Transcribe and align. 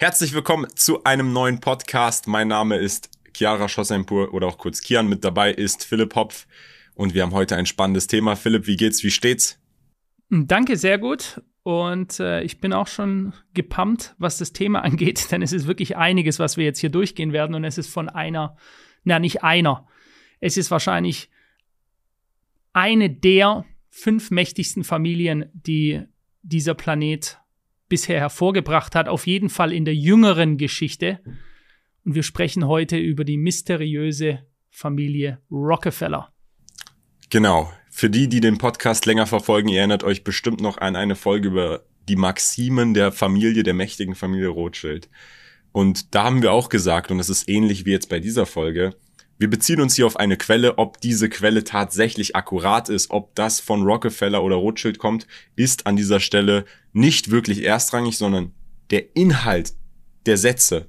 Herzlich 0.00 0.32
willkommen 0.32 0.68
zu 0.76 1.02
einem 1.02 1.32
neuen 1.32 1.58
Podcast. 1.58 2.28
Mein 2.28 2.46
Name 2.46 2.76
ist 2.76 3.10
Chiara 3.36 3.68
Schossenpur 3.68 4.32
oder 4.32 4.46
auch 4.46 4.56
kurz 4.56 4.80
Kian. 4.80 5.08
Mit 5.08 5.24
dabei 5.24 5.52
ist 5.52 5.84
Philipp 5.84 6.14
Hopf 6.14 6.46
und 6.94 7.14
wir 7.14 7.24
haben 7.24 7.32
heute 7.32 7.56
ein 7.56 7.66
spannendes 7.66 8.06
Thema. 8.06 8.36
Philipp, 8.36 8.68
wie 8.68 8.76
geht's? 8.76 9.02
Wie 9.02 9.10
steht's? 9.10 9.60
Danke, 10.30 10.76
sehr 10.76 10.98
gut. 10.98 11.42
Und 11.64 12.20
äh, 12.20 12.42
ich 12.42 12.60
bin 12.60 12.72
auch 12.72 12.86
schon 12.86 13.32
gepumpt, 13.54 14.14
was 14.18 14.38
das 14.38 14.52
Thema 14.52 14.80
angeht, 14.84 15.32
denn 15.32 15.42
es 15.42 15.52
ist 15.52 15.66
wirklich 15.66 15.96
einiges, 15.96 16.38
was 16.38 16.56
wir 16.56 16.64
jetzt 16.64 16.78
hier 16.78 16.90
durchgehen 16.90 17.32
werden. 17.32 17.56
Und 17.56 17.64
es 17.64 17.76
ist 17.76 17.90
von 17.90 18.08
einer, 18.08 18.56
na 19.02 19.18
nicht 19.18 19.42
einer, 19.42 19.88
es 20.38 20.56
ist 20.56 20.70
wahrscheinlich 20.70 21.28
eine 22.72 23.10
der 23.10 23.64
fünf 23.90 24.30
mächtigsten 24.30 24.84
Familien, 24.84 25.50
die 25.54 26.04
dieser 26.42 26.74
Planet 26.74 27.40
bisher 27.88 28.20
hervorgebracht 28.20 28.94
hat, 28.94 29.08
auf 29.08 29.26
jeden 29.26 29.48
Fall 29.48 29.72
in 29.72 29.84
der 29.84 29.94
jüngeren 29.94 30.58
Geschichte. 30.58 31.20
Und 32.04 32.14
wir 32.14 32.22
sprechen 32.22 32.66
heute 32.66 32.96
über 32.96 33.24
die 33.24 33.36
mysteriöse 33.36 34.40
Familie 34.70 35.38
Rockefeller. 35.50 36.32
Genau. 37.30 37.72
Für 37.90 38.10
die, 38.10 38.28
die 38.28 38.40
den 38.40 38.58
Podcast 38.58 39.06
länger 39.06 39.26
verfolgen, 39.26 39.68
ihr 39.68 39.78
erinnert 39.78 40.04
euch 40.04 40.22
bestimmt 40.22 40.60
noch 40.60 40.78
an 40.78 40.94
eine 40.94 41.16
Folge 41.16 41.48
über 41.48 41.84
die 42.08 42.16
Maximen 42.16 42.94
der 42.94 43.12
Familie, 43.12 43.62
der 43.62 43.74
mächtigen 43.74 44.14
Familie 44.14 44.48
Rothschild. 44.48 45.08
Und 45.72 46.14
da 46.14 46.24
haben 46.24 46.42
wir 46.42 46.52
auch 46.52 46.68
gesagt, 46.68 47.10
und 47.10 47.20
es 47.20 47.28
ist 47.28 47.48
ähnlich 47.48 47.84
wie 47.84 47.90
jetzt 47.90 48.08
bei 48.08 48.20
dieser 48.20 48.46
Folge, 48.46 48.94
wir 49.38 49.48
beziehen 49.48 49.80
uns 49.80 49.94
hier 49.94 50.06
auf 50.06 50.16
eine 50.16 50.36
Quelle, 50.36 50.78
ob 50.78 51.00
diese 51.00 51.28
Quelle 51.28 51.62
tatsächlich 51.62 52.34
akkurat 52.34 52.88
ist, 52.88 53.10
ob 53.10 53.34
das 53.36 53.60
von 53.60 53.84
Rockefeller 53.84 54.42
oder 54.42 54.56
Rothschild 54.56 54.98
kommt, 54.98 55.28
ist 55.54 55.86
an 55.86 55.94
dieser 55.94 56.18
Stelle 56.18 56.64
nicht 56.92 57.30
wirklich 57.30 57.64
erstrangig, 57.64 58.16
sondern 58.18 58.52
der 58.90 59.16
Inhalt 59.16 59.74
der 60.26 60.36
Sätze, 60.36 60.88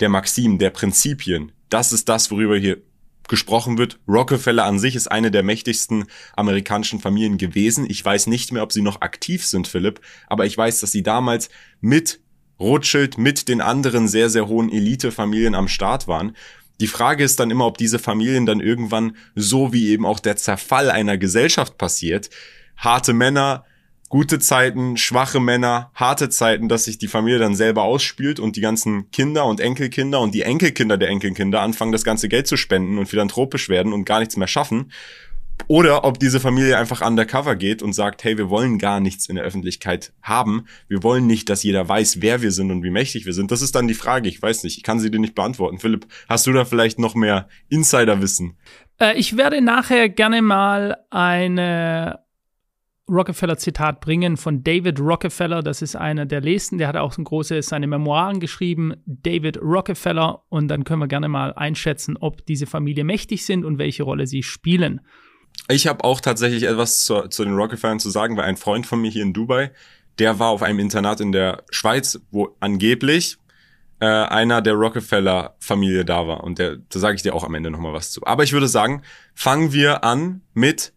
der 0.00 0.08
Maximen, 0.08 0.58
der 0.58 0.70
Prinzipien, 0.70 1.52
das 1.68 1.92
ist 1.92 2.08
das, 2.08 2.30
worüber 2.30 2.56
hier 2.56 2.82
gesprochen 3.28 3.78
wird. 3.78 3.98
Rockefeller 4.06 4.64
an 4.64 4.78
sich 4.78 4.96
ist 4.96 5.10
eine 5.10 5.30
der 5.30 5.42
mächtigsten 5.42 6.04
amerikanischen 6.36 7.00
Familien 7.00 7.38
gewesen. 7.38 7.86
Ich 7.88 8.04
weiß 8.04 8.26
nicht 8.26 8.52
mehr, 8.52 8.62
ob 8.62 8.72
sie 8.72 8.82
noch 8.82 9.00
aktiv 9.00 9.46
sind, 9.46 9.66
Philipp, 9.66 10.00
aber 10.26 10.46
ich 10.46 10.56
weiß, 10.56 10.80
dass 10.80 10.92
sie 10.92 11.02
damals 11.02 11.48
mit 11.80 12.20
Rothschild, 12.60 13.18
mit 13.18 13.48
den 13.48 13.60
anderen 13.60 14.08
sehr, 14.08 14.30
sehr 14.30 14.46
hohen 14.46 14.70
Elitefamilien 14.70 15.54
am 15.54 15.68
Start 15.68 16.06
waren. 16.06 16.36
Die 16.80 16.86
Frage 16.86 17.24
ist 17.24 17.40
dann 17.40 17.50
immer, 17.50 17.66
ob 17.66 17.78
diese 17.78 17.98
Familien 17.98 18.46
dann 18.46 18.60
irgendwann, 18.60 19.16
so 19.34 19.72
wie 19.72 19.90
eben 19.90 20.04
auch 20.06 20.20
der 20.20 20.36
Zerfall 20.36 20.90
einer 20.90 21.18
Gesellschaft 21.18 21.78
passiert, 21.78 22.30
harte 22.76 23.12
Männer, 23.12 23.64
gute 24.14 24.38
Zeiten, 24.38 24.96
schwache 24.96 25.40
Männer, 25.40 25.90
harte 25.92 26.28
Zeiten, 26.28 26.68
dass 26.68 26.84
sich 26.84 26.98
die 26.98 27.08
Familie 27.08 27.40
dann 27.40 27.56
selber 27.56 27.82
ausspielt 27.82 28.38
und 28.38 28.54
die 28.54 28.60
ganzen 28.60 29.10
Kinder 29.10 29.44
und 29.44 29.58
Enkelkinder 29.58 30.20
und 30.20 30.36
die 30.36 30.42
Enkelkinder 30.42 30.96
der 30.96 31.08
Enkelkinder 31.08 31.60
anfangen, 31.60 31.90
das 31.90 32.04
ganze 32.04 32.28
Geld 32.28 32.46
zu 32.46 32.56
spenden 32.56 32.98
und 32.98 33.06
philanthropisch 33.06 33.68
werden 33.68 33.92
und 33.92 34.04
gar 34.04 34.20
nichts 34.20 34.36
mehr 34.36 34.46
schaffen. 34.46 34.92
Oder 35.66 36.04
ob 36.04 36.20
diese 36.20 36.38
Familie 36.38 36.78
einfach 36.78 37.04
undercover 37.04 37.56
geht 37.56 37.82
und 37.82 37.92
sagt, 37.92 38.22
hey, 38.22 38.38
wir 38.38 38.48
wollen 38.50 38.78
gar 38.78 39.00
nichts 39.00 39.28
in 39.28 39.34
der 39.34 39.44
Öffentlichkeit 39.44 40.12
haben. 40.22 40.66
Wir 40.86 41.02
wollen 41.02 41.26
nicht, 41.26 41.48
dass 41.48 41.64
jeder 41.64 41.88
weiß, 41.88 42.22
wer 42.22 42.40
wir 42.40 42.52
sind 42.52 42.70
und 42.70 42.84
wie 42.84 42.90
mächtig 42.90 43.26
wir 43.26 43.32
sind. 43.32 43.50
Das 43.50 43.62
ist 43.62 43.74
dann 43.74 43.88
die 43.88 43.94
Frage. 43.94 44.28
Ich 44.28 44.40
weiß 44.40 44.62
nicht. 44.62 44.76
Ich 44.76 44.84
kann 44.84 45.00
sie 45.00 45.10
dir 45.10 45.18
nicht 45.18 45.34
beantworten. 45.34 45.80
Philipp, 45.80 46.06
hast 46.28 46.46
du 46.46 46.52
da 46.52 46.64
vielleicht 46.64 47.00
noch 47.00 47.16
mehr 47.16 47.48
Insiderwissen? 47.68 48.58
Äh, 49.00 49.18
ich 49.18 49.36
werde 49.36 49.60
nachher 49.60 50.08
gerne 50.08 50.40
mal 50.40 50.98
eine 51.10 52.23
Rockefeller-Zitat 53.08 54.00
bringen 54.00 54.36
von 54.36 54.64
David 54.64 54.98
Rockefeller. 54.98 55.62
Das 55.62 55.82
ist 55.82 55.94
einer 55.94 56.26
der 56.26 56.40
Lesten. 56.40 56.78
Der 56.78 56.88
hat 56.88 56.96
auch 56.96 57.12
so 57.12 57.20
ein 57.20 57.24
großes, 57.24 57.66
seine 57.66 57.86
Memoiren 57.86 58.40
geschrieben, 58.40 58.94
David 59.06 59.60
Rockefeller. 59.60 60.42
Und 60.48 60.68
dann 60.68 60.84
können 60.84 61.00
wir 61.00 61.08
gerne 61.08 61.28
mal 61.28 61.52
einschätzen, 61.52 62.16
ob 62.16 62.46
diese 62.46 62.66
Familie 62.66 63.04
mächtig 63.04 63.44
sind 63.44 63.64
und 63.64 63.78
welche 63.78 64.04
Rolle 64.04 64.26
sie 64.26 64.42
spielen. 64.42 65.00
Ich 65.68 65.86
habe 65.86 66.02
auch 66.04 66.20
tatsächlich 66.20 66.64
etwas 66.64 67.04
zu, 67.04 67.28
zu 67.28 67.44
den 67.44 67.54
Rockefellern 67.54 68.00
zu 68.00 68.10
sagen, 68.10 68.36
weil 68.36 68.44
ein 68.44 68.56
Freund 68.56 68.86
von 68.86 69.00
mir 69.00 69.10
hier 69.10 69.22
in 69.22 69.32
Dubai, 69.32 69.70
der 70.18 70.38
war 70.38 70.48
auf 70.48 70.62
einem 70.62 70.78
Internat 70.78 71.20
in 71.20 71.32
der 71.32 71.62
Schweiz, 71.70 72.20
wo 72.30 72.56
angeblich 72.60 73.36
äh, 74.00 74.06
einer 74.06 74.62
der 74.62 74.74
Rockefeller-Familie 74.74 76.04
da 76.04 76.26
war. 76.26 76.42
Und 76.42 76.58
der, 76.58 76.76
da 76.76 76.98
sage 76.98 77.16
ich 77.16 77.22
dir 77.22 77.34
auch 77.34 77.44
am 77.44 77.54
Ende 77.54 77.70
nochmal 77.70 77.92
was 77.92 78.10
zu. 78.10 78.24
Aber 78.24 78.44
ich 78.44 78.52
würde 78.52 78.68
sagen, 78.68 79.02
fangen 79.34 79.72
wir 79.72 80.04
an 80.04 80.40
mit 80.54 80.93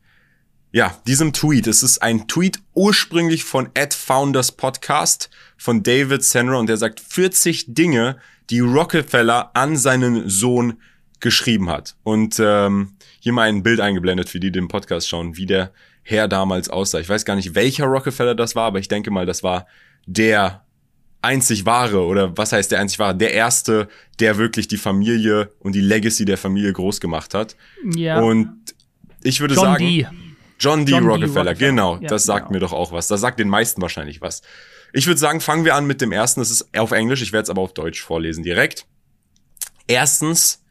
ja, 0.78 0.96
diesem 1.08 1.34
Tweet. 1.34 1.66
Es 1.66 1.82
ist 1.82 2.04
ein 2.04 2.28
Tweet 2.28 2.60
ursprünglich 2.76 3.44
von 3.44 3.70
Ed 3.74 3.96
Founders 3.96 4.52
Podcast 4.52 5.32
von 5.58 5.82
David 5.82 6.24
Senra 6.24 6.58
und 6.58 6.70
der 6.70 6.78
sagt 6.78 7.00
40 7.00 7.74
Dinge, 7.74 8.18
die 8.52 8.60
Rockefeller 8.60 9.50
an 9.56 9.76
seinen 9.76 10.30
Sohn 10.30 10.76
geschrieben 11.20 11.68
hat. 11.68 11.96
Und 12.04 12.40
ähm, 12.40 12.92
hier 13.20 13.34
mal 13.34 13.50
ein 13.50 13.64
Bild 13.64 13.80
eingeblendet 13.80 14.30
für 14.30 14.40
die, 14.40 14.52
die 14.52 14.60
den 14.60 14.68
Podcast 14.68 15.10
schauen, 15.10 15.36
wie 15.36 15.48
der 15.48 15.72
Herr 16.04 16.28
damals 16.28 16.70
aussah. 16.70 17.00
Ich 17.00 17.10
weiß 17.10 17.26
gar 17.26 17.36
nicht, 17.36 17.56
welcher 17.56 17.86
Rockefeller 17.86 18.36
das 18.36 18.56
war, 18.56 18.66
aber 18.66 18.78
ich 18.78 18.88
denke 18.88 19.10
mal, 19.10 19.26
das 19.26 19.42
war 19.42 19.66
der 20.06 20.64
einzig 21.24 21.66
wahre 21.66 22.06
oder 22.06 22.38
was 22.38 22.52
heißt 22.52 22.72
der 22.72 22.82
einzig 22.82 23.00
wahre? 23.00 23.18
Der 23.18 23.34
erste, 23.34 23.88
der 24.20 24.38
wirklich 24.38 24.68
die 24.68 24.78
Familie 24.78 25.52
und 25.58 25.74
die 25.74 25.82
Legacy 25.82 26.26
der 26.26 26.38
Familie 26.38 26.72
groß 26.72 27.02
gemacht 27.02 27.34
hat. 27.34 27.56
Ja. 27.84 28.20
Und 28.20 28.76
ich 29.24 29.42
würde 29.42 29.56
John 29.56 29.64
sagen, 29.64 29.84
D. 29.84 30.08
John 30.60 30.86
D. 30.86 30.92
John 30.92 31.04
D. 31.04 31.10
Rockefeller, 31.10 31.52
Rockefeller. 31.52 31.54
genau, 31.56 31.98
Ja, 31.98 32.08
das 32.08 32.24
sagt 32.24 32.48
genau. 32.48 32.54
mir 32.54 32.60
doch 32.60 32.74
auch 32.74 32.92
was. 32.92 33.08
Das 33.08 33.22
sagt 33.22 33.40
den 33.40 33.50
meisten 33.50 33.82
wahrscheinlich 33.82 34.22
was. 34.22 34.42
Ich 34.94 35.06
würde 35.08 35.20
sagen, 35.20 35.42
fangen 35.42 35.66
wir 35.66 35.76
an 35.76 35.86
mit 35.86 36.02
dem 36.02 36.12
ersten. 36.12 36.40
Das 36.42 36.50
ist 36.50 36.76
auf 36.78 36.92
Englisch, 36.92 37.22
ich 37.22 37.34
werde 37.34 37.44
es 37.44 37.50
aber 37.50 37.62
auf 37.62 37.74
Deutsch 37.74 38.02
vorlesen 38.02 38.44
direkt. 38.44 38.86
Erstens, 39.88 40.64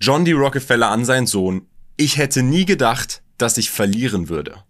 John 0.00 0.24
D. 0.24 0.32
Rockefeller 0.32 0.88
an 0.90 1.04
seinen 1.04 1.26
Sohn. 1.26 1.66
Ich 1.96 2.16
hätte 2.16 2.42
nie 2.42 2.64
gedacht, 2.64 3.22
dass 3.38 3.58
ich 3.58 3.70
verlieren 3.70 4.28
würde. 4.28 4.62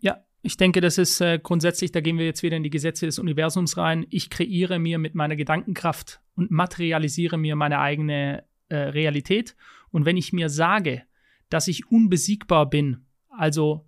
Ja, 0.00 0.18
ich 0.42 0.56
denke, 0.56 0.80
das 0.80 0.98
ist 0.98 1.20
äh, 1.20 1.38
grundsätzlich, 1.42 1.92
da 1.92 2.00
gehen 2.00 2.18
wir 2.18 2.26
jetzt 2.26 2.42
wieder 2.42 2.56
in 2.56 2.62
die 2.62 2.70
Gesetze 2.70 3.06
des 3.06 3.18
Universums 3.18 3.76
rein. 3.76 4.06
Ich 4.10 4.30
kreiere 4.30 4.78
mir 4.78 4.98
mit 4.98 5.14
meiner 5.14 5.36
Gedankenkraft 5.36 6.20
und 6.34 6.50
materialisiere 6.50 7.38
mir 7.38 7.56
meine 7.56 7.78
eigene 7.80 8.44
äh, 8.68 8.76
Realität. 8.76 9.56
Und 9.90 10.04
wenn 10.04 10.16
ich 10.16 10.32
mir 10.32 10.48
sage, 10.48 11.02
dass 11.48 11.68
ich 11.68 11.90
unbesiegbar 11.90 12.68
bin, 12.68 13.05
also 13.38 13.86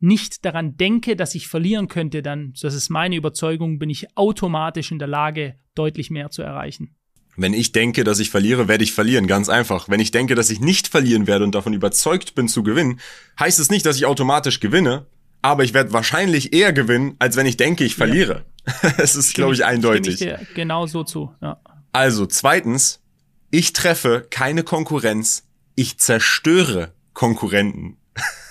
nicht 0.00 0.44
daran 0.44 0.76
denke, 0.76 1.16
dass 1.16 1.34
ich 1.34 1.48
verlieren 1.48 1.88
könnte, 1.88 2.22
dann, 2.22 2.52
das 2.60 2.74
ist 2.74 2.90
meine 2.90 3.16
Überzeugung, 3.16 3.78
bin 3.78 3.90
ich 3.90 4.16
automatisch 4.16 4.92
in 4.92 4.98
der 4.98 5.08
Lage, 5.08 5.56
deutlich 5.74 6.10
mehr 6.10 6.30
zu 6.30 6.42
erreichen. 6.42 6.94
Wenn 7.36 7.52
ich 7.52 7.72
denke, 7.72 8.04
dass 8.04 8.20
ich 8.20 8.30
verliere, 8.30 8.68
werde 8.68 8.84
ich 8.84 8.92
verlieren. 8.92 9.26
Ganz 9.26 9.48
einfach. 9.48 9.88
Wenn 9.88 10.00
ich 10.00 10.12
denke, 10.12 10.34
dass 10.34 10.50
ich 10.50 10.60
nicht 10.60 10.88
verlieren 10.88 11.26
werde 11.26 11.44
und 11.44 11.54
davon 11.54 11.72
überzeugt 11.72 12.34
bin 12.34 12.48
zu 12.48 12.62
gewinnen, 12.62 13.00
heißt 13.40 13.58
es 13.58 13.70
nicht, 13.70 13.84
dass 13.86 13.96
ich 13.96 14.06
automatisch 14.06 14.60
gewinne, 14.60 15.06
aber 15.42 15.64
ich 15.64 15.74
werde 15.74 15.92
wahrscheinlich 15.92 16.52
eher 16.52 16.72
gewinnen, 16.72 17.16
als 17.18 17.36
wenn 17.36 17.46
ich 17.46 17.56
denke, 17.56 17.84
ich 17.84 17.96
verliere. 17.96 18.44
Es 18.96 19.14
ist, 19.14 19.34
glaube 19.34 19.52
ich, 19.52 19.64
eindeutig. 19.64 20.14
Stimme 20.14 20.38
ich 20.40 20.48
dir 20.48 20.54
genau 20.54 20.86
so 20.86 21.04
zu. 21.04 21.34
Ja. 21.42 21.60
Also, 21.92 22.24
zweitens, 22.24 23.02
ich 23.50 23.74
treffe 23.74 24.26
keine 24.30 24.62
Konkurrenz, 24.62 25.46
ich 25.74 25.98
zerstöre 25.98 26.94
Konkurrenten. 27.12 27.98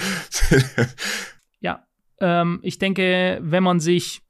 Ja, 1.60 1.86
ähm, 2.20 2.60
ich 2.62 2.78
denke, 2.78 3.38
wenn 3.42 3.62
man 3.62 3.80
sich 3.80 4.22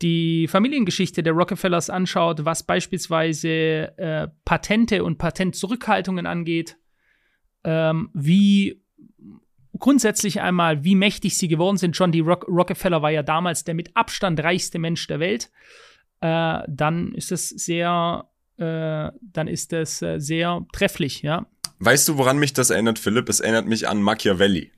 die 0.00 0.48
Familiengeschichte 0.48 1.22
der 1.22 1.32
Rockefellers 1.32 1.88
anschaut, 1.88 2.44
was 2.44 2.64
beispielsweise 2.64 3.96
äh, 3.98 4.28
Patente 4.44 5.04
und 5.04 5.18
Patentzurückhaltungen 5.18 6.26
angeht, 6.26 6.76
ähm, 7.64 8.10
wie 8.12 8.82
grundsätzlich 9.78 10.40
einmal, 10.40 10.84
wie 10.84 10.96
mächtig 10.96 11.36
sie 11.36 11.48
geworden 11.48 11.76
sind. 11.76 11.96
John 11.96 12.12
D. 12.12 12.20
Rock 12.20 12.46
Rockefeller 12.48 13.02
war 13.02 13.10
ja 13.10 13.22
damals 13.22 13.64
der 13.64 13.74
mit 13.74 13.96
Abstand 13.96 14.40
reichste 14.40 14.78
Mensch 14.78 15.06
der 15.06 15.20
Welt. 15.20 15.50
Äh, 16.20 16.60
dann 16.68 17.14
ist 17.14 17.32
es 17.32 17.48
sehr, 17.48 18.28
äh, 18.56 19.10
dann 19.20 19.48
ist 19.48 19.72
es 19.72 20.02
äh, 20.02 20.18
sehr 20.18 20.64
trefflich, 20.72 21.22
ja. 21.22 21.46
Weißt 21.84 22.06
du, 22.06 22.16
woran 22.16 22.38
mich 22.38 22.52
das 22.52 22.70
erinnert, 22.70 23.00
Philipp? 23.00 23.28
Es 23.28 23.40
erinnert 23.40 23.66
mich 23.66 23.88
an 23.88 24.00
Machiavelli. 24.00 24.70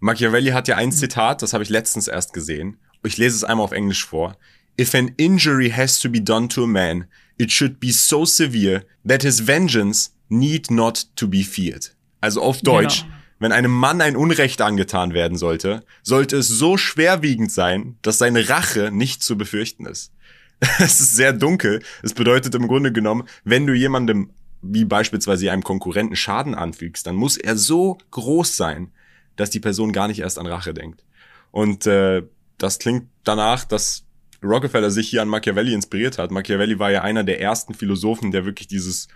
Machiavelli 0.00 0.50
hat 0.50 0.68
ja 0.68 0.76
ein 0.76 0.92
Zitat, 0.92 1.40
das 1.40 1.54
habe 1.54 1.64
ich 1.64 1.70
letztens 1.70 2.06
erst 2.06 2.34
gesehen. 2.34 2.76
Ich 3.02 3.16
lese 3.16 3.34
es 3.36 3.44
einmal 3.44 3.64
auf 3.64 3.72
Englisch 3.72 4.04
vor. 4.04 4.36
If 4.78 4.94
an 4.94 5.12
injury 5.16 5.70
has 5.70 5.98
to 6.00 6.10
be 6.10 6.20
done 6.20 6.48
to 6.48 6.64
a 6.64 6.66
man, 6.66 7.06
it 7.38 7.50
should 7.50 7.80
be 7.80 7.90
so 7.92 8.26
severe 8.26 8.84
that 9.08 9.22
his 9.22 9.46
vengeance 9.46 10.10
need 10.28 10.70
not 10.70 11.06
to 11.16 11.26
be 11.26 11.42
feared. 11.44 11.94
Also 12.20 12.42
auf 12.42 12.60
Deutsch, 12.60 13.04
Genau. 13.04 13.14
wenn 13.38 13.52
einem 13.52 13.70
Mann 13.70 14.02
ein 14.02 14.14
Unrecht 14.14 14.60
angetan 14.60 15.14
werden 15.14 15.38
sollte, 15.38 15.82
sollte 16.02 16.36
es 16.36 16.48
so 16.48 16.76
schwerwiegend 16.76 17.50
sein, 17.50 17.96
dass 18.02 18.18
seine 18.18 18.50
Rache 18.50 18.90
nicht 18.92 19.22
zu 19.22 19.38
befürchten 19.38 19.86
ist. 19.86 20.12
Es 20.78 21.00
ist 21.00 21.16
sehr 21.16 21.32
dunkel. 21.32 21.82
Es 22.02 22.12
bedeutet 22.12 22.54
im 22.54 22.68
Grunde 22.68 22.92
genommen, 22.92 23.24
wenn 23.44 23.66
du 23.66 23.72
jemandem 23.72 24.28
wie 24.62 24.84
beispielsweise 24.84 25.50
einem 25.50 25.62
Konkurrenten 25.62 26.16
Schaden 26.16 26.54
anfügst, 26.54 27.06
dann 27.06 27.16
muss 27.16 27.36
er 27.36 27.56
so 27.56 27.98
groß 28.10 28.56
sein, 28.56 28.92
dass 29.36 29.50
die 29.50 29.60
Person 29.60 29.92
gar 29.92 30.08
nicht 30.08 30.20
erst 30.20 30.38
an 30.38 30.46
Rache 30.46 30.74
denkt. 30.74 31.04
Und 31.50 31.86
äh, 31.86 32.22
das 32.58 32.78
klingt 32.78 33.08
danach, 33.24 33.64
dass 33.64 34.04
Rockefeller 34.42 34.90
sich 34.90 35.08
hier 35.08 35.22
an 35.22 35.28
Machiavelli 35.28 35.74
inspiriert 35.74 36.18
hat. 36.18 36.30
Machiavelli 36.30 36.78
war 36.78 36.90
ja 36.90 37.02
einer 37.02 37.24
der 37.24 37.40
ersten 37.40 37.74
Philosophen, 37.74 38.30
der 38.30 38.44
wirklich 38.44 38.68
dieses, 38.68 39.08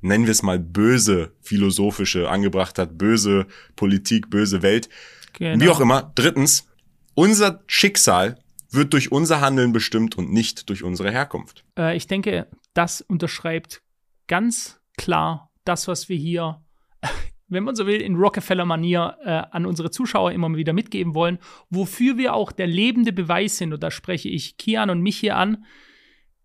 nennen 0.00 0.26
wir 0.26 0.32
es 0.32 0.42
mal, 0.42 0.58
böse 0.58 1.32
philosophische 1.40 2.28
angebracht 2.28 2.78
hat. 2.78 2.98
Böse 2.98 3.46
Politik, 3.76 4.30
böse 4.30 4.62
Welt. 4.62 4.88
Genau. 5.34 5.64
Wie 5.64 5.68
auch 5.68 5.80
immer. 5.80 6.12
Drittens, 6.14 6.66
unser 7.14 7.62
Schicksal 7.66 8.38
wird 8.70 8.92
durch 8.92 9.12
unser 9.12 9.40
Handeln 9.40 9.72
bestimmt 9.72 10.18
und 10.18 10.32
nicht 10.32 10.68
durch 10.68 10.82
unsere 10.82 11.10
Herkunft. 11.10 11.64
Äh, 11.78 11.96
ich 11.96 12.06
denke, 12.06 12.46
das 12.74 13.00
unterschreibt 13.00 13.82
ganz 14.28 14.80
klar 14.96 15.50
das, 15.64 15.88
was 15.88 16.08
wir 16.08 16.16
hier, 16.16 16.62
wenn 17.48 17.64
man 17.64 17.74
so 17.74 17.86
will, 17.86 18.00
in 18.00 18.16
Rockefeller-Manier 18.16 19.16
äh, 19.24 19.30
an 19.50 19.66
unsere 19.66 19.90
Zuschauer 19.90 20.32
immer 20.32 20.54
wieder 20.54 20.72
mitgeben 20.72 21.14
wollen, 21.14 21.38
wofür 21.70 22.16
wir 22.16 22.34
auch 22.34 22.52
der 22.52 22.66
lebende 22.66 23.12
Beweis 23.12 23.56
sind. 23.58 23.72
Und 23.72 23.82
da 23.82 23.90
spreche 23.90 24.28
ich 24.28 24.56
Kian 24.56 24.90
und 24.90 25.00
mich 25.00 25.18
hier 25.18 25.36
an. 25.36 25.64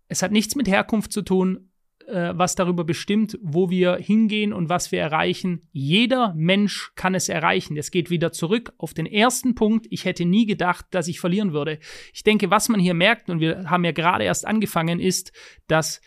Es 0.08 0.22
hat 0.22 0.32
nichts 0.32 0.56
mit 0.56 0.68
Herkunft 0.68 1.12
zu 1.12 1.22
tun, 1.22 1.70
äh, 2.06 2.32
was 2.34 2.54
darüber 2.54 2.84
bestimmt, 2.84 3.38
wo 3.42 3.70
wir 3.70 3.96
hingehen 3.96 4.52
und 4.52 4.68
was 4.68 4.92
wir 4.92 5.00
erreichen. 5.00 5.68
Jeder 5.72 6.34
Mensch 6.34 6.92
kann 6.96 7.14
es 7.14 7.28
erreichen. 7.28 7.76
Es 7.76 7.90
geht 7.90 8.10
wieder 8.10 8.32
zurück 8.32 8.72
auf 8.76 8.94
den 8.94 9.06
ersten 9.06 9.54
Punkt. 9.54 9.86
Ich 9.90 10.04
hätte 10.04 10.24
nie 10.24 10.46
gedacht, 10.46 10.86
dass 10.90 11.08
ich 11.08 11.20
verlieren 11.20 11.52
würde. 11.52 11.78
Ich 12.12 12.22
denke, 12.22 12.50
was 12.50 12.68
man 12.68 12.80
hier 12.80 12.94
merkt, 12.94 13.30
und 13.30 13.40
wir 13.40 13.70
haben 13.70 13.84
ja 13.84 13.92
gerade 13.92 14.24
erst 14.24 14.46
angefangen, 14.46 15.00
ist, 15.00 15.32
dass 15.66 16.00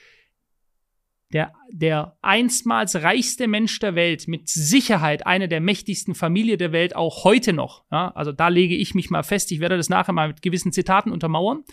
der, 1.33 1.53
der 1.71 2.18
einstmals 2.21 2.95
reichste 2.95 3.47
Mensch 3.47 3.79
der 3.79 3.95
Welt, 3.95 4.27
mit 4.27 4.47
Sicherheit 4.47 5.25
eine 5.25 5.47
der 5.47 5.59
mächtigsten 5.59 6.15
Familien 6.15 6.57
der 6.57 6.71
Welt, 6.71 6.95
auch 6.95 7.24
heute 7.24 7.53
noch, 7.53 7.83
ja, 7.91 8.12
also 8.15 8.31
da 8.31 8.47
lege 8.47 8.75
ich 8.75 8.95
mich 8.95 9.09
mal 9.09 9.24
fest, 9.24 9.51
ich 9.51 9.59
werde 9.59 9.77
das 9.77 9.89
nachher 9.89 10.13
mal 10.13 10.29
mit 10.29 10.41
gewissen 10.41 10.71
Zitaten 10.71 11.12
untermauern, 11.12 11.63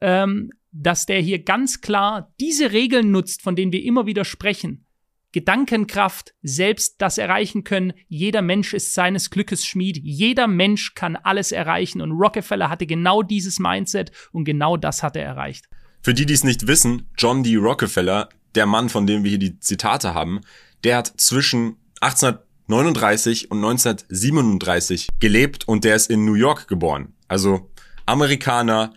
ähm, 0.00 0.50
dass 0.72 1.06
der 1.06 1.20
hier 1.20 1.42
ganz 1.42 1.80
klar 1.80 2.32
diese 2.40 2.72
Regeln 2.72 3.10
nutzt, 3.10 3.42
von 3.42 3.56
denen 3.56 3.72
wir 3.72 3.82
immer 3.82 4.06
wieder 4.06 4.24
sprechen. 4.24 4.86
Gedankenkraft, 5.32 6.34
selbst 6.42 7.00
das 7.00 7.16
erreichen 7.16 7.62
können. 7.62 7.92
Jeder 8.08 8.42
Mensch 8.42 8.74
ist 8.74 8.94
seines 8.94 9.30
Glückes 9.30 9.64
Schmied. 9.64 9.96
Jeder 10.02 10.48
Mensch 10.48 10.94
kann 10.94 11.14
alles 11.14 11.52
erreichen. 11.52 12.00
Und 12.00 12.12
Rockefeller 12.12 12.68
hatte 12.68 12.86
genau 12.86 13.22
dieses 13.22 13.60
Mindset 13.60 14.10
und 14.32 14.44
genau 14.44 14.76
das 14.76 15.02
hat 15.04 15.16
er 15.16 15.24
erreicht. 15.24 15.68
Für 16.02 16.14
die, 16.14 16.26
die 16.26 16.32
es 16.32 16.44
nicht 16.44 16.66
wissen, 16.66 17.08
John 17.16 17.42
D. 17.42 17.56
Rockefeller, 17.56 18.28
der 18.54 18.66
Mann, 18.66 18.88
von 18.88 19.06
dem 19.06 19.24
wir 19.24 19.30
hier 19.30 19.38
die 19.38 19.58
Zitate 19.60 20.14
haben, 20.14 20.40
der 20.84 20.98
hat 20.98 21.12
zwischen 21.16 21.76
1839 22.00 23.50
und 23.50 23.58
1937 23.58 25.08
gelebt 25.20 25.68
und 25.68 25.84
der 25.84 25.96
ist 25.96 26.10
in 26.10 26.24
New 26.24 26.34
York 26.34 26.68
geboren. 26.68 27.14
Also 27.28 27.70
Amerikaner, 28.06 28.92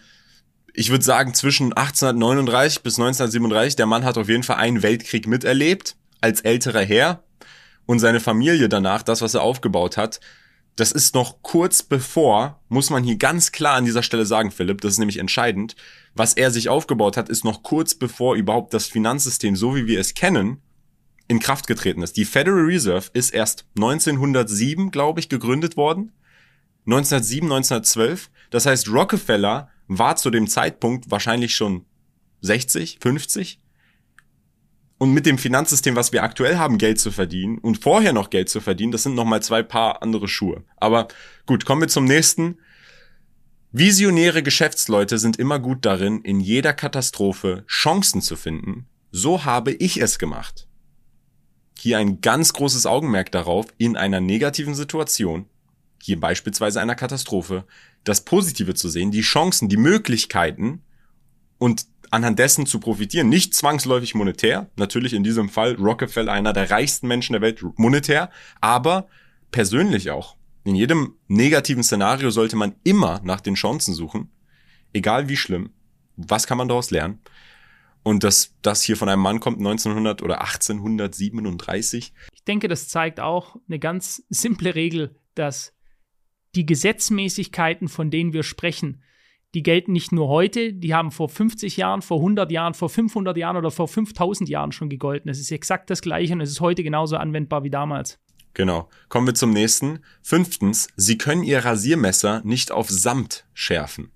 ich 0.74 0.90
würde 0.90 1.04
sagen, 1.04 1.34
zwischen 1.34 1.74
1839 1.74 2.82
bis 2.82 2.96
1937, 3.00 3.76
der 3.76 3.86
Mann 3.86 4.04
hat 4.04 4.18
auf 4.18 4.30
jeden 4.30 4.44
Fall 4.44 4.58
einen 4.58 4.82
Weltkrieg 4.82 5.28
miterlebt, 5.28 5.96
als 6.22 6.42
älterer 6.42 6.82
Herr. 6.84 7.24
Und 7.86 8.00
seine 8.00 8.22
Familie 8.22 8.70
danach, 8.70 9.04
das, 9.04 9.22
was 9.22 9.34
er 9.34 9.42
aufgebaut 9.42 9.98
hat, 9.98 10.22
das 10.76 10.92
ist 10.92 11.14
noch 11.14 11.42
kurz 11.44 11.84
bevor, 11.84 12.60
muss 12.70 12.90
man 12.90 13.04
hier 13.04 13.18
ganz 13.18 13.52
klar 13.52 13.76
an 13.76 13.86
dieser 13.86 14.04
Stelle 14.04 14.26
sagen, 14.26 14.52
Philipp, 14.52 14.82
das 14.82 14.94
ist 14.94 15.00
nämlich 15.00 15.20
entscheidend, 15.20 15.76
was 16.16 16.34
er 16.34 16.52
sich 16.52 16.70
aufgebaut 16.70 17.18
hat, 17.18 17.30
ist 17.30 17.44
noch 17.44 17.64
kurz 17.64 17.94
bevor 17.94 18.36
überhaupt 18.36 18.74
das 18.74 18.88
Finanzsystem, 18.88 19.56
so 19.56 19.76
wie 19.76 19.86
wir 19.86 20.00
es 20.00 20.14
kennen, 20.14 20.62
in 21.28 21.40
Kraft 21.40 21.68
getreten 21.68 22.02
ist. 22.02 22.18
Die 22.18 22.26
Federal 22.26 22.66
Reserve 22.66 23.10
ist 23.14 23.34
erst 23.34 23.66
1907, 23.76 24.92
glaube 24.92 25.20
ich, 25.20 25.30
gegründet 25.30 25.78
worden. 25.78 26.12
1907, 26.86 27.46
1912. 27.46 28.30
Das 28.50 28.66
heißt, 28.66 28.90
Rockefeller 28.90 29.70
war 29.88 30.16
zu 30.16 30.30
dem 30.30 30.48
Zeitpunkt 30.48 31.10
wahrscheinlich 31.12 31.56
schon 31.56 31.86
60, 32.42 33.00
50. 33.02 33.60
Und 34.98 35.14
mit 35.14 35.26
dem 35.26 35.38
Finanzsystem, 35.38 35.96
was 35.96 36.14
wir 36.14 36.24
aktuell 36.24 36.58
haben, 36.58 36.78
Geld 36.78 37.00
zu 37.00 37.12
verdienen 37.12 37.58
und 37.58 37.82
vorher 37.82 38.14
noch 38.14 38.30
Geld 38.30 38.50
zu 38.50 38.62
verdienen, 38.62 38.92
das 38.92 39.04
sind 39.04 39.16
nochmal 39.16 39.42
zwei 39.42 39.64
Paar 39.64 40.02
andere 40.02 40.28
Schuhe. 40.28 40.64
Aber 40.78 41.08
gut, 41.46 41.66
kommen 41.66 41.82
wir 41.82 41.88
zum 41.88 42.06
nächsten. 42.06 42.58
Visionäre 43.72 44.44
Geschäftsleute 44.44 45.18
sind 45.18 45.38
immer 45.38 45.60
gut 45.60 45.86
darin, 45.86 46.22
in 46.22 46.40
jeder 46.40 46.74
Katastrophe 46.74 47.66
Chancen 47.68 48.22
zu 48.22 48.36
finden. 48.36 48.86
So 49.12 49.46
habe 49.46 49.72
ich 49.74 50.00
es 50.00 50.20
gemacht. 50.20 50.68
Hier 51.78 51.98
ein 51.98 52.22
ganz 52.22 52.54
großes 52.54 52.86
Augenmerk 52.86 53.32
darauf, 53.32 53.66
in 53.78 53.98
einer 53.98 54.22
negativen 54.22 54.76
Situation 54.76 55.48
hier 56.04 56.20
beispielsweise 56.20 56.82
einer 56.82 56.96
Katastrophe, 56.96 57.66
das 58.04 58.26
Positive 58.26 58.74
zu 58.74 58.90
sehen, 58.90 59.12
die 59.12 59.22
Chancen, 59.22 59.70
die 59.70 59.78
Möglichkeiten 59.78 60.82
und 61.58 61.86
anhand 62.14 62.38
dessen 62.38 62.68
zu 62.68 62.80
profitieren. 62.80 63.28
Nicht 63.28 63.56
zwangsläufig 63.56 64.14
monetär, 64.14 64.70
natürlich 64.76 65.14
in 65.14 65.24
diesem 65.24 65.50
Fall 65.50 65.74
Rockefeller 65.74 66.32
einer 66.32 66.54
der 66.54 66.70
reichsten 66.70 67.08
Menschen 67.08 67.34
der 67.34 67.42
Welt 67.42 67.64
monetär, 67.76 68.30
aber 68.62 69.08
persönlich 69.50 70.12
auch. 70.12 70.38
In 70.64 70.76
jedem 70.76 71.16
negativen 71.28 71.84
Szenario 71.84 72.30
sollte 72.30 72.56
man 72.56 72.76
immer 72.84 73.20
nach 73.24 73.42
den 73.42 73.56
Chancen 73.56 73.96
suchen, 73.96 74.30
egal 74.94 75.28
wie 75.28 75.36
schlimm. 75.36 75.72
Was 76.16 76.46
kann 76.46 76.60
man 76.60 76.68
daraus 76.68 76.92
lernen? 76.92 77.20
Und 78.04 78.24
dass 78.24 78.54
das 78.62 78.84
hier 78.84 78.96
von 78.96 79.10
einem 79.10 79.22
Mann 79.22 79.40
kommt 79.40 79.58
1900 79.58 80.22
oder 80.22 80.42
1837. 80.42 82.14
Ich 82.32 82.44
denke, 82.44 82.68
das 82.68 82.90
zeigt 82.90 83.20
auch 83.22 83.56
eine 83.68 83.80
ganz 83.80 84.24
simple 84.30 84.76
Regel, 84.76 85.16
dass 85.34 85.74
die 86.54 86.68
Gesetzmäßigkeiten, 86.68 87.88
von 87.88 88.12
denen 88.12 88.34
wir 88.34 88.44
sprechen, 88.44 89.02
die 89.54 89.64
gelten 89.64 89.92
nicht 89.92 90.12
nur 90.12 90.28
heute, 90.28 90.74
die 90.74 90.94
haben 90.94 91.12
vor 91.12 91.30
50 91.30 91.78
Jahren, 91.78 92.02
vor 92.02 92.18
100 92.18 92.52
Jahren, 92.52 92.74
vor 92.74 92.90
500 92.90 93.38
Jahren 93.38 93.58
oder 93.58 93.72
vor 93.72 93.88
5000 93.88 94.50
Jahren 94.50 94.72
schon 94.72 94.90
gegolten. 94.90 95.30
Es 95.30 95.40
ist 95.40 95.52
exakt 95.52 95.90
das 95.90 96.02
Gleiche 96.02 96.34
und 96.34 96.42
es 96.42 96.50
ist 96.50 96.62
heute 96.62 96.84
genauso 96.84 97.18
anwendbar 97.18 97.64
wie 97.64 97.70
damals. 97.70 98.20
Genau. 98.56 98.90
Kommen 99.10 99.28
wir 99.28 99.34
zum 99.34 99.52
nächsten. 99.52 100.00
Fünftens, 100.22 100.88
Sie 100.96 101.18
können 101.18 101.44
Ihr 101.44 101.66
Rasiermesser 101.66 102.42
nicht 102.44 102.72
auf 102.72 102.90
Samt 102.90 103.46
schärfen. 103.54 104.12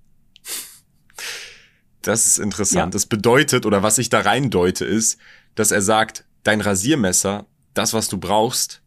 Das 2.02 2.26
ist 2.26 2.38
interessant. 2.38 2.94
Ja. 2.94 2.96
Das 2.96 3.06
bedeutet, 3.06 3.66
oder 3.66 3.82
was 3.82 3.98
ich 3.98 4.08
da 4.08 4.20
rein 4.20 4.50
deute, 4.50 4.84
ist, 4.84 5.18
dass 5.54 5.72
er 5.72 5.82
sagt, 5.82 6.24
dein 6.42 6.60
Rasiermesser, 6.60 7.46
das, 7.74 7.94
was 7.94 8.08
du 8.08 8.18
brauchst, 8.18 8.82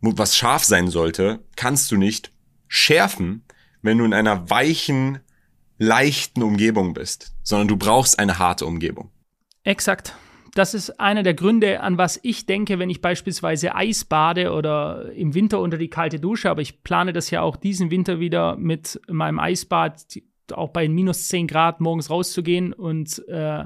was 0.00 0.36
scharf 0.36 0.64
sein 0.64 0.88
sollte, 0.88 1.40
kannst 1.56 1.90
du 1.90 1.96
nicht 1.96 2.32
schärfen, 2.68 3.44
wenn 3.82 3.98
du 3.98 4.04
in 4.04 4.14
einer 4.14 4.50
weichen, 4.50 5.20
leichten 5.84 6.42
Umgebung 6.42 6.94
bist, 6.94 7.32
sondern 7.42 7.68
du 7.68 7.76
brauchst 7.76 8.18
eine 8.18 8.38
harte 8.38 8.66
Umgebung. 8.66 9.10
Exakt. 9.62 10.14
Das 10.54 10.72
ist 10.72 11.00
einer 11.00 11.24
der 11.24 11.34
Gründe, 11.34 11.80
an 11.80 11.98
was 11.98 12.20
ich 12.22 12.46
denke, 12.46 12.78
wenn 12.78 12.88
ich 12.88 13.00
beispielsweise 13.00 13.74
Eis 13.74 14.04
bade 14.04 14.52
oder 14.52 15.10
im 15.12 15.34
Winter 15.34 15.58
unter 15.60 15.78
die 15.78 15.88
kalte 15.88 16.20
Dusche. 16.20 16.48
Aber 16.48 16.62
ich 16.62 16.84
plane 16.84 17.12
das 17.12 17.30
ja 17.30 17.42
auch 17.42 17.56
diesen 17.56 17.90
Winter 17.90 18.20
wieder 18.20 18.56
mit 18.56 19.00
meinem 19.08 19.40
Eisbad, 19.40 20.04
auch 20.52 20.70
bei 20.70 20.88
minus 20.88 21.26
10 21.28 21.48
Grad 21.48 21.80
morgens 21.80 22.08
rauszugehen 22.08 22.72
und 22.72 23.26
äh, 23.28 23.64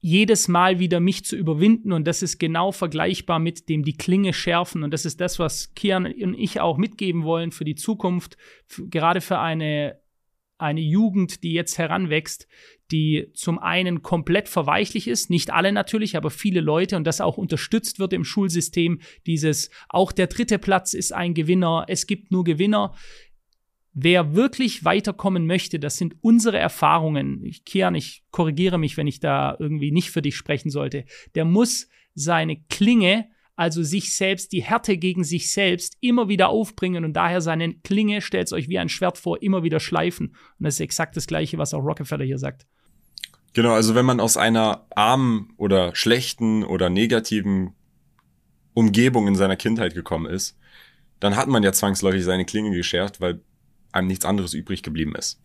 jedes 0.00 0.48
Mal 0.48 0.80
wieder 0.80 1.00
mich 1.00 1.24
zu 1.24 1.36
überwinden. 1.36 1.92
Und 1.92 2.06
das 2.06 2.22
ist 2.22 2.38
genau 2.38 2.72
vergleichbar 2.72 3.38
mit 3.38 3.68
dem 3.68 3.84
die 3.84 3.96
Klinge 3.96 4.32
schärfen. 4.32 4.82
Und 4.82 4.90
das 4.90 5.06
ist 5.06 5.20
das, 5.20 5.38
was 5.38 5.74
Kian 5.74 6.06
und 6.06 6.34
ich 6.34 6.60
auch 6.60 6.76
mitgeben 6.76 7.22
wollen 7.22 7.52
für 7.52 7.64
die 7.64 7.74
Zukunft, 7.74 8.36
gerade 8.90 9.20
für 9.20 9.38
eine, 9.38 9.98
eine 10.58 10.80
Jugend, 10.80 11.42
die 11.42 11.52
jetzt 11.52 11.78
heranwächst, 11.78 12.46
die 12.90 13.28
zum 13.34 13.58
einen 13.58 14.02
komplett 14.02 14.48
verweichlich 14.48 15.08
ist, 15.08 15.30
nicht 15.30 15.52
alle 15.52 15.72
natürlich, 15.72 16.16
aber 16.16 16.30
viele 16.30 16.60
Leute 16.60 16.96
und 16.96 17.04
das 17.04 17.20
auch 17.20 17.38
unterstützt 17.38 17.98
wird 17.98 18.12
im 18.12 18.24
Schulsystem. 18.24 19.00
Dieses, 19.26 19.70
auch 19.88 20.12
der 20.12 20.26
dritte 20.26 20.58
Platz 20.58 20.94
ist 20.94 21.12
ein 21.12 21.34
Gewinner, 21.34 21.86
es 21.88 22.06
gibt 22.06 22.30
nur 22.30 22.44
Gewinner. 22.44 22.94
Wer 23.92 24.34
wirklich 24.34 24.84
weiterkommen 24.84 25.46
möchte, 25.46 25.78
das 25.78 25.96
sind 25.96 26.16
unsere 26.20 26.58
Erfahrungen. 26.58 27.44
Ich, 27.44 27.64
Kian, 27.64 27.94
ich 27.94 28.24
korrigiere 28.30 28.78
mich, 28.78 28.96
wenn 28.96 29.06
ich 29.06 29.20
da 29.20 29.56
irgendwie 29.58 29.92
nicht 29.92 30.10
für 30.10 30.22
dich 30.22 30.36
sprechen 30.36 30.70
sollte. 30.70 31.04
Der 31.34 31.44
muss 31.44 31.88
seine 32.14 32.60
Klinge, 32.68 33.28
also 33.56 33.82
sich 33.82 34.16
selbst, 34.16 34.52
die 34.52 34.62
Härte 34.62 34.96
gegen 34.96 35.22
sich 35.22 35.52
selbst, 35.52 35.96
immer 36.00 36.28
wieder 36.28 36.48
aufbringen 36.48 37.04
und 37.04 37.12
daher 37.12 37.40
seine 37.40 37.74
Klinge, 37.74 38.20
stellt 38.20 38.52
euch 38.52 38.68
wie 38.68 38.78
ein 38.78 38.88
Schwert 38.88 39.18
vor, 39.18 39.42
immer 39.42 39.62
wieder 39.62 39.80
schleifen. 39.80 40.28
Und 40.58 40.64
das 40.64 40.74
ist 40.74 40.80
exakt 40.80 41.16
das 41.16 41.26
Gleiche, 41.26 41.58
was 41.58 41.74
auch 41.74 41.84
Rockefeller 41.84 42.24
hier 42.24 42.38
sagt. 42.38 42.66
Genau, 43.52 43.72
also 43.72 43.94
wenn 43.94 44.04
man 44.04 44.18
aus 44.18 44.36
einer 44.36 44.86
armen 44.96 45.52
oder 45.56 45.94
schlechten 45.94 46.64
oder 46.64 46.90
negativen 46.90 47.74
Umgebung 48.74 49.28
in 49.28 49.36
seiner 49.36 49.56
Kindheit 49.56 49.94
gekommen 49.94 50.26
ist, 50.26 50.58
dann 51.20 51.36
hat 51.36 51.46
man 51.46 51.62
ja 51.62 51.72
zwangsläufig 51.72 52.24
seine 52.24 52.44
Klinge 52.44 52.72
geschärft, 52.72 53.20
weil 53.20 53.40
einem 53.92 54.08
nichts 54.08 54.24
anderes 54.24 54.54
übrig 54.54 54.82
geblieben 54.82 55.14
ist. 55.14 55.40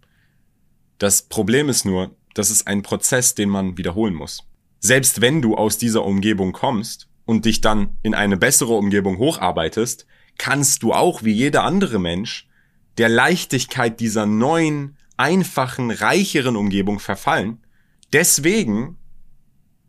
Das 0.98 1.22
Problem 1.22 1.70
ist 1.70 1.86
nur, 1.86 2.16
das 2.34 2.50
ist 2.50 2.68
ein 2.68 2.82
Prozess, 2.82 3.36
den 3.36 3.50
man 3.50 3.78
wiederholen 3.78 4.16
muss. 4.16 4.44
Selbst 4.80 5.22
wenn 5.22 5.42
du 5.44 5.56
aus 5.56 5.78
dieser 5.78 6.04
Umgebung 6.04 6.52
kommst 6.52 7.09
und 7.30 7.46
dich 7.46 7.62
dann 7.62 7.96
in 8.02 8.16
eine 8.16 8.38
bessere 8.38 8.74
Umgebung 8.74 9.20
hocharbeitest, 9.20 10.08
kannst 10.40 10.82
du 10.82 10.94
auch 10.94 11.24
wie 11.24 11.32
jeder 11.32 11.64
andere 11.64 12.00
Mensch 12.00 12.50
der 12.98 13.08
Leichtigkeit 13.08 14.00
dieser 14.00 14.26
neuen 14.26 14.98
einfachen, 15.16 15.92
reicheren 15.92 16.56
Umgebung 16.56 16.98
verfallen. 16.98 17.60
Deswegen 18.14 18.98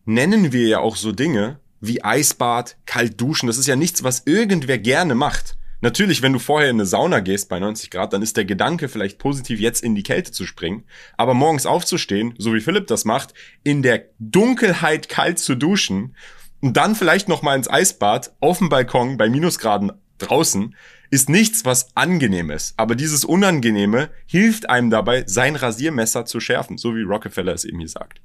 nennen 0.05 0.53
wir 0.53 0.69
ja 0.69 0.81
auch 0.81 0.97
so 0.97 1.13
Dinge 1.13 1.61
wie 1.81 2.05
Eisbad, 2.05 2.77
kalt 2.85 3.19
duschen. 3.19 3.47
Das 3.47 3.57
ist 3.57 3.69
ja 3.69 3.75
nichts, 3.75 4.05
was 4.05 4.25
irgendwer 4.27 4.77
gerne 4.77 5.15
macht. 5.15 5.57
Natürlich, 5.81 6.21
wenn 6.21 6.35
du 6.35 6.39
vorher 6.39 6.69
in 6.69 6.77
eine 6.77 6.85
Sauna 6.85 7.21
gehst 7.21 7.49
bei 7.49 7.59
90 7.59 7.91
Grad, 7.91 8.13
dann 8.13 8.21
ist 8.21 8.37
der 8.37 8.45
Gedanke 8.45 8.91
vielleicht 8.91 9.19
positiv, 9.19 9.61
jetzt 9.61 9.83
in 9.83 9.95
die 9.95 10.03
Kälte 10.03 10.31
zu 10.31 10.45
springen. 10.45 10.85
Aber 11.17 11.33
morgens 11.33 11.65
aufzustehen, 11.65 12.35
so 12.37 12.53
wie 12.53 12.61
Philipp 12.61 12.87
das 12.87 13.07
macht, 13.07 13.33
in 13.63 13.83
der 13.83 14.05
Dunkelheit 14.19 15.09
kalt 15.09 15.39
zu 15.39 15.55
duschen 15.55 16.15
und 16.61 16.77
dann 16.77 16.95
vielleicht 16.95 17.29
noch 17.29 17.43
mal 17.43 17.57
ins 17.57 17.71
Eisbad 17.71 18.33
auf 18.41 18.59
dem 18.59 18.69
Balkon 18.69 19.17
bei 19.17 19.29
Minusgraden 19.29 19.93
draußen, 20.19 20.75
ist 21.11 21.29
nichts, 21.29 21.65
was 21.65 21.97
angenehm 21.97 22.51
ist. 22.51 22.75
Aber 22.77 22.95
dieses 22.95 23.25
Unangenehme 23.25 24.11
hilft 24.27 24.71
einem 24.71 24.91
dabei, 24.91 25.25
sein 25.27 25.57
Rasiermesser 25.57 26.25
zu 26.25 26.41
schärfen, 26.41 26.79
so 26.79 26.95
wie 26.95 27.03
Rockefeller 27.03 27.53
es 27.53 27.65
eben 27.65 27.79
hier 27.79 27.89
sagt. 27.89 28.21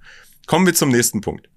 Kommen 0.46 0.66
wir 0.66 0.74
zum 0.74 0.90
nächsten 0.90 1.22
Punkt. 1.22 1.50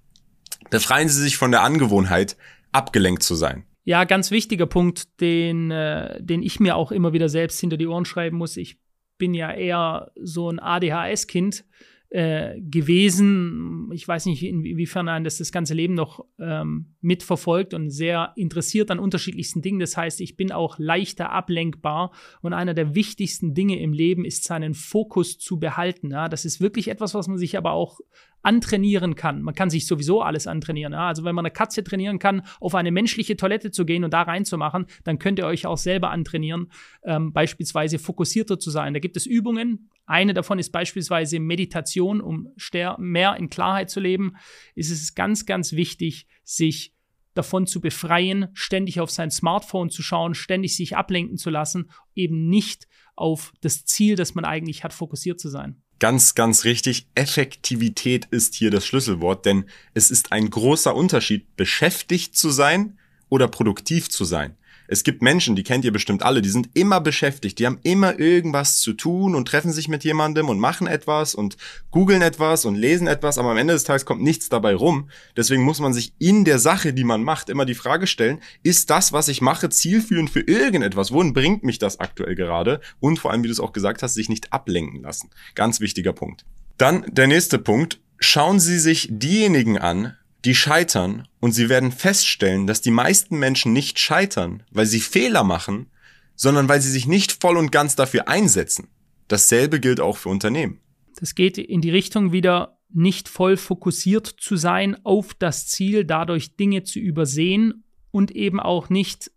Befreien 0.69 1.09
Sie 1.09 1.21
sich 1.21 1.37
von 1.37 1.51
der 1.51 1.61
Angewohnheit, 1.61 2.35
abgelenkt 2.71 3.23
zu 3.23 3.35
sein. 3.35 3.65
Ja, 3.83 4.03
ganz 4.03 4.31
wichtiger 4.31 4.65
Punkt, 4.65 5.19
den, 5.21 5.71
äh, 5.71 6.21
den 6.21 6.43
ich 6.43 6.59
mir 6.59 6.75
auch 6.75 6.91
immer 6.91 7.13
wieder 7.13 7.29
selbst 7.29 7.59
hinter 7.59 7.77
die 7.77 7.87
Ohren 7.87 8.05
schreiben 8.05 8.37
muss. 8.37 8.57
Ich 8.57 8.77
bin 9.17 9.33
ja 9.33 9.51
eher 9.51 10.11
so 10.15 10.49
ein 10.49 10.59
ADHS-Kind 10.59 11.65
äh, 12.11 12.59
gewesen. 12.59 13.89
Ich 13.93 14.07
weiß 14.07 14.25
nicht, 14.25 14.43
inwiefern 14.43 15.07
ein 15.07 15.23
das 15.23 15.37
das 15.37 15.51
ganze 15.51 15.75
Leben 15.75 15.93
noch 15.93 16.25
ähm, 16.39 16.95
mitverfolgt 17.01 17.75
und 17.75 17.91
sehr 17.91 18.33
interessiert 18.35 18.89
an 18.89 18.97
unterschiedlichsten 18.97 19.61
Dingen. 19.61 19.79
Das 19.79 19.95
heißt, 19.95 20.19
ich 20.21 20.35
bin 20.35 20.51
auch 20.51 20.79
leichter 20.79 21.31
ablenkbar 21.31 22.11
und 22.41 22.53
einer 22.53 22.73
der 22.73 22.95
wichtigsten 22.95 23.53
Dinge 23.53 23.79
im 23.79 23.93
Leben 23.93 24.25
ist, 24.25 24.43
seinen 24.43 24.73
Fokus 24.73 25.37
zu 25.37 25.59
behalten. 25.59 26.09
Ja, 26.11 26.29
das 26.29 26.45
ist 26.45 26.59
wirklich 26.59 26.87
etwas, 26.87 27.13
was 27.13 27.27
man 27.27 27.37
sich 27.37 27.57
aber 27.57 27.73
auch 27.73 27.99
antrainieren 28.41 29.15
kann. 29.15 29.41
Man 29.41 29.55
kann 29.55 29.69
sich 29.69 29.85
sowieso 29.85 30.21
alles 30.21 30.47
antrainieren. 30.47 30.93
Ja? 30.93 31.07
Also 31.07 31.23
wenn 31.23 31.35
man 31.35 31.45
eine 31.45 31.51
Katze 31.51 31.83
trainieren 31.83 32.19
kann, 32.19 32.43
auf 32.59 32.75
eine 32.75 32.91
menschliche 32.91 33.35
Toilette 33.35 33.71
zu 33.71 33.85
gehen 33.85 34.03
und 34.03 34.13
da 34.13 34.21
reinzumachen, 34.21 34.85
dann 35.03 35.19
könnt 35.19 35.39
ihr 35.39 35.45
euch 35.45 35.65
auch 35.65 35.77
selber 35.77 36.11
antrainieren, 36.11 36.71
ähm, 37.03 37.33
beispielsweise 37.33 37.99
fokussierter 37.99 38.59
zu 38.59 38.71
sein. 38.71 38.93
Da 38.93 38.99
gibt 38.99 39.17
es 39.17 39.25
Übungen. 39.25 39.89
Eine 40.05 40.33
davon 40.33 40.57
ist 40.59 40.71
beispielsweise 40.71 41.39
Meditation, 41.39 42.21
um 42.21 42.53
mehr 42.97 43.35
in 43.35 43.49
Klarheit 43.49 43.89
zu 43.89 43.99
leben. 43.99 44.35
Ist 44.73 44.91
es 44.91 45.13
ganz, 45.15 45.45
ganz 45.45 45.73
wichtig, 45.73 46.27
sich 46.43 46.93
davon 47.33 47.67
zu 47.67 47.79
befreien, 47.79 48.47
ständig 48.53 48.99
auf 48.99 49.11
sein 49.11 49.31
Smartphone 49.31 49.89
zu 49.89 50.01
schauen, 50.01 50.33
ständig 50.33 50.75
sich 50.75 50.97
ablenken 50.97 51.37
zu 51.37 51.49
lassen, 51.49 51.91
eben 52.15 52.49
nicht 52.49 52.87
auf 53.15 53.53
das 53.61 53.85
Ziel, 53.85 54.15
das 54.15 54.33
man 54.35 54.45
eigentlich 54.45 54.83
hat, 54.83 54.93
fokussiert 54.93 55.39
zu 55.39 55.49
sein. 55.49 55.81
Ganz, 55.99 56.33
ganz 56.33 56.63
richtig. 56.63 57.07
Effektivität 57.15 58.25
ist 58.31 58.55
hier 58.55 58.71
das 58.71 58.85
Schlüsselwort, 58.85 59.45
denn 59.45 59.65
es 59.93 60.11
ist 60.11 60.31
ein 60.31 60.49
großer 60.49 60.95
Unterschied, 60.95 61.55
beschäftigt 61.57 62.37
zu 62.37 62.49
sein 62.49 62.97
oder 63.27 63.47
produktiv 63.49 64.09
zu 64.09 64.23
sein. 64.23 64.55
Es 64.91 65.03
gibt 65.03 65.21
Menschen, 65.21 65.55
die 65.55 65.61
kennt 65.61 65.85
ihr 65.85 65.93
bestimmt 65.93 66.23
alle, 66.23 66.41
die 66.41 66.49
sind 66.49 66.71
immer 66.73 66.99
beschäftigt, 66.99 67.59
die 67.59 67.67
haben 67.67 67.77
immer 67.83 68.17
irgendwas 68.17 68.79
zu 68.79 68.93
tun 68.93 69.35
und 69.35 69.47
treffen 69.47 69.71
sich 69.71 69.87
mit 69.87 70.03
jemandem 70.03 70.49
und 70.49 70.59
machen 70.59 70.87
etwas 70.87 71.35
und 71.35 71.57
googeln 71.91 72.23
etwas 72.23 72.65
und 72.65 72.73
lesen 72.73 73.05
etwas, 73.05 73.37
aber 73.37 73.51
am 73.51 73.57
Ende 73.57 73.73
des 73.73 73.83
Tages 73.83 74.05
kommt 74.05 74.23
nichts 74.23 74.49
dabei 74.49 74.73
rum. 74.73 75.11
Deswegen 75.37 75.61
muss 75.61 75.79
man 75.79 75.93
sich 75.93 76.13
in 76.17 76.43
der 76.43 76.57
Sache, 76.57 76.91
die 76.91 77.03
man 77.03 77.23
macht, 77.23 77.49
immer 77.49 77.65
die 77.65 77.75
Frage 77.75 78.07
stellen, 78.07 78.39
ist 78.63 78.89
das, 78.89 79.13
was 79.13 79.27
ich 79.27 79.41
mache, 79.41 79.69
zielführend 79.69 80.31
für 80.31 80.41
irgendetwas? 80.41 81.11
Wohin 81.11 81.33
bringt 81.33 81.63
mich 81.63 81.77
das 81.77 81.99
aktuell 81.99 82.33
gerade? 82.33 82.81
Und 82.99 83.19
vor 83.19 83.29
allem, 83.29 83.43
wie 83.43 83.47
du 83.47 83.53
es 83.53 83.59
auch 83.59 83.73
gesagt 83.73 84.01
hast, 84.01 84.15
sich 84.15 84.27
nicht 84.27 84.51
ablenken 84.51 85.03
lassen. 85.03 85.29
Ganz 85.53 85.81
wichtiger 85.81 86.13
Punkt. 86.13 86.45
Dann 86.77 87.05
der 87.07 87.27
nächste 87.27 87.59
Punkt. 87.59 87.99
Schauen 88.21 88.59
Sie 88.59 88.79
sich 88.79 89.07
diejenigen 89.11 89.77
an, 89.77 90.17
die 90.45 90.55
scheitern 90.55 91.27
und 91.39 91.51
sie 91.51 91.69
werden 91.69 91.91
feststellen, 91.91 92.67
dass 92.67 92.81
die 92.81 92.91
meisten 92.91 93.37
Menschen 93.37 93.73
nicht 93.73 93.99
scheitern, 93.99 94.63
weil 94.71 94.85
sie 94.85 94.99
Fehler 94.99 95.43
machen, 95.43 95.87
sondern 96.35 96.69
weil 96.69 96.81
sie 96.81 96.91
sich 96.91 97.07
nicht 97.07 97.41
voll 97.41 97.57
und 97.57 97.71
ganz 97.71 97.95
dafür 97.95 98.27
einsetzen. 98.27 98.87
Dasselbe 99.27 99.79
gilt 99.79 99.99
auch 99.99 100.17
für 100.17 100.29
Unternehmen. 100.29 100.79
Das 101.19 101.35
geht 101.35 101.57
in 101.57 101.81
die 101.81 101.91
Richtung 101.91 102.31
wieder 102.31 102.79
nicht 102.91 103.29
voll 103.29 103.57
fokussiert 103.57 104.27
zu 104.27 104.55
sein 104.55 104.97
auf 105.05 105.33
das 105.33 105.67
Ziel, 105.67 106.05
dadurch 106.05 106.55
Dinge 106.55 106.83
zu 106.83 106.99
übersehen 106.99 107.83
und 108.11 108.31
eben 108.31 108.59
auch 108.59 108.89
nicht 108.89 109.31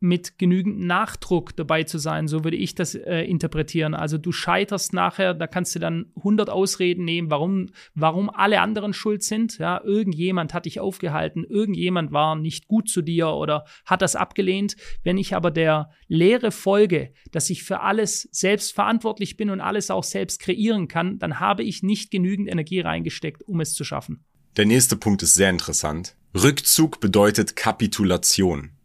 mit 0.00 0.38
genügend 0.38 0.80
Nachdruck 0.80 1.56
dabei 1.56 1.84
zu 1.84 1.98
sein, 1.98 2.28
so 2.28 2.44
würde 2.44 2.56
ich 2.56 2.74
das 2.74 2.94
äh, 2.94 3.22
interpretieren. 3.22 3.94
Also 3.94 4.18
du 4.18 4.30
scheiterst 4.32 4.92
nachher, 4.92 5.34
da 5.34 5.46
kannst 5.46 5.74
du 5.74 5.78
dann 5.78 6.12
100 6.16 6.50
Ausreden 6.50 7.04
nehmen, 7.04 7.30
warum, 7.30 7.70
warum 7.94 8.28
alle 8.30 8.60
anderen 8.60 8.92
schuld 8.92 9.22
sind. 9.22 9.58
Ja, 9.58 9.82
irgendjemand 9.82 10.52
hat 10.52 10.66
dich 10.66 10.80
aufgehalten, 10.80 11.44
irgendjemand 11.44 12.12
war 12.12 12.36
nicht 12.36 12.68
gut 12.68 12.88
zu 12.88 13.02
dir 13.02 13.28
oder 13.28 13.64
hat 13.84 14.02
das 14.02 14.16
abgelehnt. 14.16 14.76
Wenn 15.02 15.18
ich 15.18 15.34
aber 15.34 15.50
der 15.50 15.90
Lehre 16.08 16.50
folge, 16.50 17.12
dass 17.32 17.48
ich 17.48 17.62
für 17.62 17.80
alles 17.80 18.28
selbst 18.32 18.74
verantwortlich 18.74 19.36
bin 19.36 19.50
und 19.50 19.60
alles 19.60 19.90
auch 19.90 20.04
selbst 20.04 20.40
kreieren 20.40 20.88
kann, 20.88 21.18
dann 21.18 21.40
habe 21.40 21.62
ich 21.62 21.82
nicht 21.82 22.10
genügend 22.10 22.50
Energie 22.50 22.80
reingesteckt, 22.80 23.42
um 23.42 23.60
es 23.60 23.72
zu 23.72 23.84
schaffen. 23.84 24.24
Der 24.56 24.66
nächste 24.66 24.96
Punkt 24.96 25.22
ist 25.22 25.34
sehr 25.34 25.50
interessant. 25.50 26.16
Rückzug 26.34 27.00
bedeutet 27.00 27.56
Kapitulation. 27.56 28.75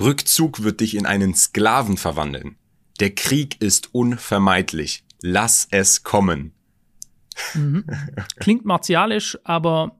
Rückzug 0.00 0.62
wird 0.62 0.80
dich 0.80 0.96
in 0.96 1.06
einen 1.06 1.34
Sklaven 1.34 1.96
verwandeln. 1.96 2.56
Der 3.00 3.14
Krieg 3.14 3.60
ist 3.60 3.94
unvermeidlich. 3.94 5.04
Lass 5.20 5.68
es 5.70 6.02
kommen. 6.02 6.52
Mhm. 7.54 7.84
Klingt 8.38 8.64
martialisch, 8.64 9.38
aber 9.44 9.98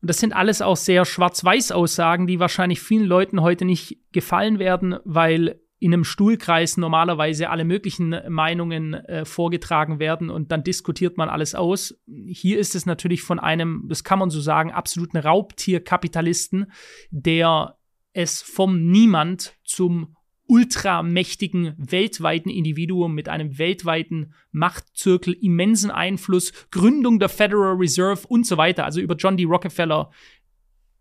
das 0.00 0.18
sind 0.18 0.32
alles 0.32 0.62
auch 0.62 0.76
sehr 0.76 1.04
Schwarz-Weiß-Aussagen, 1.04 2.26
die 2.26 2.40
wahrscheinlich 2.40 2.80
vielen 2.80 3.04
Leuten 3.06 3.40
heute 3.40 3.64
nicht 3.64 3.98
gefallen 4.10 4.58
werden, 4.58 4.96
weil 5.04 5.60
in 5.78 5.92
einem 5.92 6.04
Stuhlkreis 6.04 6.76
normalerweise 6.76 7.50
alle 7.50 7.64
möglichen 7.64 8.16
Meinungen 8.28 8.94
äh, 8.94 9.24
vorgetragen 9.24 9.98
werden 9.98 10.30
und 10.30 10.52
dann 10.52 10.62
diskutiert 10.62 11.16
man 11.16 11.28
alles 11.28 11.56
aus. 11.56 12.00
Hier 12.06 12.58
ist 12.60 12.76
es 12.76 12.86
natürlich 12.86 13.22
von 13.22 13.40
einem, 13.40 13.86
das 13.88 14.04
kann 14.04 14.20
man 14.20 14.30
so 14.30 14.40
sagen, 14.40 14.70
absoluten 14.70 15.16
Raubtierkapitalisten, 15.16 16.70
der 17.10 17.76
es 18.12 18.42
vom 18.42 18.90
Niemand 18.90 19.54
zum 19.64 20.16
ultramächtigen 20.46 21.74
weltweiten 21.78 22.50
Individuum 22.50 23.14
mit 23.14 23.28
einem 23.28 23.58
weltweiten 23.58 24.34
Machtzirkel, 24.50 25.32
immensen 25.40 25.90
Einfluss, 25.90 26.52
Gründung 26.70 27.18
der 27.18 27.28
Federal 27.28 27.76
Reserve 27.76 28.26
und 28.28 28.46
so 28.46 28.56
weiter. 28.56 28.84
Also 28.84 29.00
über 29.00 29.14
John 29.14 29.36
D. 29.36 29.44
Rockefeller. 29.44 30.10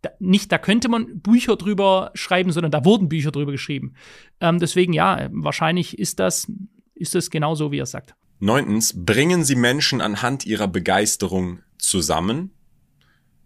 Da, 0.01 0.09
nicht, 0.19 0.51
da 0.51 0.57
könnte 0.57 0.89
man 0.89 1.19
Bücher 1.19 1.57
drüber 1.57 2.11
schreiben, 2.15 2.51
sondern 2.51 2.71
da 2.71 2.85
wurden 2.85 3.09
Bücher 3.09 3.31
drüber 3.31 3.51
geschrieben. 3.51 3.93
Ähm, 4.39 4.59
deswegen 4.59 4.93
ja, 4.93 5.29
wahrscheinlich 5.31 5.99
ist 5.99 6.19
das, 6.19 6.51
ist 6.95 7.13
das 7.13 7.29
genau 7.29 7.53
so, 7.53 7.71
wie 7.71 7.79
er 7.79 7.85
sagt. 7.85 8.15
Neuntens, 8.39 9.05
bringen 9.05 9.43
Sie 9.43 9.55
Menschen 9.55 10.01
anhand 10.01 10.45
ihrer 10.45 10.67
Begeisterung 10.67 11.59
zusammen 11.77 12.51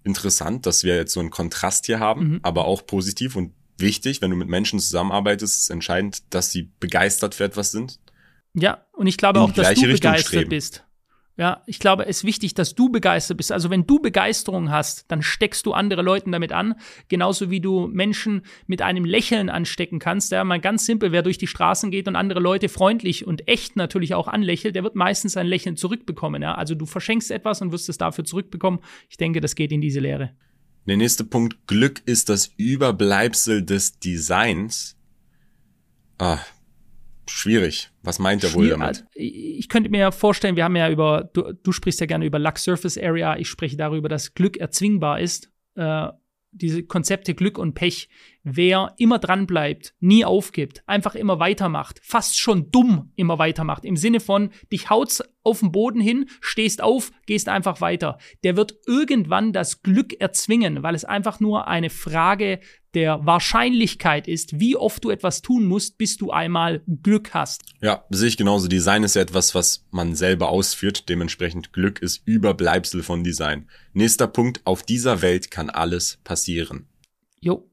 interessant, 0.06 0.66
dass 0.66 0.84
wir 0.84 0.96
jetzt 0.96 1.14
so 1.14 1.20
einen 1.20 1.32
Kontrast 1.32 1.86
hier 1.88 2.00
haben, 2.00 2.30
mhm. 2.30 2.40
aber 2.44 2.66
auch 2.66 2.86
positiv 2.86 3.36
und 3.36 3.54
wichtig, 3.78 4.22
wenn 4.22 4.32
du 4.32 4.38
mit 4.38 4.48
Menschen 4.48 4.80
zusammenarbeitest, 4.80 5.58
ist 5.58 5.70
entscheidend, 5.70 6.24
dass 6.34 6.52
sie 6.52 6.72
begeistert 6.80 7.36
für 7.36 7.44
etwas 7.44 7.72
sind. 7.72 8.00
Ja, 8.54 8.86
und 8.94 9.08
ich 9.08 9.18
glaube 9.18 9.42
auch, 9.42 9.52
dass 9.52 9.74
du 9.74 9.82
Richtung 9.82 10.12
begeistert 10.12 10.28
streben. 10.28 10.50
bist. 10.50 10.85
Ja, 11.38 11.64
ich 11.66 11.80
glaube, 11.80 12.06
es 12.06 12.20
ist 12.20 12.24
wichtig, 12.24 12.54
dass 12.54 12.76
du 12.76 12.90
begeistert 12.90 13.36
bist. 13.36 13.52
Also 13.52 13.70
wenn 13.70 13.86
du 13.86 14.00
Begeisterung 14.00 14.72
hast, 14.72 15.12
dann 15.12 15.22
steckst 15.22 15.66
du 15.66 15.74
andere 15.74 16.02
Leute 16.02 16.32
damit 16.32 16.54
an, 16.54 16.76
genauso 17.10 17.50
wie 17.50 17.60
du 17.60 17.88
Menschen 17.88 18.44
mit 18.68 18.82
einem 18.82 19.04
Lächeln 19.04 19.50
anstecken 19.50 20.00
kannst. 20.00 20.32
Ja, 20.32 20.46
mal 20.46 20.62
ganz 20.62 20.86
simpel, 20.86 21.12
wer 21.12 21.24
durch 21.24 21.38
die 21.38 21.48
Straßen 21.48 21.92
geht 21.92 22.08
und 22.08 22.16
andere 22.16 22.40
Leute 22.40 22.70
freundlich 22.70 23.28
und 23.28 23.50
echt 23.50 23.76
natürlich 23.76 24.14
auch 24.14 24.30
anlächelt, 24.30 24.76
der 24.76 24.84
wird 24.84 24.96
meistens 24.96 25.36
ein 25.36 25.48
Lächeln 25.48 25.76
zurückbekommen. 25.76 26.42
Ja, 26.42 26.56
also 26.56 26.74
du 26.74 26.86
verschenkst 26.86 27.32
etwas 27.32 27.62
und 27.62 27.74
wirst 27.74 27.90
es 27.90 27.98
dafür 27.98 28.24
zurückbekommen. 28.24 28.80
Ich 29.10 29.18
denke, 29.18 29.42
das 29.42 29.56
geht 29.56 29.74
in 29.74 29.82
diese 29.82 30.00
Lehre. 30.00 30.32
Der 30.88 30.96
nächste 30.96 31.26
Punkt, 31.26 31.68
Glück 31.68 32.02
ist 32.06 32.30
das 32.30 32.54
Überbleibsel 32.56 33.66
des 33.66 34.00
Designs. 34.00 34.96
Ah, 36.18 36.40
schwierig. 37.30 37.92
Was 38.04 38.20
meint 38.20 38.44
er 38.44 38.54
wohl 38.54 38.70
damit? 38.70 38.88
Also, 38.88 39.04
ich 39.14 39.70
könnte 39.70 39.90
mir 39.90 40.12
vorstellen, 40.12 40.56
wir 40.56 40.64
haben 40.64 40.76
ja 40.76 40.90
über, 40.90 41.30
du, 41.34 41.54
du 41.54 41.72
sprichst 41.72 42.00
ja 42.00 42.06
gerne 42.06 42.26
über 42.26 42.40
Luck 42.40 42.58
Surface 42.58 42.98
Area, 42.98 43.38
ich 43.38 43.48
spreche 43.48 43.78
darüber, 43.78 44.10
dass 44.10 44.34
Glück 44.34 44.58
erzwingbar 44.58 45.20
ist. 45.20 45.52
Äh, 45.76 46.08
diese 46.56 46.84
Konzepte 46.84 47.36
Glück 47.36 47.58
und 47.58 47.74
Pech, 47.74 48.08
wer 48.44 48.94
immer 48.98 49.20
dran 49.20 49.46
bleibt, 49.46 49.94
nie 50.00 50.24
aufgibt, 50.24 50.84
einfach 50.88 51.16
immer 51.16 51.40
weitermacht, 51.40 52.00
fast 52.02 52.40
schon 52.40 52.72
dumm 52.72 53.12
immer 53.16 53.38
weitermacht, 53.40 53.84
im 53.84 53.98
Sinne 53.98 54.20
von, 54.20 54.52
dich 54.72 54.90
haut's 54.90 55.22
auf 55.44 55.60
den 55.60 55.72
Boden 55.72 56.00
hin, 56.00 56.28
stehst 56.40 56.82
auf, 56.82 57.12
gehst 57.26 57.50
einfach 57.50 57.82
weiter, 57.82 58.18
der 58.44 58.56
wird 58.56 58.76
irgendwann 58.88 59.52
das 59.52 59.84
Glück 59.84 60.20
erzwingen, 60.20 60.82
weil 60.82 60.96
es 60.96 61.06
einfach 61.06 61.40
nur 61.40 61.68
eine 61.68 61.90
Frage 61.90 62.62
der 62.96 63.26
Wahrscheinlichkeit 63.26 64.28
ist, 64.28 64.60
wie 64.60 64.76
oft 64.76 65.04
du 65.04 65.12
etwas 65.12 65.42
tun 65.42 65.66
musst, 65.66 65.98
bis 65.98 66.18
du 66.18 66.32
einmal 66.32 66.82
Glück 67.04 67.34
hast. 67.34 67.64
Ja, 67.82 68.06
sehe 68.10 68.30
ich 68.30 68.38
genauso. 68.38 68.68
Design 68.68 69.04
ist 69.04 69.16
ja 69.16 69.22
etwas, 69.22 69.54
was 69.54 69.86
man 69.92 70.16
selber 70.16 70.50
ausführt. 70.50 71.10
Dementsprechend 71.10 71.74
Glück 71.74 72.00
ist 72.00 72.22
Überbleibsel 72.26 73.04
von 73.04 73.24
Design. 73.24 73.70
Nächster 73.94 74.28
Punkt. 74.28 74.62
Auf 74.64 74.82
dieser 74.82 75.22
Welt 75.22 75.52
kann 75.52 75.70
alles 75.70 76.20
passieren. 76.24 76.88
Jo, 77.40 77.70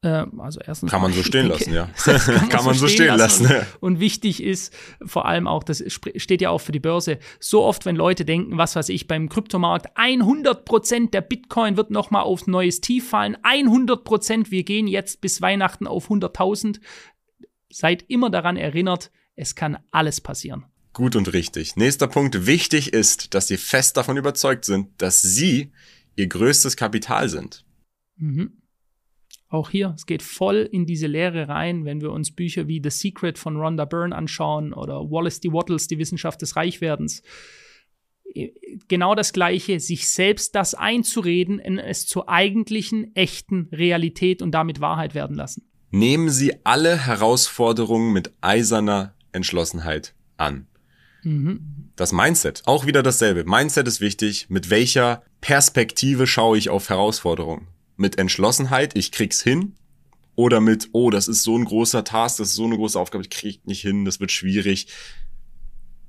also 0.00 0.60
erstens 0.64 0.90
kann 0.90 1.02
man 1.02 1.12
so 1.12 1.22
stehen 1.24 1.48
lassen, 1.48 1.72
ja. 1.74 1.90
kann, 2.04 2.18
kann 2.48 2.64
man 2.64 2.74
so 2.74 2.86
stehen, 2.86 3.16
lassen. 3.16 3.44
lassen. 3.44 3.66
Und, 3.80 4.00
wichtig 4.00 4.42
ist 4.42 4.72
vor 5.04 5.26
allem 5.26 5.46
auch, 5.46 5.64
das 5.64 5.82
steht 5.88 6.40
ja 6.40 6.50
auch 6.50 6.60
für 6.60 6.72
die 6.72 6.80
Börse, 6.80 7.18
so 7.40 7.64
oft, 7.64 7.84
wenn 7.84 7.96
Leute 7.96 8.24
denken, 8.24 8.58
was 8.58 8.76
weiß 8.76 8.90
ich, 8.90 9.08
beim 9.08 9.28
Kryptomarkt, 9.28 9.96
100% 9.96 11.10
der 11.10 11.20
Bitcoin 11.20 11.76
wird 11.76 11.90
nochmal 11.90 12.22
auf 12.22 12.46
neues 12.46 12.80
Tief 12.80 13.08
fallen, 13.08 13.36
100%, 13.38 14.50
wir 14.50 14.62
gehen 14.62 14.86
jetzt 14.86 15.20
bis 15.20 15.42
Weihnachten 15.42 15.86
auf 15.86 16.10
100.000. 16.10 16.80
Seid 17.70 18.04
immer 18.08 18.30
daran 18.30 18.56
erinnert, 18.56 19.10
es 19.34 19.54
kann 19.54 19.78
alles 19.90 20.20
passieren. 20.20 20.64
Gut 20.92 21.16
und 21.16 21.32
richtig. 21.32 21.76
Nächster 21.76 22.08
Punkt. 22.08 22.46
Wichtig 22.46 22.92
ist, 22.92 23.34
dass 23.34 23.46
Sie 23.46 23.56
fest 23.56 23.96
davon 23.96 24.16
überzeugt 24.16 24.64
sind, 24.64 24.88
dass 24.98 25.22
Sie 25.22 25.70
Ihr 26.16 26.26
größtes 26.26 26.76
Kapital 26.76 27.28
sind. 27.28 27.64
Mhm. 28.16 28.58
Auch 29.50 29.70
hier, 29.70 29.94
es 29.96 30.04
geht 30.04 30.22
voll 30.22 30.68
in 30.70 30.84
diese 30.84 31.06
Lehre 31.06 31.48
rein, 31.48 31.86
wenn 31.86 32.02
wir 32.02 32.12
uns 32.12 32.30
Bücher 32.30 32.68
wie 32.68 32.80
The 32.82 32.90
Secret 32.90 33.38
von 33.38 33.56
Rhonda 33.56 33.86
Byrne 33.86 34.14
anschauen 34.14 34.74
oder 34.74 35.10
Wallace 35.10 35.40
D. 35.40 35.52
Wattles, 35.52 35.86
die 35.86 35.98
Wissenschaft 35.98 36.42
des 36.42 36.54
Reichwerdens. 36.54 37.22
Genau 38.88 39.14
das 39.14 39.32
Gleiche, 39.32 39.80
sich 39.80 40.08
selbst 40.08 40.54
das 40.54 40.74
einzureden, 40.74 41.58
in 41.58 41.78
es 41.78 42.06
zur 42.06 42.28
eigentlichen, 42.28 43.16
echten 43.16 43.68
Realität 43.72 44.42
und 44.42 44.52
damit 44.52 44.82
Wahrheit 44.82 45.14
werden 45.14 45.34
lassen. 45.34 45.66
Nehmen 45.90 46.28
Sie 46.28 46.52
alle 46.64 47.06
Herausforderungen 47.06 48.12
mit 48.12 48.34
eiserner 48.42 49.14
Entschlossenheit 49.32 50.14
an. 50.36 50.66
Mhm. 51.22 51.90
Das 51.96 52.12
Mindset, 52.12 52.62
auch 52.66 52.84
wieder 52.84 53.02
dasselbe. 53.02 53.44
Mindset 53.44 53.88
ist 53.88 54.02
wichtig. 54.02 54.50
Mit 54.50 54.68
welcher 54.68 55.22
Perspektive 55.40 56.26
schaue 56.26 56.58
ich 56.58 56.68
auf 56.68 56.90
Herausforderungen? 56.90 57.68
Mit 57.98 58.18
Entschlossenheit, 58.18 58.96
ich 58.96 59.12
krieg's 59.12 59.42
hin, 59.42 59.74
oder 60.34 60.60
mit, 60.60 60.90
oh, 60.92 61.10
das 61.10 61.26
ist 61.26 61.42
so 61.42 61.58
ein 61.58 61.64
großer 61.64 62.04
Task, 62.04 62.38
das 62.38 62.50
ist 62.50 62.54
so 62.54 62.64
eine 62.64 62.76
große 62.76 62.98
Aufgabe, 62.98 63.24
ich 63.24 63.30
krieg 63.30 63.66
nicht 63.66 63.82
hin, 63.82 64.04
das 64.04 64.20
wird 64.20 64.30
schwierig. 64.30 64.86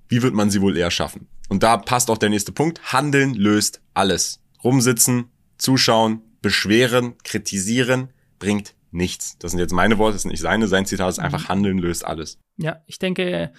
Wie 0.07 0.21
wird 0.21 0.35
man 0.35 0.51
sie 0.51 0.61
wohl 0.61 0.77
eher 0.77 0.91
schaffen? 0.91 1.27
Und 1.49 1.63
da 1.63 1.77
passt 1.77 2.11
auch 2.11 2.17
der 2.17 2.29
nächste 2.29 2.51
Punkt. 2.51 2.93
Handeln 2.93 3.33
löst 3.33 3.81
alles. 3.95 4.39
Rumsitzen, 4.63 5.25
zuschauen, 5.57 6.21
beschweren, 6.43 7.17
kritisieren, 7.23 8.09
bringt 8.37 8.75
nichts. 8.91 9.37
Das 9.39 9.51
sind 9.51 9.59
jetzt 9.59 9.73
meine 9.73 9.97
Worte, 9.97 10.13
das 10.13 10.21
sind 10.23 10.31
nicht 10.31 10.41
seine. 10.41 10.67
Sein 10.67 10.85
Zitat 10.85 11.09
ist 11.09 11.19
einfach, 11.19 11.43
mhm. 11.43 11.49
Handeln 11.49 11.77
löst 11.79 12.05
alles. 12.05 12.37
Ja, 12.57 12.83
ich 12.85 12.99
denke, 12.99 13.51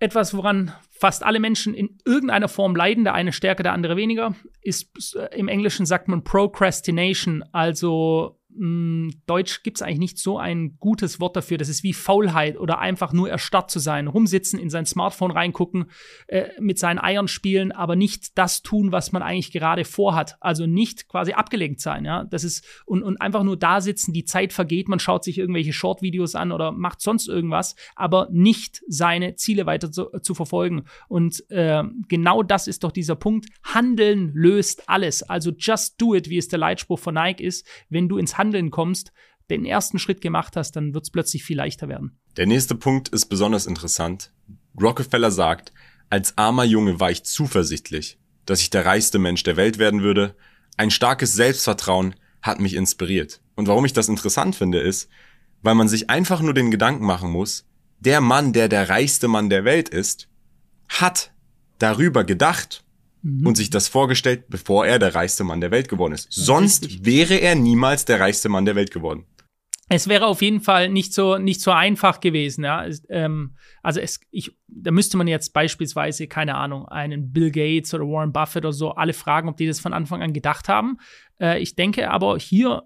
etwas, 0.00 0.34
woran 0.34 0.72
fast 0.90 1.24
alle 1.24 1.40
Menschen 1.40 1.74
in 1.74 1.98
irgendeiner 2.04 2.48
Form 2.48 2.74
leiden, 2.74 3.04
der 3.04 3.14
eine 3.14 3.32
stärker, 3.32 3.62
der 3.62 3.72
andere 3.72 3.96
weniger, 3.96 4.34
ist 4.62 5.16
im 5.32 5.48
Englischen 5.48 5.86
sagt 5.86 6.08
man 6.08 6.24
Procrastination, 6.24 7.44
also 7.52 8.37
mh, 8.50 9.12
Deutsch 9.26 9.62
gibt 9.62 9.78
es 9.78 9.82
eigentlich 9.82 9.98
nicht 9.98 10.18
so 10.18 10.38
ein 10.38 10.76
gutes 10.78 11.20
Wort 11.20 11.36
dafür. 11.36 11.58
Das 11.58 11.68
ist 11.68 11.82
wie 11.82 11.92
Faulheit 11.92 12.58
oder 12.58 12.78
einfach 12.78 13.12
nur 13.12 13.28
erstarrt 13.28 13.70
zu 13.70 13.78
sein. 13.78 14.06
Rumsitzen, 14.06 14.58
in 14.58 14.70
sein 14.70 14.86
Smartphone 14.86 15.30
reingucken, 15.30 15.90
äh, 16.26 16.48
mit 16.60 16.78
seinen 16.78 16.98
Eiern 16.98 17.28
spielen, 17.28 17.72
aber 17.72 17.96
nicht 17.96 18.38
das 18.38 18.62
tun, 18.62 18.92
was 18.92 19.12
man 19.12 19.22
eigentlich 19.22 19.52
gerade 19.52 19.84
vorhat. 19.84 20.36
Also 20.40 20.66
nicht 20.66 21.08
quasi 21.08 21.32
abgelenkt 21.32 21.80
sein, 21.80 22.04
ja. 22.04 22.24
Das 22.24 22.44
ist, 22.44 22.64
und, 22.86 23.02
und 23.02 23.20
einfach 23.20 23.42
nur 23.42 23.56
da 23.56 23.80
sitzen, 23.80 24.12
die 24.12 24.24
Zeit 24.24 24.52
vergeht, 24.52 24.88
man 24.88 24.98
schaut 24.98 25.24
sich 25.24 25.38
irgendwelche 25.38 25.72
Short-Videos 25.72 26.34
an 26.34 26.52
oder 26.52 26.72
macht 26.72 27.00
sonst 27.00 27.28
irgendwas, 27.28 27.76
aber 27.94 28.28
nicht 28.30 28.82
seine 28.88 29.36
Ziele 29.36 29.66
weiter 29.66 29.90
zu, 29.92 30.06
zu 30.22 30.34
verfolgen. 30.34 30.84
Und 31.08 31.48
äh, 31.50 31.82
genau 32.08 32.42
das 32.42 32.66
ist 32.66 32.84
doch 32.84 32.92
dieser 32.92 33.16
Punkt. 33.16 33.46
Handeln 33.62 34.32
löst 34.34 34.88
alles. 34.88 35.22
Also 35.22 35.52
just 35.56 36.00
do 36.00 36.14
it, 36.14 36.28
wie 36.28 36.38
es 36.38 36.48
der 36.48 36.58
Leitspruch 36.58 36.98
von 36.98 37.14
Nike 37.14 37.44
ist. 37.44 37.66
Wenn 37.88 38.08
du 38.08 38.18
ins 38.18 38.38
Handeln 38.38 38.47
Handeln 38.48 38.70
kommst, 38.70 39.12
den 39.50 39.64
ersten 39.64 39.98
Schritt 39.98 40.20
gemacht 40.20 40.56
hast, 40.56 40.72
dann 40.72 40.94
wird 40.94 41.04
es 41.04 41.10
plötzlich 41.10 41.44
viel 41.44 41.58
leichter 41.58 41.88
werden. 41.88 42.18
Der 42.36 42.46
nächste 42.46 42.74
Punkt 42.74 43.08
ist 43.08 43.26
besonders 43.26 43.66
interessant. 43.66 44.32
Rockefeller 44.80 45.30
sagt, 45.30 45.72
als 46.08 46.38
armer 46.38 46.64
Junge 46.64 46.98
war 46.98 47.10
ich 47.10 47.24
zuversichtlich, 47.24 48.18
dass 48.46 48.60
ich 48.60 48.70
der 48.70 48.86
reichste 48.86 49.18
Mensch 49.18 49.42
der 49.42 49.56
Welt 49.56 49.78
werden 49.78 50.02
würde. 50.02 50.34
Ein 50.78 50.90
starkes 50.90 51.34
Selbstvertrauen 51.34 52.14
hat 52.40 52.60
mich 52.60 52.74
inspiriert. 52.74 53.42
Und 53.54 53.68
warum 53.68 53.84
ich 53.84 53.92
das 53.92 54.08
interessant 54.08 54.56
finde, 54.56 54.80
ist, 54.80 55.10
weil 55.60 55.74
man 55.74 55.88
sich 55.88 56.08
einfach 56.08 56.40
nur 56.40 56.54
den 56.54 56.70
Gedanken 56.70 57.04
machen 57.04 57.30
muss, 57.30 57.66
der 58.00 58.20
Mann, 58.20 58.52
der 58.52 58.68
der 58.68 58.88
reichste 58.88 59.28
Mann 59.28 59.50
der 59.50 59.64
Welt 59.64 59.88
ist, 59.88 60.28
hat 60.88 61.32
darüber 61.78 62.24
gedacht 62.24 62.84
mhm. 63.22 63.46
und 63.46 63.56
sich 63.56 63.70
das 63.70 63.88
vorgestellt, 63.88 64.48
bevor 64.48 64.86
er 64.86 64.98
der 64.98 65.14
reichste 65.14 65.44
Mann 65.44 65.60
der 65.60 65.70
Welt 65.70 65.88
geworden 65.88 66.12
ist. 66.12 66.28
Sonst 66.30 66.84
richtig. 66.84 67.06
wäre 67.06 67.34
er 67.34 67.54
niemals 67.54 68.04
der 68.04 68.20
reichste 68.20 68.48
Mann 68.48 68.64
der 68.64 68.76
Welt 68.76 68.90
geworden. 68.90 69.24
Es 69.90 70.06
wäre 70.06 70.26
auf 70.26 70.42
jeden 70.42 70.60
Fall 70.60 70.90
nicht 70.90 71.14
so 71.14 71.38
nicht 71.38 71.62
so 71.62 71.70
einfach 71.70 72.20
gewesen, 72.20 72.62
ja. 72.62 72.84
Es, 72.84 73.02
ähm, 73.08 73.56
also 73.82 74.00
es, 74.00 74.20
ich, 74.30 74.52
da 74.66 74.90
müsste 74.90 75.16
man 75.16 75.26
jetzt 75.28 75.54
beispielsweise 75.54 76.26
keine 76.26 76.56
Ahnung 76.56 76.86
einen 76.88 77.32
Bill 77.32 77.50
Gates 77.50 77.94
oder 77.94 78.04
Warren 78.04 78.32
Buffett 78.32 78.66
oder 78.66 78.72
so 78.74 78.90
alle 78.90 79.14
fragen, 79.14 79.48
ob 79.48 79.56
die 79.56 79.66
das 79.66 79.80
von 79.80 79.94
Anfang 79.94 80.22
an 80.22 80.34
gedacht 80.34 80.68
haben. 80.68 80.98
Äh, 81.40 81.62
ich 81.62 81.74
denke 81.74 82.10
aber 82.10 82.38
hier 82.38 82.82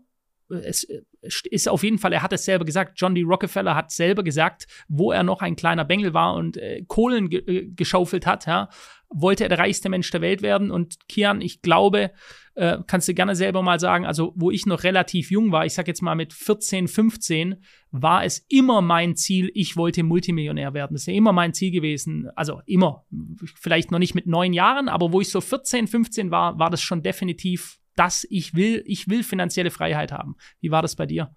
es 0.52 0.86
ist 1.50 1.68
auf 1.68 1.82
jeden 1.82 1.98
Fall, 1.98 2.12
er 2.12 2.22
hat 2.22 2.32
es 2.32 2.44
selber 2.44 2.64
gesagt, 2.64 3.00
John 3.00 3.14
D. 3.14 3.22
Rockefeller 3.22 3.74
hat 3.74 3.90
selber 3.90 4.22
gesagt, 4.22 4.66
wo 4.88 5.12
er 5.12 5.22
noch 5.22 5.40
ein 5.40 5.56
kleiner 5.56 5.84
Bengel 5.84 6.14
war 6.14 6.34
und 6.34 6.56
äh, 6.56 6.84
Kohlen 6.86 7.30
ge 7.30 7.40
äh, 7.46 7.70
geschaufelt 7.70 8.26
hat, 8.26 8.46
ja, 8.46 8.68
wollte 9.14 9.44
er 9.44 9.48
der 9.48 9.58
reichste 9.58 9.88
Mensch 9.88 10.10
der 10.10 10.20
Welt 10.20 10.42
werden. 10.42 10.70
Und 10.70 10.96
Kian, 11.08 11.40
ich 11.40 11.62
glaube, 11.62 12.10
äh, 12.54 12.78
kannst 12.86 13.08
du 13.08 13.14
gerne 13.14 13.34
selber 13.34 13.62
mal 13.62 13.80
sagen, 13.80 14.04
also 14.04 14.32
wo 14.36 14.50
ich 14.50 14.66
noch 14.66 14.82
relativ 14.84 15.30
jung 15.30 15.52
war, 15.52 15.64
ich 15.64 15.74
sag 15.74 15.88
jetzt 15.88 16.02
mal 16.02 16.14
mit 16.14 16.32
14, 16.32 16.88
15, 16.88 17.62
war 17.90 18.24
es 18.24 18.44
immer 18.48 18.80
mein 18.82 19.16
Ziel, 19.16 19.50
ich 19.54 19.76
wollte 19.76 20.02
Multimillionär 20.02 20.74
werden. 20.74 20.94
Das 20.94 21.02
ist 21.02 21.06
ja 21.06 21.14
immer 21.14 21.32
mein 21.32 21.54
Ziel 21.54 21.70
gewesen. 21.70 22.28
Also 22.34 22.60
immer, 22.66 23.04
vielleicht 23.60 23.90
noch 23.90 23.98
nicht 23.98 24.14
mit 24.14 24.26
neun 24.26 24.52
Jahren, 24.52 24.88
aber 24.88 25.12
wo 25.12 25.20
ich 25.20 25.30
so 25.30 25.40
14, 25.40 25.86
15 25.86 26.30
war, 26.30 26.58
war 26.58 26.70
das 26.70 26.82
schon 26.82 27.02
definitiv 27.02 27.78
das, 27.96 28.26
ich 28.30 28.54
will, 28.54 28.82
ich 28.86 29.08
will 29.08 29.22
finanzielle 29.22 29.70
Freiheit 29.70 30.12
haben. 30.12 30.36
Wie 30.60 30.70
war 30.70 30.82
das 30.82 30.96
bei 30.96 31.06
dir? 31.06 31.34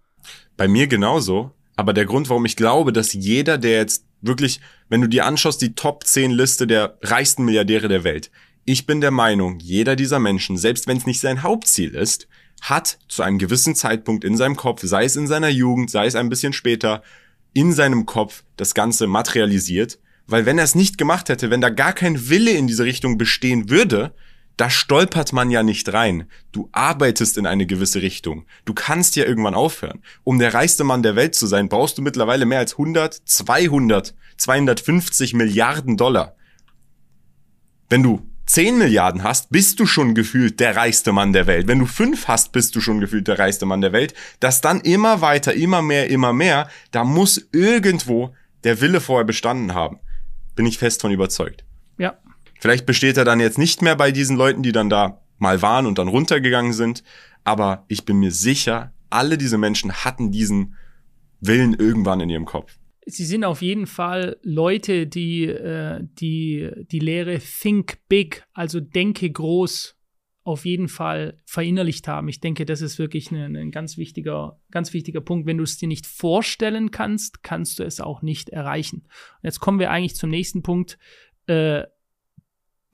Bei 0.57 0.67
mir 0.67 0.87
genauso. 0.87 1.51
Aber 1.75 1.93
der 1.93 2.05
Grund, 2.05 2.29
warum 2.29 2.45
ich 2.45 2.55
glaube, 2.55 2.93
dass 2.93 3.13
jeder, 3.13 3.57
der 3.57 3.77
jetzt 3.77 4.05
wirklich, 4.21 4.61
wenn 4.89 5.01
du 5.01 5.07
dir 5.07 5.25
anschaust, 5.25 5.61
die 5.61 5.75
Top 5.75 6.05
10 6.05 6.31
Liste 6.31 6.67
der 6.67 6.97
reichsten 7.01 7.45
Milliardäre 7.45 7.87
der 7.87 8.03
Welt, 8.03 8.31
ich 8.63 8.85
bin 8.85 9.01
der 9.01 9.11
Meinung, 9.11 9.59
jeder 9.59 9.95
dieser 9.95 10.19
Menschen, 10.19 10.57
selbst 10.57 10.87
wenn 10.87 10.97
es 10.97 11.05
nicht 11.05 11.19
sein 11.19 11.43
Hauptziel 11.43 11.93
ist, 11.93 12.27
hat 12.61 12.97
zu 13.07 13.21
einem 13.21 13.37
gewissen 13.37 13.75
Zeitpunkt 13.75 14.23
in 14.23 14.37
seinem 14.37 14.55
Kopf, 14.55 14.81
sei 14.83 15.05
es 15.05 15.15
in 15.15 15.27
seiner 15.27 15.49
Jugend, 15.49 15.91
sei 15.91 16.07
es 16.07 16.15
ein 16.15 16.29
bisschen 16.29 16.53
später, 16.53 17.03
in 17.53 17.73
seinem 17.73 18.05
Kopf 18.05 18.43
das 18.57 18.73
Ganze 18.73 19.07
materialisiert. 19.07 19.99
Weil 20.27 20.45
wenn 20.47 20.57
er 20.57 20.63
es 20.63 20.73
nicht 20.73 20.97
gemacht 20.97 21.29
hätte, 21.29 21.51
wenn 21.51 21.61
da 21.61 21.69
gar 21.69 21.93
kein 21.93 22.29
Wille 22.29 22.51
in 22.51 22.65
diese 22.65 22.85
Richtung 22.85 23.17
bestehen 23.17 23.69
würde, 23.69 24.13
da 24.57 24.69
stolpert 24.69 25.33
man 25.33 25.51
ja 25.51 25.63
nicht 25.63 25.91
rein. 25.93 26.29
Du 26.51 26.69
arbeitest 26.71 27.37
in 27.37 27.45
eine 27.45 27.65
gewisse 27.65 28.01
Richtung. 28.01 28.45
Du 28.63 28.73
kannst 28.73 29.15
ja 29.15 29.25
irgendwann 29.25 29.53
aufhören. 29.53 30.01
Um 30.23 30.39
der 30.39 30.53
reichste 30.53 30.83
Mann 30.83 31.03
der 31.03 31.15
Welt 31.15 31.35
zu 31.35 31.47
sein, 31.47 31.67
brauchst 31.67 31.97
du 31.97 32.01
mittlerweile 32.01 32.45
mehr 32.45 32.59
als 32.59 32.73
100, 32.73 33.13
200, 33.25 34.13
250 34.37 35.33
Milliarden 35.33 35.97
Dollar. 35.97 36.35
Wenn 37.89 38.03
du 38.03 38.29
10 38.45 38.77
Milliarden 38.77 39.23
hast, 39.23 39.49
bist 39.49 39.79
du 39.79 39.85
schon 39.85 40.13
gefühlt 40.13 40.59
der 40.59 40.75
reichste 40.75 41.11
Mann 41.11 41.33
der 41.33 41.47
Welt. 41.47 41.67
Wenn 41.67 41.79
du 41.79 41.85
5 41.85 42.27
hast, 42.27 42.51
bist 42.51 42.75
du 42.75 42.81
schon 42.81 42.99
gefühlt 42.99 43.27
der 43.27 43.39
reichste 43.39 43.65
Mann 43.65 43.81
der 43.81 43.91
Welt. 43.91 44.13
Das 44.39 44.61
dann 44.61 44.81
immer 44.81 45.21
weiter, 45.21 45.53
immer 45.53 45.81
mehr, 45.81 46.09
immer 46.09 46.31
mehr, 46.31 46.69
da 46.91 47.03
muss 47.03 47.49
irgendwo 47.51 48.35
der 48.63 48.79
Wille 48.81 49.01
vorher 49.01 49.25
bestanden 49.25 49.73
haben. 49.73 49.99
Bin 50.55 50.65
ich 50.65 50.77
fest 50.77 51.01
von 51.01 51.11
überzeugt. 51.11 51.65
Ja, 51.97 52.17
Vielleicht 52.65 52.87
besteht 52.87 53.15
er 53.15 53.25
dann 53.25 53.39
jetzt 53.39 53.59
nicht 53.59 53.83
mehr 53.83 53.95
bei 53.95 54.11
diesen 54.11 54.37
Leuten, 54.37 54.63
die 54.63 54.71
dann 54.71 54.89
da 54.89 55.21
mal 55.37 55.61
waren 55.61 55.85
und 55.85 55.99
dann 55.99 56.07
runtergegangen 56.07 56.73
sind. 56.73 57.03
Aber 57.43 57.85
ich 57.89 58.05
bin 58.05 58.17
mir 58.17 58.31
sicher, 58.31 58.91
alle 59.11 59.37
diese 59.37 59.59
Menschen 59.59 59.93
hatten 59.93 60.31
diesen 60.31 60.73
Willen 61.39 61.75
irgendwann 61.75 62.21
in 62.21 62.29
ihrem 62.31 62.45
Kopf. 62.45 62.79
Sie 63.05 63.23
sind 63.23 63.43
auf 63.43 63.61
jeden 63.61 63.85
Fall 63.85 64.37
Leute, 64.41 65.05
die 65.05 65.43
äh, 65.43 66.07
die, 66.19 66.71
die 66.89 66.97
Lehre 66.97 67.37
Think 67.37 67.99
Big, 68.09 68.47
also 68.53 68.79
denke 68.79 69.29
groß, 69.29 69.95
auf 70.41 70.65
jeden 70.65 70.87
Fall 70.87 71.37
verinnerlicht 71.45 72.07
haben. 72.07 72.29
Ich 72.29 72.39
denke, 72.39 72.65
das 72.65 72.81
ist 72.81 72.97
wirklich 72.97 73.29
ein, 73.29 73.55
ein 73.55 73.69
ganz 73.69 73.95
wichtiger, 73.95 74.59
ganz 74.71 74.91
wichtiger 74.91 75.21
Punkt. 75.21 75.45
Wenn 75.45 75.59
du 75.59 75.63
es 75.63 75.77
dir 75.77 75.87
nicht 75.87 76.07
vorstellen 76.07 76.89
kannst, 76.89 77.43
kannst 77.43 77.77
du 77.77 77.83
es 77.83 77.99
auch 77.99 78.23
nicht 78.23 78.49
erreichen. 78.49 79.01
Und 79.03 79.43
jetzt 79.43 79.59
kommen 79.59 79.77
wir 79.77 79.91
eigentlich 79.91 80.15
zum 80.15 80.31
nächsten 80.31 80.63
Punkt. 80.63 80.97
Äh, 81.45 81.83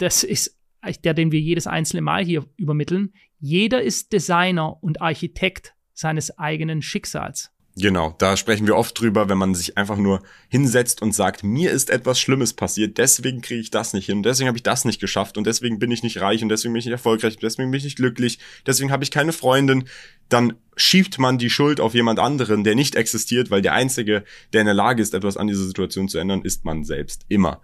das 0.01 0.23
ist 0.23 0.57
der, 1.03 1.13
den 1.13 1.31
wir 1.31 1.39
jedes 1.39 1.67
einzelne 1.67 2.01
Mal 2.01 2.25
hier 2.25 2.45
übermitteln. 2.57 3.13
Jeder 3.39 3.81
ist 3.81 4.13
Designer 4.13 4.81
und 4.81 5.01
Architekt 5.01 5.75
seines 5.93 6.37
eigenen 6.39 6.81
Schicksals. 6.81 7.51
Genau, 7.77 8.13
da 8.17 8.35
sprechen 8.35 8.67
wir 8.67 8.75
oft 8.75 8.99
drüber, 8.99 9.29
wenn 9.29 9.37
man 9.37 9.55
sich 9.55 9.77
einfach 9.77 9.95
nur 9.95 10.21
hinsetzt 10.49 11.01
und 11.01 11.15
sagt, 11.15 11.43
mir 11.43 11.71
ist 11.71 11.89
etwas 11.89 12.19
Schlimmes 12.19 12.53
passiert, 12.53 12.97
deswegen 12.97 13.39
kriege 13.41 13.61
ich 13.61 13.71
das 13.71 13.93
nicht 13.93 14.07
hin, 14.07 14.23
deswegen 14.23 14.49
habe 14.49 14.57
ich 14.57 14.63
das 14.63 14.83
nicht 14.83 14.99
geschafft 14.99 15.37
und 15.37 15.47
deswegen 15.47 15.79
bin 15.79 15.89
ich 15.89 16.03
nicht 16.03 16.19
reich 16.19 16.43
und 16.43 16.49
deswegen 16.49 16.73
bin 16.73 16.79
ich 16.79 16.85
nicht 16.85 16.91
erfolgreich, 16.91 17.37
deswegen 17.37 17.71
bin 17.71 17.77
ich 17.77 17.85
nicht 17.85 17.95
glücklich, 17.95 18.39
deswegen 18.67 18.91
habe 18.91 19.05
ich 19.05 19.11
keine 19.11 19.31
Freundin, 19.31 19.85
dann 20.27 20.55
schiebt 20.75 21.17
man 21.17 21.37
die 21.37 21.49
Schuld 21.49 21.79
auf 21.79 21.93
jemand 21.93 22.19
anderen, 22.19 22.65
der 22.65 22.75
nicht 22.75 22.95
existiert, 22.95 23.51
weil 23.51 23.61
der 23.61 23.73
einzige, 23.73 24.25
der 24.51 24.61
in 24.61 24.65
der 24.65 24.73
Lage 24.73 25.01
ist, 25.01 25.13
etwas 25.13 25.37
an 25.37 25.47
dieser 25.47 25.63
Situation 25.63 26.09
zu 26.09 26.17
ändern, 26.17 26.41
ist 26.41 26.65
man 26.65 26.83
selbst. 26.83 27.25
Immer. 27.29 27.61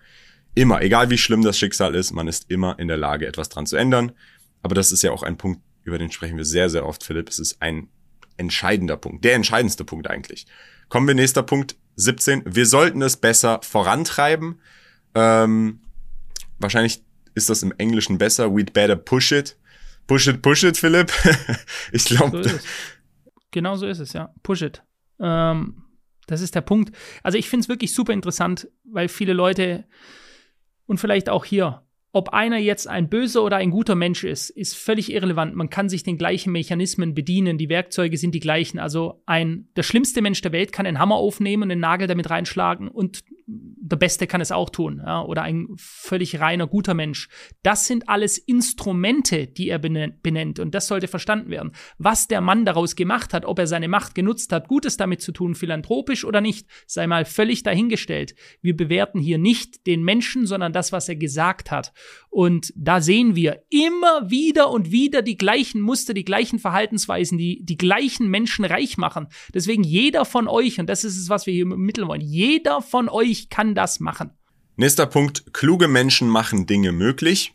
Immer, 0.56 0.82
egal 0.82 1.10
wie 1.10 1.18
schlimm 1.18 1.44
das 1.44 1.58
Schicksal 1.58 1.96
ist, 1.96 2.12
man 2.12 2.28
ist 2.28 2.50
immer 2.50 2.80
in 2.80 2.88
der 2.88 2.98
Lage, 2.98 3.28
etwas 3.28 3.50
dran 3.50 3.66
zu 3.66 3.76
ändern. 3.76 4.12
Aber 4.64 4.76
das 4.76 4.92
ist 4.92 5.04
ja 5.04 5.12
auch 5.12 5.24
ein 5.24 5.38
Punkt, 5.38 5.62
über 5.84 5.98
den 5.98 6.12
sprechen 6.12 6.38
wir 6.38 6.46
sehr, 6.46 6.70
sehr 6.70 6.86
oft, 6.86 7.04
Philipp. 7.04 7.30
Es 7.30 7.40
ist 7.40 7.62
ein 7.62 7.90
entscheidender 8.38 8.98
Punkt, 8.98 9.24
der 9.24 9.36
entscheidendste 9.36 9.86
Punkt 9.86 10.10
eigentlich. 10.10 10.48
Kommen 10.90 11.08
wir 11.08 11.16
nächster 11.16 11.44
Punkt 11.44 11.76
17. 11.96 12.44
Wir 12.46 12.66
sollten 12.66 13.02
es 13.02 13.18
besser 13.18 13.60
vorantreiben. 13.64 14.62
Ähm, 15.16 15.82
wahrscheinlich 16.60 17.04
ist 17.36 17.50
das 17.50 17.64
im 17.64 17.74
Englischen 17.78 18.18
besser. 18.18 18.48
We'd 18.48 18.74
better 18.74 18.96
push 18.96 19.32
it. 19.32 19.58
Push 20.06 20.28
it, 20.28 20.42
push 20.42 20.64
it, 20.64 20.78
Philipp. 20.78 21.12
ich 21.92 22.06
glaube. 22.06 22.48
So 22.48 22.58
genau 23.52 23.76
so 23.76 23.88
ist 23.88 24.00
es, 24.00 24.14
ja. 24.14 24.34
Push 24.44 24.62
it. 24.62 24.84
Ähm, 25.20 25.84
das 26.28 26.42
ist 26.42 26.56
der 26.56 26.62
Punkt. 26.62 26.96
Also 27.24 27.38
ich 27.38 27.50
finde 27.50 27.64
es 27.64 27.70
wirklich 27.70 27.94
super 27.94 28.14
interessant, 28.14 28.68
weil 28.84 29.08
viele 29.08 29.34
Leute 29.34 29.86
und 30.88 31.00
vielleicht 31.00 31.30
auch 31.30 31.46
hier 31.46 31.84
ob 32.18 32.30
einer 32.30 32.58
jetzt 32.58 32.88
ein 32.88 33.10
böser 33.10 33.44
oder 33.44 33.58
ein 33.58 33.70
guter 33.70 33.94
Mensch 33.94 34.24
ist, 34.24 34.50
ist 34.50 34.76
völlig 34.76 35.12
irrelevant. 35.12 35.56
Man 35.56 35.70
kann 35.70 35.88
sich 35.88 36.02
den 36.02 36.18
gleichen 36.18 36.52
Mechanismen 36.52 37.14
bedienen, 37.14 37.60
die 37.60 37.70
Werkzeuge 37.70 38.18
sind 38.18 38.34
die 38.34 38.40
gleichen. 38.40 38.80
Also 38.80 39.22
ein 39.28 39.68
der 39.76 39.84
schlimmste 39.84 40.24
Mensch 40.24 40.42
der 40.42 40.52
Welt 40.52 40.72
kann 40.72 40.88
einen 40.88 40.98
Hammer 40.98 41.18
aufnehmen, 41.18 41.70
einen 41.70 41.80
Nagel 41.80 42.08
damit 42.08 42.32
reinschlagen 42.32 42.88
und 42.88 43.24
der 43.50 43.96
Beste 43.96 44.28
kann 44.28 44.42
es 44.42 44.52
auch 44.52 44.70
tun, 44.70 45.02
ja, 45.06 45.24
oder 45.24 45.42
ein 45.42 45.70
völlig 45.78 46.42
reiner, 46.42 46.68
guter 46.68 46.94
Mensch. 46.94 47.30
Das 47.64 47.88
sind 47.88 48.10
alles 48.10 48.38
Instrumente, 48.38 49.48
die 49.48 49.70
er 49.70 49.80
benennt, 49.80 50.60
und 50.60 50.76
das 50.76 50.88
sollte 50.88 51.08
verstanden 51.08 51.50
werden. 51.50 51.72
Was 51.98 52.28
der 52.28 52.42
Mann 52.42 52.66
daraus 52.66 52.98
gemacht 52.98 53.34
hat, 53.34 53.46
ob 53.46 53.58
er 53.60 53.68
seine 53.68 53.88
Macht 53.88 54.16
genutzt 54.16 54.52
hat, 54.52 54.68
Gutes 54.68 54.98
damit 54.98 55.22
zu 55.22 55.32
tun, 55.32 55.56
philanthropisch 55.56 56.26
oder 56.26 56.42
nicht, 56.42 56.68
sei 56.88 57.08
mal 57.08 57.24
völlig 57.24 57.64
dahingestellt. 57.64 58.36
Wir 58.62 58.76
bewerten 58.76 59.20
hier 59.20 59.38
nicht 59.38 59.88
den 59.88 60.04
Menschen, 60.04 60.46
sondern 60.46 60.74
das, 60.74 60.92
was 60.92 61.08
er 61.08 61.16
gesagt 61.16 61.72
hat. 61.72 61.94
Und 62.30 62.74
da 62.76 63.00
sehen 63.00 63.36
wir 63.36 63.64
immer 63.70 64.30
wieder 64.30 64.70
und 64.72 64.92
wieder 64.92 65.22
die 65.22 65.38
gleichen 65.38 65.80
Muster, 65.80 66.14
die 66.14 66.26
gleichen 66.26 66.60
Verhaltensweisen, 66.60 67.38
die 67.38 67.64
die 67.64 67.78
gleichen 67.78 68.28
Menschen 68.30 68.66
reich 68.66 68.98
machen. 68.98 69.28
Deswegen 69.54 69.84
jeder 69.84 70.26
von 70.26 70.50
euch, 70.50 70.82
und 70.82 70.90
das 70.90 71.06
ist 71.06 71.18
es, 71.18 71.30
was 71.30 71.46
wir 71.46 71.54
hier 71.54 71.70
ermitteln 71.70 72.10
wollen, 72.10 72.22
jeder 72.22 72.82
von 72.82 73.08
euch 73.08 73.37
kann 73.50 73.76
das 73.76 74.00
machen. 74.00 74.32
Nächster 74.76 75.06
Punkt, 75.06 75.54
kluge 75.54 75.88
Menschen 75.88 76.28
machen 76.30 76.68
Dinge 76.68 76.92
möglich. 76.92 77.54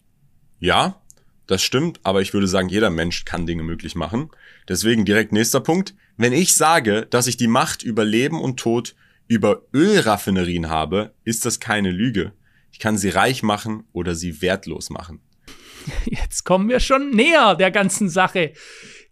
Ja, 0.59 1.03
das 1.47 1.63
stimmt, 1.63 2.01
aber 2.03 2.23
ich 2.23 2.33
würde 2.33 2.47
sagen, 2.47 2.69
jeder 2.69 2.91
Mensch 2.91 3.25
kann 3.25 3.47
Dinge 3.47 3.63
möglich 3.63 3.95
machen. 3.95 4.31
Deswegen 4.69 5.05
direkt 5.05 5.33
nächster 5.33 5.61
Punkt. 5.61 5.95
Wenn 6.17 6.33
ich 6.33 6.55
sage, 6.55 7.07
dass 7.11 7.27
ich 7.27 7.37
die 7.37 7.49
Macht 7.49 7.83
über 7.83 8.05
Leben 8.05 8.41
und 8.41 8.59
Tod 8.59 8.95
über 9.29 9.63
Ölraffinerien 9.75 10.69
habe, 10.69 11.15
ist 11.25 11.45
das 11.45 11.61
keine 11.61 11.91
Lüge. 11.91 12.33
Ich 12.71 12.79
kann 12.79 12.97
sie 12.97 13.11
reich 13.11 13.43
machen 13.43 13.85
oder 13.93 14.15
sie 14.15 14.43
wertlos 14.43 14.91
machen. 14.91 15.21
Jetzt 16.05 16.45
kommen 16.45 16.69
wir 16.69 16.81
schon 16.81 17.11
näher 17.11 17.55
der 17.55 17.71
ganzen 17.71 18.09
Sache, 18.09 18.53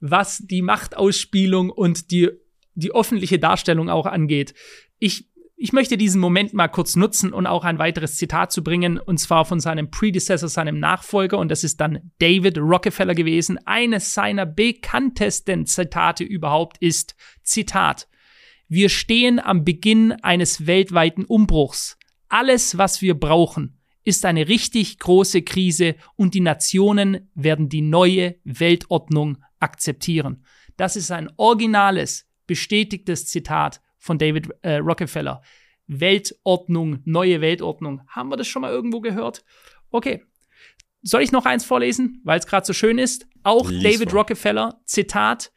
was 0.01 0.39
die 0.39 0.63
Machtausspielung 0.63 1.71
und 1.71 2.11
die, 2.11 2.31
die 2.75 2.93
öffentliche 2.93 3.39
Darstellung 3.39 3.89
auch 3.89 4.07
angeht. 4.07 4.55
Ich, 4.99 5.30
ich 5.63 5.75
möchte 5.75 5.99
diesen 5.99 6.23
Moment 6.23 6.55
mal 6.55 6.69
kurz 6.69 6.97
nutzen 6.97 7.35
und 7.35 7.47
auch 7.47 7.65
ein 7.65 7.79
weiteres 7.79 8.17
Zitat 8.17 8.51
zu 8.51 8.65
bringen, 8.65 8.99
und 8.99 9.19
zwar 9.19 9.45
von 9.45 9.61
seinem 9.61 9.91
Predecessor, 9.91 10.49
seinem 10.49 10.79
Nachfolger, 10.81 11.37
und 11.37 11.51
das 11.51 11.65
ist 11.65 11.83
dann 11.83 12.11
David 12.19 12.57
Rockefeller 12.57 13.15
gewesen. 13.15 13.59
Eines 13.67 14.15
seiner 14.15 14.47
bekanntesten 14.47 15.67
Zitate 15.67 16.25
überhaupt 16.25 16.79
ist, 16.79 17.15
Zitat, 17.43 18.09
wir 18.69 18.89
stehen 18.89 19.39
am 19.39 19.63
Beginn 19.63 20.13
eines 20.23 20.67
weltweiten 20.67 21.27
Umbruchs. 21.27 21.99
Alles, 22.31 22.79
was 22.79 23.03
wir 23.03 23.21
brauchen, 23.21 23.79
ist 24.03 24.25
eine 24.25 24.49
richtig 24.49 24.99
große 24.99 25.43
Krise 25.43 25.95
und 26.17 26.33
die 26.33 26.41
Nationen 26.41 27.29
werden 27.35 27.69
die 27.69 27.83
neue 27.83 28.37
Weltordnung 28.45 29.37
akzeptieren. 29.59 30.43
Das 30.79 30.97
ist 30.97 31.11
ein 31.11 31.31
originales, 31.37 32.27
bestätigtes 32.47 33.27
Zitat 33.27 33.83
von 34.01 34.19
David 34.19 34.49
äh, 34.63 34.77
Rockefeller. 34.77 35.43
Weltordnung, 35.87 37.01
neue 37.05 37.41
Weltordnung. 37.41 38.03
Haben 38.09 38.31
wir 38.31 38.37
das 38.37 38.49
schon 38.49 38.63
mal 38.63 38.73
irgendwo 38.73 39.01
gehört? 39.01 39.45
Okay. 39.91 40.25
Soll 41.03 41.23
ich 41.23 41.33
noch 41.33 41.47
eins 41.47 41.65
vorlesen, 41.65 42.21
weil 42.25 42.39
es 42.39 42.47
gerade 42.47 42.67
so 42.67 42.73
schön 42.73 42.99
ist? 42.99 43.27
Auch 43.43 43.71
Lies 43.71 43.83
David 43.83 44.11
vor. 44.11 44.21
Rockefeller, 44.21 44.81
Zitat. 44.85 45.53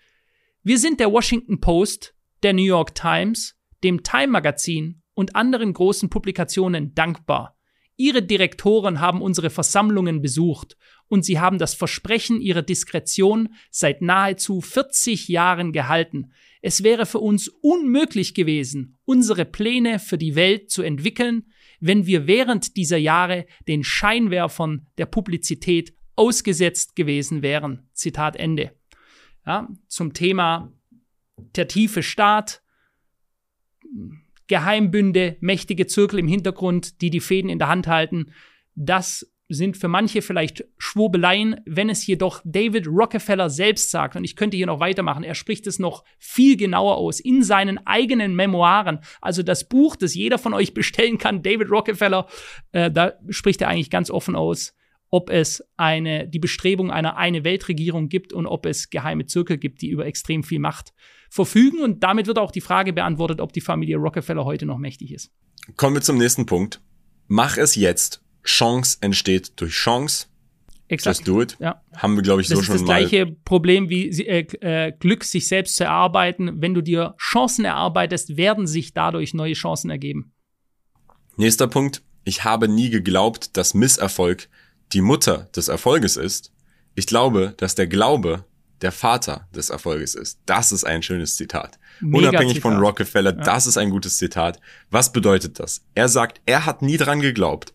Wir 0.64 0.78
sind 0.78 1.00
der 1.00 1.12
Washington 1.12 1.60
Post, 1.60 2.16
der 2.44 2.54
New 2.54 2.64
York 2.64 2.96
Times, 2.96 3.58
dem 3.84 4.04
Time 4.04 4.28
Magazin 4.28 5.02
und 5.14 5.36
anderen 5.36 5.74
großen 5.74 6.10
Publikationen 6.10 6.96
dankbar. 6.96 7.58
Ihre 7.96 8.24
Direktoren 8.24 9.00
haben 9.00 9.22
unsere 9.22 9.50
Versammlungen 9.50 10.22
besucht 10.22 10.78
und 11.08 11.24
sie 11.24 11.40
haben 11.40 11.60
das 11.60 11.76
Versprechen 11.76 12.42
ihrer 12.42 12.64
Diskretion 12.64 13.54
seit 13.70 14.02
nahezu 14.02 14.62
40 14.62 15.28
Jahren 15.28 15.74
gehalten. 15.74 16.32
Es 16.66 16.82
wäre 16.82 17.06
für 17.06 17.20
uns 17.20 17.50
unmöglich 17.50 18.34
gewesen, 18.34 18.98
unsere 19.04 19.44
Pläne 19.44 20.00
für 20.00 20.18
die 20.18 20.34
Welt 20.34 20.72
zu 20.72 20.82
entwickeln, 20.82 21.52
wenn 21.82 22.06
wir 22.06 22.26
während 22.26 22.78
dieser 22.78 22.96
Jahre 22.96 23.46
den 23.68 23.84
Scheinwerfern 23.84 24.88
der 24.98 25.06
Publizität 25.06 25.94
ausgesetzt 26.16 26.96
gewesen 26.96 27.42
wären. 27.42 27.90
Zitat 27.92 28.38
Ende. 28.38 28.72
Ja, 29.46 29.68
zum 29.88 30.14
Thema 30.14 30.72
der 31.38 31.68
tiefe 31.68 32.02
Staat, 32.02 32.64
Geheimbünde, 34.48 35.36
mächtige 35.42 35.86
Zirkel 35.86 36.20
im 36.20 36.30
Hintergrund, 36.30 37.02
die 37.02 37.10
die 37.10 37.20
Fäden 37.20 37.50
in 37.50 37.60
der 37.60 37.68
Hand 37.68 37.88
halten. 37.88 38.32
Das 38.76 39.33
sind 39.54 39.78
für 39.78 39.88
manche 39.88 40.22
vielleicht 40.22 40.66
Schwurbeleien, 40.78 41.62
wenn 41.66 41.90
es 41.90 42.06
jedoch 42.06 42.42
David 42.44 42.88
Rockefeller 42.88 43.50
selbst 43.50 43.92
sagt, 43.92 44.16
und 44.16 44.24
ich 44.24 44.36
könnte 44.36 44.58
hier 44.58 44.68
noch 44.68 44.80
weitermachen, 44.80 45.24
er 45.24 45.36
spricht 45.36 45.68
es 45.68 45.80
noch 45.80 46.04
viel 46.20 46.58
genauer 46.58 46.98
aus 46.98 47.20
in 47.20 47.44
seinen 47.44 47.86
eigenen 47.86 48.36
Memoiren, 48.36 49.00
also 49.22 49.44
das 49.44 49.68
Buch, 49.68 49.96
das 49.96 50.16
jeder 50.16 50.38
von 50.38 50.54
euch 50.54 50.74
bestellen 50.74 51.18
kann, 51.18 51.44
David 51.44 51.70
Rockefeller, 51.70 52.28
äh, 52.72 52.92
da 52.92 53.14
spricht 53.30 53.62
er 53.62 53.70
eigentlich 53.70 53.90
ganz 53.90 54.10
offen 54.10 54.36
aus, 54.36 54.76
ob 55.14 55.30
es 55.30 55.64
eine, 55.78 56.28
die 56.28 56.40
Bestrebung 56.40 56.90
einer 56.90 57.18
eine 57.18 57.44
Weltregierung 57.44 58.10
gibt 58.10 58.34
und 58.34 58.48
ob 58.48 58.66
es 58.66 58.90
geheime 58.90 59.28
Zirkel 59.28 59.60
gibt, 59.60 59.84
die 59.84 59.90
über 59.90 60.08
extrem 60.08 60.44
viel 60.44 60.58
Macht 60.58 60.92
verfügen. 61.30 61.84
Und 61.84 62.04
damit 62.04 62.26
wird 62.26 62.40
auch 62.40 62.50
die 62.50 62.62
Frage 62.62 62.94
beantwortet, 62.94 63.40
ob 63.40 63.54
die 63.54 63.62
Familie 63.62 63.98
Rockefeller 63.98 64.44
heute 64.44 64.66
noch 64.66 64.80
mächtig 64.80 65.14
ist. 65.14 65.32
Kommen 65.78 65.96
wir 65.96 66.02
zum 66.02 66.18
nächsten 66.18 66.48
Punkt. 66.48 66.82
Mach 67.28 67.58
es 67.58 67.76
jetzt. 67.76 68.23
Chance 68.44 68.98
entsteht 69.02 69.54
durch 69.58 69.74
Chance. 69.74 70.28
Exakt. 70.90 71.20
Just 71.20 71.28
do 71.28 71.42
it. 71.42 71.58
Ja. 71.60 71.82
Haben 71.96 72.16
wir, 72.16 72.24
glaube 72.24 72.42
ich, 72.42 72.50
das 72.50 72.60
so 72.60 72.64
schon 72.64 72.76
mal. 72.86 72.94
Das 72.94 73.04
ist 73.04 73.04
das 73.04 73.10
gleiche 73.10 73.38
Problem 73.46 73.90
wie 73.90 74.10
äh, 74.10 74.46
äh, 74.62 74.92
Glück, 74.92 75.24
sich 75.24 75.48
selbst 75.48 75.76
zu 75.76 75.86
erarbeiten. 75.86 76.62
Wenn 76.62 76.74
du 76.74 76.82
dir 76.82 77.16
Chancen 77.18 77.66
erarbeitest, 77.66 78.38
werden 78.38 78.68
sich 78.68 78.94
dadurch 78.94 79.34
neue 79.34 79.54
Chancen 79.54 79.90
ergeben. 79.90 80.34
Nächster 81.36 81.68
Punkt. 81.68 82.04
Ich 82.26 82.44
habe 82.44 82.68
nie 82.68 82.90
geglaubt, 82.90 83.58
dass 83.58 83.74
Misserfolg 83.74 84.50
die 84.94 85.02
Mutter 85.02 85.50
des 85.56 85.68
Erfolges 85.68 86.18
ist, 86.18 86.54
ich 86.96 87.08
glaube, 87.08 87.54
dass 87.58 87.76
der 87.76 87.88
Glaube 87.88 88.46
der 88.82 88.92
Vater 88.92 89.48
des 89.56 89.70
Erfolges 89.70 90.14
ist. 90.14 90.40
Das 90.46 90.72
ist 90.72 90.84
ein 90.84 91.02
schönes 91.02 91.36
Zitat. 91.38 91.80
Mega 92.02 92.30
Unabhängig 92.30 92.56
Zitat. 92.56 92.72
von 92.72 92.80
Rockefeller, 92.80 93.36
ja. 93.36 93.44
das 93.44 93.66
ist 93.66 93.78
ein 93.78 93.90
gutes 93.90 94.18
Zitat. 94.18 94.60
Was 94.92 95.12
bedeutet 95.12 95.60
das? 95.60 95.86
Er 95.96 96.10
sagt, 96.10 96.42
er 96.46 96.66
hat 96.66 96.82
nie 96.82 96.98
dran 96.98 97.22
geglaubt, 97.22 97.74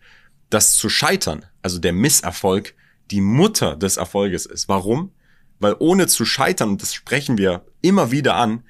dass 0.50 0.76
zu 0.76 0.88
scheitern, 0.88 1.44
also 1.62 1.78
der 1.78 1.92
Misserfolg, 1.92 2.74
die 3.11 3.20
Mutter 3.20 3.76
des 3.76 3.96
Erfolges 3.96 4.46
ist. 4.46 4.68
Warum? 4.68 5.12
Weil 5.58 5.76
ohne 5.78 6.06
zu 6.06 6.24
scheitern, 6.24 6.70
und 6.70 6.82
das 6.82 6.94
sprechen 6.94 7.38
wir 7.38 7.64
immer 7.80 8.11
wieder 8.11 8.37
an, 8.37 8.64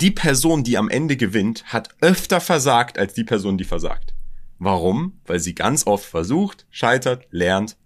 die 0.00 0.10
Person, 0.10 0.62
die 0.62 0.78
am 0.78 0.88
Ende 0.88 1.16
gewinnt, 1.16 1.64
hat 1.64 1.88
öfter 2.00 2.40
versagt 2.40 2.98
als 2.98 3.14
die 3.14 3.24
Person, 3.24 3.58
die 3.58 3.64
versagt. 3.64 4.14
Warum? 4.58 5.20
Weil 5.26 5.40
sie 5.40 5.54
ganz 5.54 5.86
oft 5.86 6.04
versucht, 6.04 6.66
scheitert, 6.70 7.26
lernt 7.30 7.76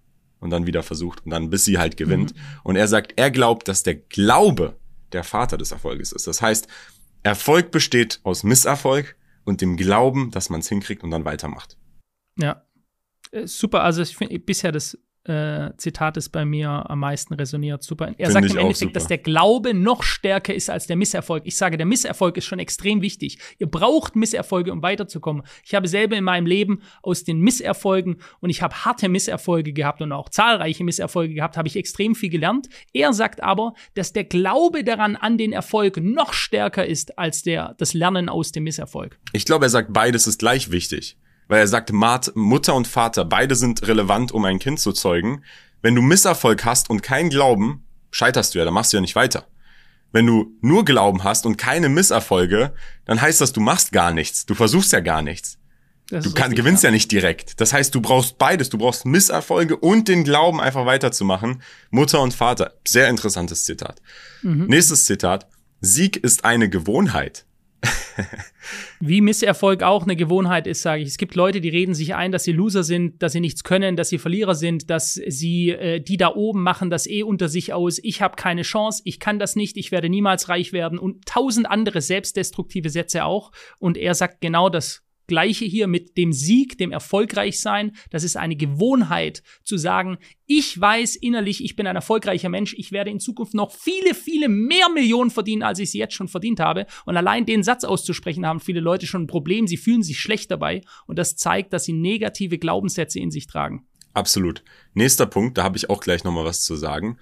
und 0.40 0.50
dann 0.50 0.66
wieder 0.66 0.82
versucht 0.82 1.24
und 1.24 1.30
dann 1.30 1.50
bis 1.50 1.64
sie 1.64 1.78
halt 1.78 1.96
gewinnt. 1.96 2.34
Mhm. 2.34 2.40
Und 2.64 2.76
er 2.76 2.88
sagt, 2.88 3.14
er 3.16 3.30
glaubt, 3.30 3.68
dass 3.68 3.82
der 3.82 3.94
Glaube 3.94 4.76
der 5.12 5.24
Vater 5.24 5.56
des 5.56 5.72
Erfolges 5.72 6.12
ist. 6.12 6.26
Das 6.26 6.42
heißt, 6.42 6.68
Erfolg 7.22 7.70
besteht 7.70 8.20
aus 8.24 8.42
Misserfolg 8.42 9.16
und 9.44 9.60
dem 9.60 9.76
Glauben, 9.76 10.30
dass 10.30 10.50
man 10.50 10.60
es 10.60 10.68
hinkriegt 10.68 11.04
und 11.04 11.10
dann 11.10 11.24
weitermacht. 11.24 11.76
Ja, 12.36 12.64
super. 13.44 13.82
Also 13.82 14.02
ich 14.02 14.16
finde 14.16 14.38
bisher 14.38 14.72
das 14.72 14.98
äh, 15.24 15.70
Zitat 15.76 16.16
ist 16.16 16.30
bei 16.30 16.44
mir 16.44 16.68
am 16.90 16.98
meisten 16.98 17.34
resoniert. 17.34 17.82
Super. 17.82 18.08
Er 18.18 18.30
Find 18.30 18.32
sagt 18.32 18.50
im 18.50 18.58
Endeffekt, 18.58 18.96
dass 18.96 19.06
der 19.06 19.18
Glaube 19.18 19.72
noch 19.74 20.02
stärker 20.02 20.54
ist 20.54 20.68
als 20.68 20.86
der 20.86 20.96
Misserfolg. 20.96 21.42
Ich 21.46 21.56
sage, 21.56 21.76
der 21.76 21.86
Misserfolg 21.86 22.36
ist 22.36 22.46
schon 22.46 22.58
extrem 22.58 23.02
wichtig. 23.02 23.38
Ihr 23.58 23.68
braucht 23.68 24.16
Misserfolge, 24.16 24.72
um 24.72 24.82
weiterzukommen. 24.82 25.44
Ich 25.64 25.74
habe 25.74 25.86
selber 25.86 26.16
in 26.16 26.24
meinem 26.24 26.46
Leben 26.46 26.82
aus 27.02 27.24
den 27.24 27.40
Misserfolgen 27.40 28.16
und 28.40 28.50
ich 28.50 28.62
habe 28.62 28.84
harte 28.84 29.08
Misserfolge 29.08 29.72
gehabt 29.72 30.02
und 30.02 30.12
auch 30.12 30.28
zahlreiche 30.28 30.82
Misserfolge 30.82 31.34
gehabt, 31.34 31.56
habe 31.56 31.68
ich 31.68 31.76
extrem 31.76 32.14
viel 32.14 32.30
gelernt. 32.30 32.68
Er 32.92 33.12
sagt 33.12 33.42
aber, 33.42 33.74
dass 33.94 34.12
der 34.12 34.24
Glaube 34.24 34.82
daran 34.82 35.14
an 35.14 35.38
den 35.38 35.52
Erfolg 35.52 35.98
noch 35.98 36.32
stärker 36.32 36.84
ist 36.84 37.18
als 37.18 37.42
der, 37.42 37.74
das 37.78 37.94
Lernen 37.94 38.28
aus 38.28 38.50
dem 38.50 38.64
Misserfolg. 38.64 39.18
Ich 39.32 39.44
glaube, 39.44 39.66
er 39.66 39.70
sagt, 39.70 39.92
beides 39.92 40.26
ist 40.26 40.40
gleich 40.40 40.70
wichtig 40.70 41.16
weil 41.52 41.60
er 41.60 41.68
sagt, 41.68 41.92
Mutter 41.92 42.74
und 42.74 42.86
Vater, 42.88 43.26
beide 43.26 43.56
sind 43.56 43.86
relevant, 43.86 44.32
um 44.32 44.42
ein 44.46 44.58
Kind 44.58 44.80
zu 44.80 44.90
zeugen. 44.90 45.44
Wenn 45.82 45.94
du 45.94 46.00
Misserfolg 46.00 46.64
hast 46.64 46.88
und 46.88 47.02
kein 47.02 47.28
Glauben, 47.28 47.84
scheiterst 48.10 48.54
du 48.54 48.58
ja, 48.58 48.64
dann 48.64 48.72
machst 48.72 48.90
du 48.90 48.96
ja 48.96 49.02
nicht 49.02 49.16
weiter. 49.16 49.46
Wenn 50.12 50.26
du 50.26 50.56
nur 50.62 50.82
Glauben 50.86 51.24
hast 51.24 51.44
und 51.44 51.58
keine 51.58 51.90
Misserfolge, 51.90 52.72
dann 53.04 53.20
heißt 53.20 53.42
das, 53.42 53.52
du 53.52 53.60
machst 53.60 53.92
gar 53.92 54.12
nichts. 54.12 54.46
Du 54.46 54.54
versuchst 54.54 54.92
ja 54.92 55.00
gar 55.00 55.20
nichts. 55.20 55.58
Das 56.08 56.24
du 56.24 56.32
kann, 56.32 56.54
gewinnst 56.54 56.84
ja. 56.84 56.88
ja 56.88 56.92
nicht 56.92 57.12
direkt. 57.12 57.60
Das 57.60 57.74
heißt, 57.74 57.94
du 57.94 58.00
brauchst 58.00 58.38
beides. 58.38 58.70
Du 58.70 58.78
brauchst 58.78 59.04
Misserfolge 59.04 59.76
und 59.76 60.08
den 60.08 60.24
Glauben, 60.24 60.58
einfach 60.58 60.86
weiterzumachen. 60.86 61.60
Mutter 61.90 62.22
und 62.22 62.32
Vater. 62.32 62.72
Sehr 62.88 63.10
interessantes 63.10 63.66
Zitat. 63.66 64.00
Mhm. 64.40 64.68
Nächstes 64.68 65.04
Zitat. 65.04 65.48
Sieg 65.82 66.16
ist 66.16 66.46
eine 66.46 66.70
Gewohnheit. 66.70 67.44
Wie 69.00 69.20
Misserfolg 69.20 69.82
auch 69.82 70.04
eine 70.04 70.16
Gewohnheit 70.16 70.66
ist, 70.66 70.82
sage 70.82 71.02
ich. 71.02 71.08
Es 71.08 71.16
gibt 71.16 71.34
Leute, 71.34 71.60
die 71.60 71.68
reden 71.68 71.94
sich 71.94 72.14
ein, 72.14 72.32
dass 72.32 72.44
sie 72.44 72.52
Loser 72.52 72.84
sind, 72.84 73.22
dass 73.22 73.32
sie 73.32 73.40
nichts 73.40 73.64
können, 73.64 73.96
dass 73.96 74.08
sie 74.08 74.18
Verlierer 74.18 74.54
sind, 74.54 74.90
dass 74.90 75.14
sie 75.14 75.70
äh, 75.70 76.00
die 76.00 76.16
da 76.16 76.34
oben 76.34 76.62
machen 76.62 76.90
das 76.90 77.06
eh 77.06 77.22
unter 77.22 77.48
sich 77.48 77.72
aus. 77.72 77.98
Ich 78.02 78.22
habe 78.22 78.36
keine 78.36 78.62
Chance, 78.62 79.02
ich 79.04 79.18
kann 79.18 79.38
das 79.38 79.56
nicht, 79.56 79.76
ich 79.76 79.90
werde 79.90 80.08
niemals 80.08 80.48
reich 80.48 80.72
werden 80.72 80.98
und 80.98 81.24
tausend 81.26 81.68
andere 81.68 82.00
selbstdestruktive 82.00 82.90
Sätze 82.90 83.24
auch. 83.24 83.52
Und 83.78 83.96
er 83.96 84.14
sagt 84.14 84.40
genau 84.40 84.68
das 84.68 85.01
Gleiche 85.26 85.64
hier 85.64 85.86
mit 85.86 86.16
dem 86.16 86.32
Sieg, 86.32 86.78
dem 86.78 86.92
Erfolgreichsein. 86.92 87.92
Das 88.10 88.24
ist 88.24 88.36
eine 88.36 88.56
Gewohnheit 88.56 89.42
zu 89.64 89.76
sagen, 89.76 90.18
ich 90.46 90.78
weiß 90.78 91.16
innerlich, 91.16 91.64
ich 91.64 91.76
bin 91.76 91.86
ein 91.86 91.96
erfolgreicher 91.96 92.48
Mensch, 92.48 92.74
ich 92.76 92.92
werde 92.92 93.10
in 93.10 93.20
Zukunft 93.20 93.54
noch 93.54 93.72
viele, 93.72 94.14
viele 94.14 94.48
mehr 94.48 94.88
Millionen 94.90 95.30
verdienen, 95.30 95.62
als 95.62 95.78
ich 95.78 95.90
sie 95.90 95.98
jetzt 95.98 96.14
schon 96.14 96.28
verdient 96.28 96.60
habe. 96.60 96.86
Und 97.06 97.16
allein 97.16 97.46
den 97.46 97.62
Satz 97.62 97.84
auszusprechen, 97.84 98.46
haben 98.46 98.60
viele 98.60 98.80
Leute 98.80 99.06
schon 99.06 99.22
ein 99.22 99.28
Problem, 99.28 99.66
sie 99.66 99.76
fühlen 99.76 100.02
sich 100.02 100.20
schlecht 100.20 100.50
dabei. 100.50 100.82
Und 101.06 101.18
das 101.18 101.36
zeigt, 101.36 101.72
dass 101.72 101.84
sie 101.84 101.94
negative 101.94 102.58
Glaubenssätze 102.58 103.18
in 103.18 103.30
sich 103.30 103.46
tragen. 103.46 103.86
Absolut. 104.14 104.62
Nächster 104.92 105.26
Punkt, 105.26 105.56
da 105.56 105.62
habe 105.62 105.78
ich 105.78 105.88
auch 105.88 106.00
gleich 106.00 106.24
nochmal 106.24 106.44
was 106.44 106.62
zu 106.62 106.76
sagen. 106.76 107.16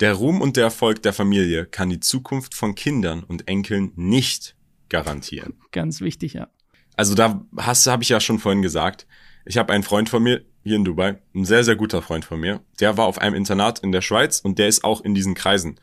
Der 0.00 0.14
Ruhm 0.14 0.40
und 0.40 0.56
der 0.56 0.64
Erfolg 0.64 1.02
der 1.02 1.12
Familie 1.12 1.66
kann 1.66 1.90
die 1.90 2.00
Zukunft 2.00 2.54
von 2.54 2.74
Kindern 2.74 3.22
und 3.22 3.46
Enkeln 3.46 3.92
nicht 3.94 4.56
garantieren. 4.88 5.54
Ganz 5.70 6.00
wichtig, 6.00 6.32
ja 6.32 6.48
also 6.96 7.14
da 7.14 7.44
hast 7.56 7.86
habe 7.86 8.02
ich 8.02 8.08
ja 8.08 8.20
schon 8.20 8.38
vorhin 8.38 8.62
gesagt, 8.62 9.06
ich 9.44 9.58
habe 9.58 9.72
einen 9.72 9.82
Freund 9.82 10.08
von 10.08 10.22
mir 10.22 10.44
hier 10.62 10.76
in 10.76 10.84
Dubai, 10.84 11.20
ein 11.34 11.44
sehr 11.44 11.64
sehr 11.64 11.76
guter 11.76 12.02
Freund 12.02 12.24
von 12.24 12.40
mir, 12.40 12.60
der 12.80 12.96
war 12.96 13.06
auf 13.06 13.18
einem 13.18 13.34
Internat 13.34 13.80
in 13.80 13.92
der 13.92 14.02
Schweiz 14.02 14.40
und 14.40 14.58
der 14.58 14.68
ist 14.68 14.84
auch 14.84 15.00
in 15.00 15.14
diesen 15.14 15.34
Kreisen. 15.34 15.80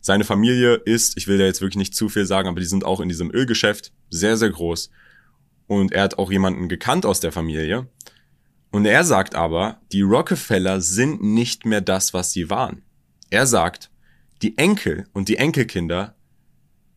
Seine 0.00 0.24
Familie 0.24 0.74
ist, 0.74 1.16
ich 1.16 1.26
will 1.26 1.38
da 1.38 1.44
jetzt 1.44 1.60
wirklich 1.60 1.76
nicht 1.76 1.94
zu 1.94 2.08
viel 2.08 2.24
sagen, 2.24 2.48
aber 2.48 2.60
die 2.60 2.66
sind 2.66 2.84
auch 2.84 3.00
in 3.00 3.08
diesem 3.08 3.30
Ölgeschäft 3.30 3.92
sehr 4.08 4.36
sehr 4.36 4.50
groß 4.50 4.90
und 5.66 5.92
er 5.92 6.04
hat 6.04 6.18
auch 6.18 6.30
jemanden 6.30 6.68
gekannt 6.68 7.06
aus 7.06 7.20
der 7.20 7.32
Familie. 7.32 7.88
Und 8.72 8.86
er 8.86 9.04
sagt 9.04 9.34
aber, 9.34 9.80
die 9.92 10.02
Rockefeller 10.02 10.80
sind 10.80 11.22
nicht 11.22 11.66
mehr 11.66 11.80
das, 11.80 12.14
was 12.14 12.32
sie 12.32 12.50
waren. 12.50 12.82
Er 13.30 13.46
sagt, 13.46 13.90
die 14.42 14.56
Enkel 14.58 15.06
und 15.12 15.28
die 15.28 15.36
Enkelkinder 15.36 16.14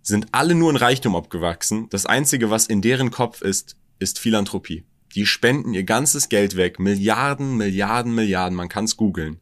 sind 0.04 0.28
alle 0.34 0.54
nur 0.54 0.70
in 0.70 0.76
Reichtum 0.76 1.16
abgewachsen. 1.16 1.88
Das 1.89 2.06
Einzige, 2.06 2.52
was 2.52 2.68
in 2.68 2.82
deren 2.82 3.10
Kopf 3.10 3.42
ist, 3.42 3.78
ist 4.00 4.20
Philanthropie. 4.20 4.84
Die 5.16 5.26
spenden 5.26 5.74
ihr 5.74 5.84
ganzes 5.84 6.30
Geld 6.30 6.58
weg, 6.58 6.80
Milliarden, 6.80 7.58
Milliarden, 7.58 8.13
Milliarden, 8.13 8.56
man 8.56 8.70
kann's 8.70 8.98
googeln. 8.98 9.39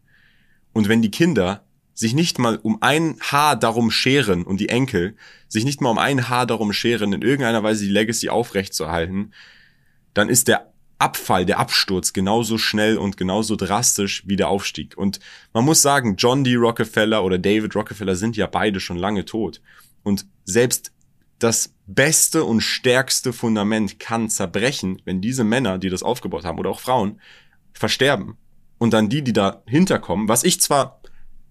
Und 0.72 0.88
wenn 0.88 1.02
die 1.02 1.12
Kinder 1.12 1.66
sich 1.94 2.14
nicht 2.14 2.40
mal 2.40 2.58
um 2.58 2.82
ein 2.82 3.18
Haar 3.20 3.56
darum 3.56 3.92
scheren 3.92 4.44
und 4.44 4.60
die 4.60 4.70
Enkel 4.70 5.16
sich 5.48 5.66
nicht 5.66 5.82
mal 5.82 5.90
um 5.90 5.98
ein 5.98 6.30
Haar 6.30 6.46
darum 6.46 6.74
scheren, 6.74 7.14
in 7.14 7.22
irgendeiner 7.22 7.64
Weise 7.64 7.86
die 7.86 7.92
Legacy 7.92 8.30
aufrechtzuerhalten, 8.30 9.34
dann 10.14 10.30
ist 10.30 10.48
der 10.48 10.72
Abfall, 11.00 11.46
der 11.46 11.60
Absturz 11.60 12.14
genauso 12.14 12.58
schnell 12.58 12.98
und 12.98 13.18
genauso 13.18 13.56
drastisch 13.56 14.24
wie 14.28 14.36
der 14.36 14.50
Aufstieg. 14.50 14.96
Und 14.98 15.20
man 15.52 15.66
muss 15.66 15.82
sagen, 15.82 16.16
John 16.16 16.44
D. 16.44 16.56
Rockefeller 16.56 17.24
oder 17.24 17.40
David 17.40 17.76
Rockefeller 17.76 18.16
sind 18.16 18.38
ja 18.38 18.46
beide 18.46 18.80
schon 18.80 18.98
lange 18.98 19.26
tot. 19.26 19.62
Und 20.04 20.26
selbst 20.44 20.92
das 21.40 21.74
beste 21.88 22.44
und 22.44 22.62
stärkste 22.62 23.34
Fundament 23.34 24.00
kann 24.00 24.30
zerbrechen, 24.30 25.02
wenn 25.06 25.22
diese 25.22 25.44
Männer, 25.44 25.78
die 25.78 25.90
das 25.90 26.04
aufgebaut 26.04 26.46
haben, 26.46 26.60
oder 26.60 26.70
auch 26.70 26.80
Frauen, 26.80 27.20
versterben. 27.74 28.38
Und 28.78 28.94
dann 28.94 29.10
die, 29.10 29.24
die 29.24 29.34
dahinter 29.34 30.00
kommen, 30.00 30.28
was 30.28 30.44
ich 30.44 30.62
zwar, 30.62 31.02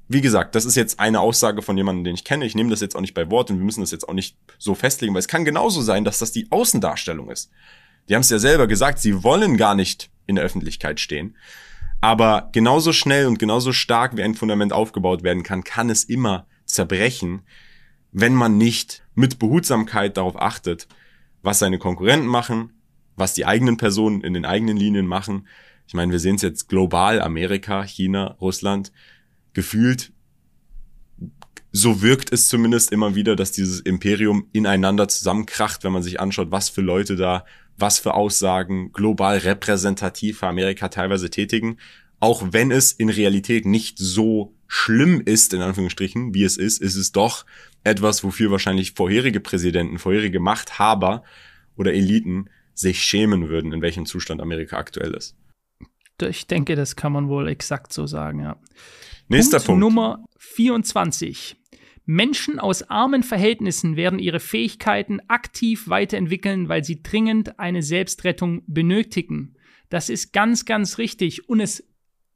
wie 0.08 0.20
gesagt, 0.20 0.54
das 0.54 0.64
ist 0.64 0.76
jetzt 0.76 1.00
eine 1.00 1.20
Aussage 1.20 1.62
von 1.62 1.76
jemandem, 1.76 2.04
den 2.04 2.14
ich 2.14 2.24
kenne, 2.24 2.44
ich 2.44 2.54
nehme 2.54 2.70
das 2.70 2.80
jetzt 2.80 2.96
auch 2.96 3.00
nicht 3.00 3.14
bei 3.14 3.30
Wort 3.30 3.50
und 3.50 3.58
wir 3.58 3.64
müssen 3.64 3.80
das 3.80 3.90
jetzt 3.90 4.08
auch 4.08 4.14
nicht 4.14 4.36
so 4.58 4.74
festlegen, 4.74 5.14
weil 5.14 5.20
es 5.20 5.28
kann 5.28 5.44
genauso 5.44 5.82
sein, 5.82 6.04
dass 6.04 6.18
das 6.18 6.32
die 6.32 6.50
Außendarstellung 6.50 7.30
ist. 7.30 7.50
Die 8.08 8.14
haben 8.14 8.22
es 8.22 8.30
ja 8.30 8.38
selber 8.38 8.66
gesagt, 8.66 8.98
sie 8.98 9.22
wollen 9.22 9.56
gar 9.56 9.74
nicht 9.74 10.10
in 10.26 10.36
der 10.36 10.44
Öffentlichkeit 10.44 10.98
stehen. 10.98 11.36
Aber 12.00 12.48
genauso 12.52 12.92
schnell 12.92 13.26
und 13.26 13.38
genauso 13.38 13.72
stark 13.72 14.16
wie 14.16 14.22
ein 14.22 14.34
Fundament 14.34 14.72
aufgebaut 14.72 15.22
werden 15.22 15.42
kann, 15.42 15.64
kann 15.64 15.90
es 15.90 16.04
immer 16.04 16.46
zerbrechen, 16.64 17.42
wenn 18.12 18.34
man 18.34 18.58
nicht 18.58 19.02
mit 19.14 19.38
Behutsamkeit 19.38 20.16
darauf 20.16 20.40
achtet, 20.40 20.88
was 21.42 21.58
seine 21.58 21.78
Konkurrenten 21.78 22.26
machen, 22.26 22.72
was 23.16 23.34
die 23.34 23.46
eigenen 23.46 23.76
Personen 23.76 24.22
in 24.22 24.34
den 24.34 24.44
eigenen 24.44 24.76
Linien 24.76 25.06
machen. 25.06 25.46
Ich 25.86 25.94
meine, 25.94 26.12
wir 26.12 26.18
sehen 26.18 26.36
es 26.36 26.42
jetzt 26.42 26.68
global, 26.68 27.20
Amerika, 27.20 27.82
China, 27.84 28.36
Russland, 28.40 28.92
gefühlt, 29.52 30.12
so 31.72 32.02
wirkt 32.02 32.32
es 32.32 32.48
zumindest 32.48 32.90
immer 32.90 33.14
wieder, 33.14 33.36
dass 33.36 33.52
dieses 33.52 33.80
Imperium 33.80 34.46
ineinander 34.52 35.08
zusammenkracht, 35.08 35.84
wenn 35.84 35.92
man 35.92 36.02
sich 36.02 36.18
anschaut, 36.18 36.50
was 36.50 36.68
für 36.68 36.80
Leute 36.80 37.16
da, 37.16 37.44
was 37.76 37.98
für 37.98 38.14
Aussagen 38.14 38.92
global 38.92 39.38
repräsentativ 39.38 40.40
für 40.40 40.48
Amerika 40.48 40.88
teilweise 40.88 41.30
tätigen, 41.30 41.76
auch 42.18 42.48
wenn 42.50 42.70
es 42.70 42.92
in 42.92 43.08
Realität 43.08 43.66
nicht 43.66 43.98
so 43.98 44.54
schlimm 44.72 45.20
ist, 45.20 45.52
in 45.52 45.62
Anführungsstrichen, 45.62 46.32
wie 46.32 46.44
es 46.44 46.56
ist, 46.56 46.80
ist 46.80 46.94
es 46.94 47.10
doch 47.10 47.44
etwas, 47.82 48.22
wofür 48.22 48.52
wahrscheinlich 48.52 48.92
vorherige 48.92 49.40
Präsidenten, 49.40 49.98
vorherige 49.98 50.38
Machthaber 50.38 51.24
oder 51.76 51.92
Eliten 51.92 52.48
sich 52.72 53.02
schämen 53.02 53.48
würden, 53.48 53.72
in 53.72 53.82
welchem 53.82 54.06
Zustand 54.06 54.40
Amerika 54.40 54.78
aktuell 54.78 55.12
ist. 55.14 55.36
Ich 56.22 56.46
denke, 56.46 56.76
das 56.76 56.94
kann 56.94 57.12
man 57.12 57.28
wohl 57.28 57.48
exakt 57.48 57.92
so 57.92 58.06
sagen, 58.06 58.42
ja. 58.42 58.60
Nächster 59.28 59.56
Punkt. 59.56 59.66
Punkt. 59.66 59.80
Nummer 59.80 60.24
24. 60.38 61.56
Menschen 62.06 62.60
aus 62.60 62.88
armen 62.88 63.24
Verhältnissen 63.24 63.96
werden 63.96 64.20
ihre 64.20 64.40
Fähigkeiten 64.40 65.18
aktiv 65.26 65.88
weiterentwickeln, 65.88 66.68
weil 66.68 66.84
sie 66.84 67.02
dringend 67.02 67.58
eine 67.58 67.82
Selbstrettung 67.82 68.62
benötigen. 68.68 69.56
Das 69.88 70.08
ist 70.08 70.32
ganz, 70.32 70.64
ganz 70.64 70.98
richtig. 70.98 71.48
Und 71.48 71.58
es 71.58 71.89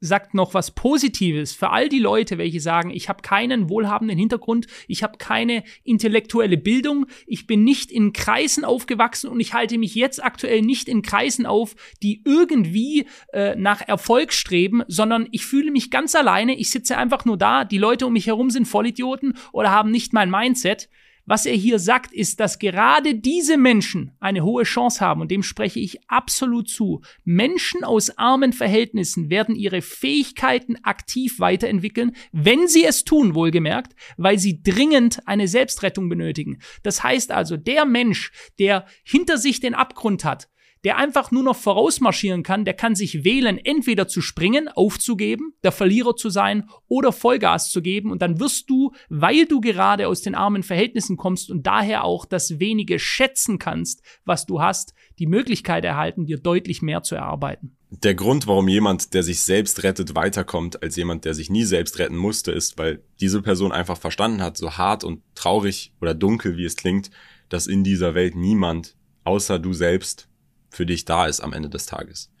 sagt 0.05 0.33
noch 0.33 0.53
was 0.53 0.71
Positives 0.71 1.53
für 1.53 1.71
all 1.71 1.89
die 1.89 1.99
Leute, 1.99 2.37
welche 2.37 2.59
sagen, 2.59 2.89
ich 2.89 3.09
habe 3.09 3.21
keinen 3.21 3.69
wohlhabenden 3.69 4.17
Hintergrund, 4.17 4.67
ich 4.87 5.03
habe 5.03 5.17
keine 5.17 5.63
intellektuelle 5.83 6.57
Bildung, 6.57 7.05
ich 7.27 7.47
bin 7.47 7.63
nicht 7.63 7.91
in 7.91 8.13
Kreisen 8.13 8.65
aufgewachsen 8.65 9.29
und 9.29 9.39
ich 9.39 9.53
halte 9.53 9.77
mich 9.77 9.95
jetzt 9.95 10.23
aktuell 10.23 10.61
nicht 10.61 10.87
in 10.87 11.01
Kreisen 11.01 11.45
auf, 11.45 11.75
die 12.01 12.21
irgendwie 12.25 13.05
äh, 13.33 13.55
nach 13.55 13.81
Erfolg 13.81 14.33
streben, 14.33 14.83
sondern 14.87 15.27
ich 15.31 15.45
fühle 15.45 15.71
mich 15.71 15.91
ganz 15.91 16.15
alleine, 16.15 16.55
ich 16.55 16.69
sitze 16.69 16.97
einfach 16.97 17.25
nur 17.25 17.37
da, 17.37 17.65
die 17.65 17.77
Leute 17.77 18.05
um 18.05 18.13
mich 18.13 18.27
herum 18.27 18.49
sind 18.49 18.67
Vollidioten 18.67 19.37
oder 19.51 19.71
haben 19.71 19.91
nicht 19.91 20.13
mein 20.13 20.29
Mindset. 20.29 20.89
Was 21.25 21.45
er 21.45 21.55
hier 21.55 21.79
sagt, 21.79 22.13
ist, 22.13 22.39
dass 22.39 22.59
gerade 22.59 23.15
diese 23.15 23.57
Menschen 23.57 24.11
eine 24.19 24.43
hohe 24.43 24.63
Chance 24.63 24.99
haben 24.99 25.21
und 25.21 25.31
dem 25.31 25.41
spreche 25.41 25.79
ich 25.79 25.99
absolut 26.07 26.69
zu. 26.69 27.01
Menschen 27.23 27.83
aus 27.83 28.17
armen 28.17 28.53
Verhältnissen 28.53 29.29
werden 29.29 29.55
ihre 29.55 29.81
Fähigkeiten 29.81 30.77
aktiv 30.83 31.39
weiterentwickeln, 31.39 32.15
wenn 32.31 32.67
sie 32.67 32.85
es 32.85 33.05
tun, 33.05 33.33
wohlgemerkt, 33.33 33.95
weil 34.17 34.37
sie 34.37 34.61
dringend 34.61 35.27
eine 35.27 35.47
Selbstrettung 35.47 36.09
benötigen. 36.09 36.59
Das 36.83 37.03
heißt 37.03 37.31
also, 37.31 37.57
der 37.57 37.85
Mensch, 37.85 38.31
der 38.59 38.85
hinter 39.03 39.37
sich 39.37 39.59
den 39.59 39.73
Abgrund 39.73 40.25
hat, 40.25 40.47
der 40.85 40.97
einfach 40.97 41.31
nur 41.31 41.41
noch 41.41 41.55
vorausmarschieren 41.55 42.43
kann, 42.43 42.63
der 42.63 42.75
kann 42.75 42.93
sich 42.93 43.23
wählen, 43.23 43.57
entweder 43.57 44.07
zu 44.07 44.21
springen, 44.21 44.67
aufzugeben, 44.67 45.53
der 45.63 45.71
Verlierer 45.71 46.15
zu 46.15 46.29
sein 46.29 46.69
oder 46.87 47.11
Vollgas 47.11 47.71
zu 47.71 47.81
geben. 47.81 48.11
Und 48.11 48.21
dann 48.21 48.39
wirst 48.39 48.69
du, 48.69 48.91
weil 49.09 49.47
du 49.47 49.61
gerade 49.61 50.07
aus 50.07 50.21
den 50.21 50.35
armen 50.35 50.61
Verhältnissen 50.61 51.17
kommst 51.17 51.49
und 51.49 51.65
daher 51.65 52.03
auch 52.03 52.25
das 52.25 52.59
wenige 52.59 52.99
schätzen 52.99 53.57
kannst, 53.57 54.03
was 54.25 54.45
du 54.45 54.61
hast, 54.61 54.93
die 55.17 55.25
Möglichkeit 55.25 55.83
erhalten, 55.83 56.27
dir 56.27 56.37
deutlich 56.37 56.83
mehr 56.83 57.01
zu 57.01 57.15
erarbeiten. 57.15 57.75
der 57.89 58.13
Grund, 58.13 58.45
warum 58.45 58.67
jemand, 58.67 59.15
der 59.15 59.23
sich 59.23 59.39
selbst 59.39 59.81
rettet, 59.81 60.13
weiterkommt, 60.13 60.83
als 60.83 60.95
jemand, 60.97 61.25
der 61.25 61.33
sich 61.33 61.49
nie 61.49 61.63
selbst 61.63 61.97
retten 61.97 62.17
musste, 62.17 62.51
ist, 62.51 62.77
weil 62.77 63.01
diese 63.19 63.41
Person 63.41 63.71
einfach 63.71 63.97
verstanden 63.97 64.43
hat, 64.43 64.55
so 64.55 64.77
hart 64.77 65.03
und 65.03 65.23
traurig 65.33 65.93
oder 65.99 66.13
dunkel 66.13 66.57
wie 66.57 66.65
es 66.65 66.75
klingt, 66.75 67.09
dass 67.49 67.65
in 67.65 67.83
dieser 67.83 68.13
Welt 68.13 68.35
niemand 68.35 68.95
außer 69.23 69.57
du 69.57 69.73
selbst 69.73 70.29
für 70.75 70.85
dich 70.85 71.05
da 71.05 71.25
ist 71.25 71.39
am 71.39 71.53
Ende 71.53 71.69
des 71.69 71.85
Tages. 71.85 72.31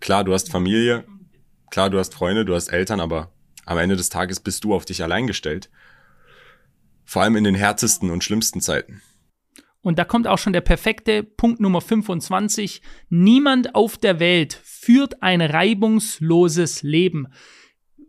Klar, 0.00 0.24
du 0.24 0.32
hast 0.32 0.50
Familie, 0.50 1.04
klar, 1.70 1.90
du 1.90 1.98
hast 1.98 2.14
Freunde, 2.14 2.44
du 2.44 2.54
hast 2.54 2.68
Eltern, 2.68 3.00
aber 3.00 3.32
am 3.64 3.78
Ende 3.78 3.96
des 3.96 4.08
Tages 4.08 4.40
bist 4.40 4.64
du 4.64 4.74
auf 4.74 4.84
dich 4.84 5.02
allein 5.02 5.26
gestellt. 5.26 5.70
Vor 7.04 7.22
allem 7.22 7.36
in 7.36 7.44
den 7.44 7.54
härtesten 7.54 8.10
und 8.10 8.24
schlimmsten 8.24 8.60
Zeiten. 8.60 9.02
Und 9.80 9.98
da 9.98 10.04
kommt 10.04 10.26
auch 10.26 10.38
schon 10.38 10.54
der 10.54 10.62
perfekte 10.62 11.22
Punkt 11.22 11.60
Nummer 11.60 11.82
25. 11.82 12.80
Niemand 13.10 13.74
auf 13.74 13.98
der 13.98 14.18
Welt 14.18 14.58
führt 14.64 15.22
ein 15.22 15.42
reibungsloses 15.42 16.82
Leben. 16.82 17.28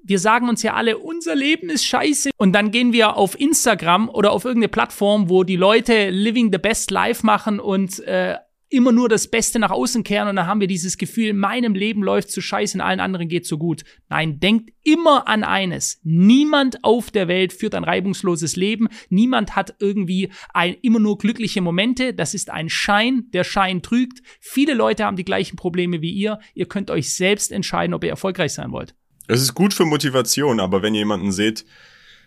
Wir 0.02 0.20
sagen 0.20 0.48
uns 0.48 0.64
ja 0.64 0.76
alle, 0.76 0.98
unser 1.00 1.36
Leben 1.36 1.70
ist 1.70 1.86
scheiße. 1.86 2.30
Und 2.38 2.54
dann 2.54 2.72
gehen 2.72 2.94
wir 2.94 3.18
auf 3.18 3.38
Instagram 3.38 4.08
oder 4.08 4.32
auf 4.32 4.46
irgendeine 4.46 4.70
Plattform, 4.70 5.30
wo 5.30 5.44
die 5.44 5.58
Leute 5.58 6.12
Living 6.12 6.50
the 6.52 6.60
Best 6.60 6.92
Life 6.92 7.26
machen 7.26 7.60
und 7.60 8.00
äh, 8.02 8.38
immer 8.70 8.92
nur 8.92 9.10
das 9.10 9.30
Beste 9.30 9.60
nach 9.60 9.72
außen 9.72 10.04
kehren 10.04 10.28
und 10.28 10.36
dann 10.36 10.48
haben 10.48 10.60
wir 10.60 10.68
dieses 10.68 10.98
Gefühl, 10.98 11.30
in 11.30 11.38
meinem 11.38 11.76
Leben 11.76 12.04
läuft 12.04 12.32
zu 12.32 12.42
scheiße, 12.42 12.78
in 12.78 12.82
allen 12.82 13.00
anderen 13.00 13.28
geht 13.28 13.46
so 13.46 13.58
gut. 13.58 13.84
Nein, 14.10 14.40
denkt 14.40 14.72
immer 14.84 15.28
an 15.28 15.44
eines. 15.44 16.00
Niemand 16.04 16.84
auf 16.84 17.12
der 17.12 17.28
Welt 17.28 17.54
führt 17.54 17.76
ein 17.76 17.84
reibungsloses 17.84 18.56
Leben. 18.56 18.88
Niemand 19.10 19.56
hat 19.56 19.76
irgendwie 19.80 20.32
ein, 20.54 20.76
immer 20.82 21.00
nur 21.00 21.18
glückliche 21.18 21.62
Momente. 21.62 22.14
Das 22.14 22.34
ist 22.34 22.50
ein 22.50 22.70
Schein. 22.70 23.26
Der 23.34 23.44
Schein 23.44 23.82
trügt. 23.82 24.22
Viele 24.40 24.74
Leute 24.74 25.06
haben 25.06 25.18
die 25.18 25.26
gleichen 25.26 25.56
Probleme 25.56 26.02
wie 26.02 26.12
ihr. 26.12 26.40
Ihr 26.54 26.68
könnt 26.68 26.90
euch 26.92 27.14
selbst 27.14 27.52
entscheiden, 27.52 27.94
ob 27.94 28.04
ihr 28.04 28.10
erfolgreich 28.10 28.54
sein 28.54 28.72
wollt. 28.72 28.96
Es 29.28 29.42
ist 29.42 29.56
gut 29.56 29.74
für 29.74 29.86
Motivation, 29.86 30.60
aber 30.60 30.82
wenn 30.82 30.94
ihr 30.94 31.00
jemanden 31.00 31.32
seht, 31.32 31.66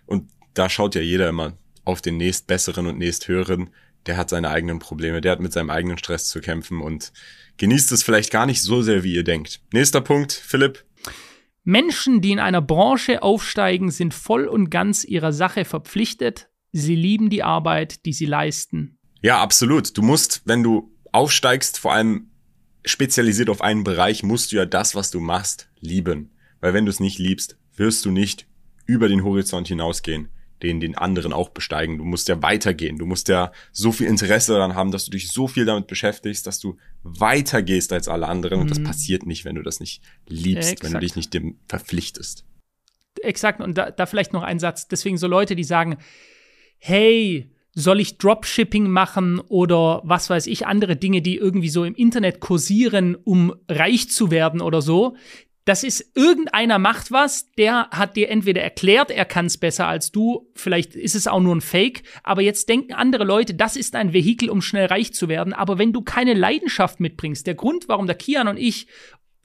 und 0.07 0.31
da 0.55 0.69
schaut 0.69 0.95
ja 0.95 1.01
jeder 1.01 1.29
immer 1.29 1.57
auf 1.85 2.03
den 2.03 2.17
nächstbesseren 2.17 2.87
und 2.87 2.99
nächsthöheren, 2.99 3.71
der 4.09 4.17
hat 4.17 4.31
seine 4.31 4.49
eigenen 4.49 4.79
Probleme, 4.79 5.21
der 5.21 5.33
hat 5.33 5.41
mit 5.41 5.53
seinem 5.53 5.71
eigenen 5.71 5.99
Stress 5.99 6.29
zu 6.29 6.41
kämpfen 6.41 6.81
und 6.81 7.13
genießt 7.59 7.93
es 7.93 8.03
vielleicht 8.03 8.33
gar 8.33 8.47
nicht 8.47 8.63
so 8.63 8.81
sehr, 8.81 9.05
wie 9.05 9.15
ihr 9.15 9.23
denkt. 9.23 9.61
Nächster 9.73 10.01
Punkt, 10.01 10.33
Philipp. 10.33 10.85
Menschen, 11.63 12.23
die 12.23 12.33
in 12.33 12.39
einer 12.39 12.63
Branche 12.63 13.23
aufsteigen, 13.23 13.91
sind 13.91 14.15
voll 14.15 14.47
und 14.47 14.71
ganz 14.71 15.05
ihrer 15.05 15.33
Sache 15.33 15.67
verpflichtet. 15.67 16.49
Sie 16.73 16.97
lieben 16.97 17.29
die 17.29 17.43
Arbeit, 17.43 18.07
die 18.07 18.15
sie 18.15 18.25
leisten. 18.25 18.99
Ja, 19.21 19.43
absolut. 19.43 19.97
Du 19.97 20.03
musst, 20.03 20.43
wenn 20.47 20.63
du 20.63 20.91
aufsteigst, 21.13 21.79
vor 21.79 21.93
allem 21.93 22.31
spezialisiert 22.87 23.51
auf 23.51 23.61
einen 23.61 23.85
Bereich, 23.85 24.23
musst 24.23 24.53
du 24.53 24.57
ja 24.57 24.65
das, 24.65 24.95
was 24.95 25.11
du 25.11 25.21
machst, 25.21 25.69
lieben. 25.81 26.31
Weil 26.61 26.73
wenn 26.73 26.87
du 26.87 26.91
es 26.91 27.01
nicht 27.01 27.19
liebst, 27.19 27.59
wirst 27.77 28.07
du 28.07 28.11
nicht 28.11 28.47
über 28.87 29.09
den 29.09 29.23
Horizont 29.23 29.69
hinausgehen 29.69 30.31
den 30.63 30.81
den 30.81 30.97
anderen 30.97 31.33
auch 31.33 31.51
besteigen. 31.51 31.99
Du 31.99 32.05
musst 32.05 32.29
ja 32.29 32.43
weitergehen. 32.43 32.99
Du 32.99 33.07
musst 33.07 33.29
ja 33.29 33.53
so 33.73 33.93
viel 33.93 34.07
Interesse 34.07 34.53
daran 34.53 34.75
haben, 34.75 34.91
dass 34.91 35.05
du 35.05 35.11
dich 35.11 35.31
so 35.31 35.49
viel 35.49 35.65
damit 35.65 35.87
beschäftigst, 35.87 36.47
dass 36.47 36.59
du 36.59 36.77
weitergehst 37.03 37.93
als 37.93 38.09
alle 38.09 38.27
anderen. 38.27 38.59
Mhm. 38.59 38.63
Und 38.63 38.71
das 38.71 38.79
mhm. 38.81 38.85
passiert 38.85 39.27
nicht, 39.27 39.45
wenn 39.45 39.55
du 39.55 39.63
das 39.63 39.81
nicht 39.81 40.03
liebst, 40.27 40.73
Exakt. 40.73 40.85
wenn 40.85 40.93
du 40.93 41.01
dich 41.01 41.17
nicht 41.17 41.35
dem 41.35 41.59
verpflichtest. 41.69 42.45
Exakt. 43.23 43.61
Und 43.61 43.79
da, 43.79 43.91
da 43.91 44.07
vielleicht 44.07 44.33
noch 44.33 44.43
ein 44.43 44.59
Satz. 44.59 44.89
Deswegen 44.89 45.19
so 45.19 45.27
Leute, 45.27 45.57
die 45.57 45.65
sagen, 45.65 45.99
hey, 46.79 47.51
soll 47.75 48.01
ich 48.01 48.19
Dropshipping 48.19 48.89
machen 48.91 49.41
oder 49.41 50.03
was 50.05 50.31
weiß 50.31 50.49
ich, 50.49 50.67
andere 50.67 50.97
Dinge, 50.97 51.23
die 51.23 51.37
irgendwie 51.37 51.69
so 51.69 51.85
im 51.85 51.95
Internet 51.95 52.41
kursieren, 52.41 53.15
um 53.15 53.55
reich 53.69 54.11
zu 54.11 54.31
werden 54.31 54.61
oder 54.61 54.83
so 54.83 55.17
das 55.69 55.85
ist 55.85 56.13
irgendeiner 56.15 56.79
macht 56.79 57.13
was, 57.13 57.53
der 57.59 57.91
hat 57.91 58.17
dir 58.17 58.31
entweder 58.31 58.63
erklärt, 58.63 59.11
er 59.11 59.27
kann 59.27 59.45
es 59.45 59.59
besser 59.59 59.87
als 59.87 60.11
du, 60.11 60.51
vielleicht 60.55 60.95
ist 60.95 61.15
es 61.15 61.27
auch 61.27 61.41
nur 61.41 61.55
ein 61.55 61.61
Fake, 61.61 62.05
aber 62.23 62.41
jetzt 62.41 62.71
denken 62.71 62.95
andere 62.95 63.25
Leute, 63.25 63.53
das 63.53 63.77
ist 63.77 63.95
ein 63.95 64.15
Vehikel, 64.15 64.49
um 64.49 64.63
schnell 64.63 64.87
reich 64.87 65.13
zu 65.13 65.29
werden, 65.29 65.53
aber 65.53 65.79
wenn 65.79 65.93
du 65.93 66.01
keine 66.01 66.33
Leidenschaft 66.33 67.01
mitbringst, 67.01 67.47
der 67.47 67.55
Grund, 67.55 67.87
warum 67.87 68.07
der 68.07 68.17
Kian 68.17 68.49
und 68.49 68.57
ich 68.57 68.87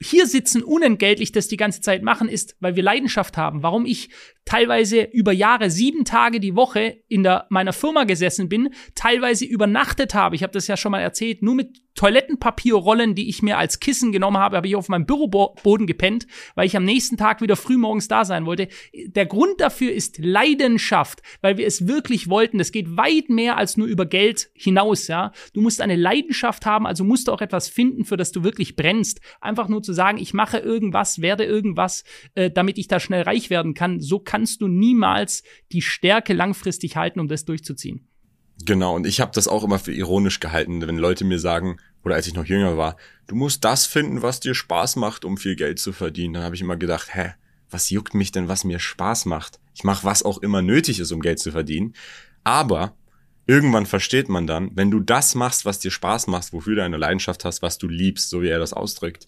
hier 0.00 0.26
sitzen 0.26 0.62
unentgeltlich 0.62 1.30
das 1.30 1.48
die 1.48 1.56
ganze 1.58 1.82
Zeit 1.82 2.02
machen, 2.02 2.28
ist, 2.28 2.56
weil 2.58 2.74
wir 2.74 2.82
Leidenschaft 2.82 3.36
haben. 3.36 3.62
Warum 3.62 3.86
ich 3.86 4.10
teilweise 4.44 5.02
über 5.02 5.32
Jahre 5.32 5.70
sieben 5.70 6.04
Tage 6.04 6.40
die 6.40 6.56
Woche 6.56 7.02
in 7.08 7.22
der, 7.22 7.46
meiner 7.48 7.72
Firma 7.72 8.04
gesessen 8.04 8.48
bin, 8.48 8.74
teilweise 8.94 9.46
übernachtet 9.46 10.14
habe. 10.14 10.36
Ich 10.36 10.42
habe 10.42 10.52
das 10.52 10.66
ja 10.66 10.76
schon 10.76 10.92
mal 10.92 11.00
erzählt, 11.00 11.42
nur 11.42 11.54
mit 11.54 11.83
Toilettenpapierrollen, 11.94 13.14
die 13.14 13.28
ich 13.28 13.42
mir 13.42 13.58
als 13.58 13.80
Kissen 13.80 14.12
genommen 14.12 14.38
habe, 14.38 14.56
habe 14.56 14.66
ich 14.66 14.76
auf 14.76 14.88
meinem 14.88 15.06
Büroboden 15.06 15.86
gepennt, 15.86 16.26
weil 16.54 16.66
ich 16.66 16.76
am 16.76 16.84
nächsten 16.84 17.16
Tag 17.16 17.40
wieder 17.40 17.56
frühmorgens 17.56 18.08
da 18.08 18.24
sein 18.24 18.46
wollte. 18.46 18.68
Der 18.92 19.26
Grund 19.26 19.60
dafür 19.60 19.92
ist 19.92 20.18
Leidenschaft, 20.18 21.22
weil 21.40 21.56
wir 21.56 21.66
es 21.66 21.86
wirklich 21.86 22.28
wollten. 22.28 22.58
Das 22.58 22.72
geht 22.72 22.96
weit 22.96 23.28
mehr 23.28 23.56
als 23.56 23.76
nur 23.76 23.86
über 23.86 24.06
Geld 24.06 24.50
hinaus, 24.54 25.08
ja. 25.08 25.32
Du 25.52 25.60
musst 25.60 25.80
eine 25.80 25.96
Leidenschaft 25.96 26.66
haben, 26.66 26.86
also 26.86 27.04
musst 27.04 27.28
du 27.28 27.32
auch 27.32 27.40
etwas 27.40 27.68
finden, 27.68 28.04
für 28.04 28.16
das 28.16 28.32
du 28.32 28.42
wirklich 28.42 28.76
brennst. 28.76 29.20
Einfach 29.40 29.68
nur 29.68 29.82
zu 29.82 29.92
sagen, 29.92 30.18
ich 30.18 30.34
mache 30.34 30.58
irgendwas, 30.58 31.20
werde 31.20 31.44
irgendwas, 31.44 32.04
äh, 32.34 32.50
damit 32.50 32.78
ich 32.78 32.88
da 32.88 32.98
schnell 32.98 33.22
reich 33.22 33.50
werden 33.50 33.74
kann. 33.74 34.00
So 34.00 34.18
kannst 34.18 34.62
du 34.62 34.68
niemals 34.68 35.42
die 35.72 35.82
Stärke 35.82 36.32
langfristig 36.32 36.96
halten, 36.96 37.20
um 37.20 37.28
das 37.28 37.44
durchzuziehen. 37.44 38.08
Genau, 38.64 38.94
und 38.94 39.06
ich 39.06 39.20
habe 39.20 39.32
das 39.34 39.48
auch 39.48 39.64
immer 39.64 39.78
für 39.78 39.92
ironisch 39.92 40.40
gehalten, 40.40 40.80
wenn 40.86 40.96
Leute 40.96 41.24
mir 41.24 41.38
sagen, 41.38 41.78
oder 42.04 42.14
als 42.14 42.26
ich 42.26 42.34
noch 42.34 42.44
jünger 42.44 42.76
war, 42.76 42.96
du 43.26 43.34
musst 43.34 43.64
das 43.64 43.86
finden, 43.86 44.22
was 44.22 44.40
dir 44.40 44.54
Spaß 44.54 44.96
macht, 44.96 45.24
um 45.24 45.36
viel 45.36 45.56
Geld 45.56 45.78
zu 45.78 45.92
verdienen. 45.92 46.34
Dann 46.34 46.44
habe 46.44 46.54
ich 46.54 46.60
immer 46.60 46.76
gedacht, 46.76 47.14
hä, 47.14 47.34
was 47.70 47.90
juckt 47.90 48.14
mich 48.14 48.30
denn, 48.30 48.48
was 48.48 48.64
mir 48.64 48.78
Spaß 48.78 49.24
macht? 49.24 49.58
Ich 49.74 49.84
mache 49.84 50.04
was 50.04 50.22
auch 50.22 50.38
immer 50.38 50.62
nötig 50.62 51.00
ist, 51.00 51.12
um 51.12 51.20
Geld 51.20 51.40
zu 51.40 51.50
verdienen. 51.50 51.94
Aber 52.44 52.94
irgendwann 53.46 53.86
versteht 53.86 54.28
man 54.28 54.46
dann, 54.46 54.70
wenn 54.74 54.90
du 54.90 55.00
das 55.00 55.34
machst, 55.34 55.64
was 55.64 55.80
dir 55.80 55.90
Spaß 55.90 56.28
macht, 56.28 56.52
wofür 56.52 56.76
du 56.76 56.84
eine 56.84 56.96
Leidenschaft 56.96 57.44
hast, 57.44 57.62
was 57.62 57.78
du 57.78 57.88
liebst, 57.88 58.30
so 58.30 58.42
wie 58.42 58.48
er 58.48 58.58
das 58.58 58.72
ausdrückt, 58.72 59.26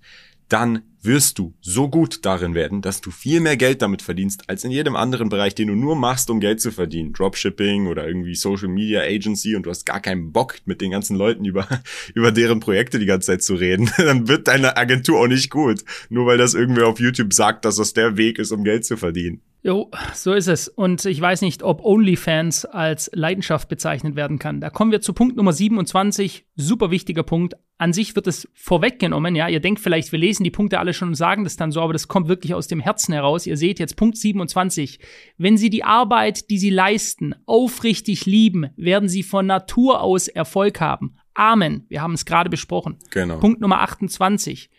dann 0.48 0.82
wirst 1.06 1.38
du 1.38 1.54
so 1.60 1.88
gut 1.88 2.24
darin 2.24 2.54
werden, 2.54 2.82
dass 2.82 3.00
du 3.00 3.10
viel 3.10 3.40
mehr 3.40 3.56
Geld 3.56 3.80
damit 3.80 4.02
verdienst, 4.02 4.48
als 4.48 4.64
in 4.64 4.70
jedem 4.70 4.96
anderen 4.96 5.28
Bereich, 5.28 5.54
den 5.54 5.68
du 5.68 5.74
nur 5.74 5.96
machst, 5.96 6.28
um 6.28 6.40
Geld 6.40 6.60
zu 6.60 6.70
verdienen. 6.70 7.12
Dropshipping 7.12 7.86
oder 7.86 8.06
irgendwie 8.06 8.34
Social 8.34 8.68
Media 8.68 9.00
Agency 9.00 9.56
und 9.56 9.64
du 9.64 9.70
hast 9.70 9.86
gar 9.86 10.00
keinen 10.00 10.32
Bock, 10.32 10.56
mit 10.66 10.80
den 10.80 10.90
ganzen 10.90 11.16
Leuten 11.16 11.44
über, 11.44 11.66
über 12.14 12.32
deren 12.32 12.60
Projekte 12.60 12.98
die 12.98 13.06
ganze 13.06 13.28
Zeit 13.28 13.42
zu 13.42 13.54
reden. 13.54 13.90
Dann 13.96 14.28
wird 14.28 14.48
deine 14.48 14.76
Agentur 14.76 15.20
auch 15.20 15.28
nicht 15.28 15.50
gut. 15.50 15.84
Nur 16.10 16.26
weil 16.26 16.38
das 16.38 16.54
irgendwer 16.54 16.88
auf 16.88 17.00
YouTube 17.00 17.32
sagt, 17.32 17.64
dass 17.64 17.76
das 17.76 17.94
der 17.94 18.16
Weg 18.16 18.38
ist, 18.38 18.52
um 18.52 18.64
Geld 18.64 18.84
zu 18.84 18.96
verdienen. 18.96 19.40
Jo, 19.66 19.90
so 20.14 20.32
ist 20.32 20.46
es. 20.46 20.68
Und 20.68 21.04
ich 21.06 21.20
weiß 21.20 21.40
nicht, 21.42 21.64
ob 21.64 21.84
OnlyFans 21.84 22.66
als 22.66 23.10
Leidenschaft 23.12 23.68
bezeichnet 23.68 24.14
werden 24.14 24.38
kann. 24.38 24.60
Da 24.60 24.70
kommen 24.70 24.92
wir 24.92 25.00
zu 25.00 25.12
Punkt 25.12 25.36
Nummer 25.36 25.52
27. 25.52 26.44
Super 26.54 26.92
wichtiger 26.92 27.24
Punkt. 27.24 27.54
An 27.76 27.92
sich 27.92 28.14
wird 28.14 28.28
es 28.28 28.48
vorweggenommen. 28.54 29.34
Ja, 29.34 29.48
ihr 29.48 29.58
denkt 29.58 29.80
vielleicht, 29.80 30.12
wir 30.12 30.20
lesen 30.20 30.44
die 30.44 30.52
Punkte 30.52 30.78
alle 30.78 30.94
schon 30.96 31.09
und 31.09 31.14
sagen 31.14 31.44
das 31.44 31.56
dann 31.56 31.70
so, 31.70 31.80
aber 31.80 31.92
das 31.92 32.09
kommt 32.09 32.28
wirklich 32.28 32.54
aus 32.54 32.66
dem 32.66 32.80
Herzen 32.80 33.12
heraus. 33.12 33.46
Ihr 33.46 33.56
seht 33.56 33.78
jetzt 33.78 33.96
Punkt 33.96 34.16
27. 34.16 34.98
Wenn 35.38 35.56
Sie 35.56 35.70
die 35.70 35.85
Arbeit, 35.85 36.50
die 36.50 36.59
Sie 36.59 36.70
leisten, 36.70 37.35
aufrichtig 37.46 38.26
lieben, 38.26 38.70
werden 38.76 39.09
Sie 39.09 39.22
von 39.22 39.46
Natur 39.46 40.00
aus 40.00 40.28
Erfolg 40.28 40.80
haben. 40.80 41.16
Amen. 41.35 41.85
Wir 41.88 42.02
haben 42.02 42.14
es 42.14 42.24
gerade 42.24 42.50
besprochen. 42.50 42.98
Genau. 43.11 43.38
Punkt 43.38 43.61
Nummer 43.61 43.82
28. 43.82 44.70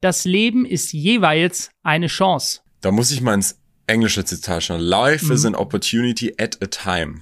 Das 0.00 0.24
Leben 0.24 0.64
ist 0.64 0.92
jeweils 0.92 1.70
eine 1.82 2.06
Chance. 2.06 2.60
Da 2.80 2.90
muss 2.90 3.10
ich 3.10 3.20
mal 3.20 3.34
ins 3.34 3.58
englische 3.86 4.24
Zitat 4.24 4.62
schon. 4.62 4.80
Life 4.80 5.26
mhm. 5.26 5.32
is 5.32 5.44
an 5.44 5.54
opportunity 5.54 6.34
at 6.38 6.62
a 6.62 6.66
time. 6.66 7.20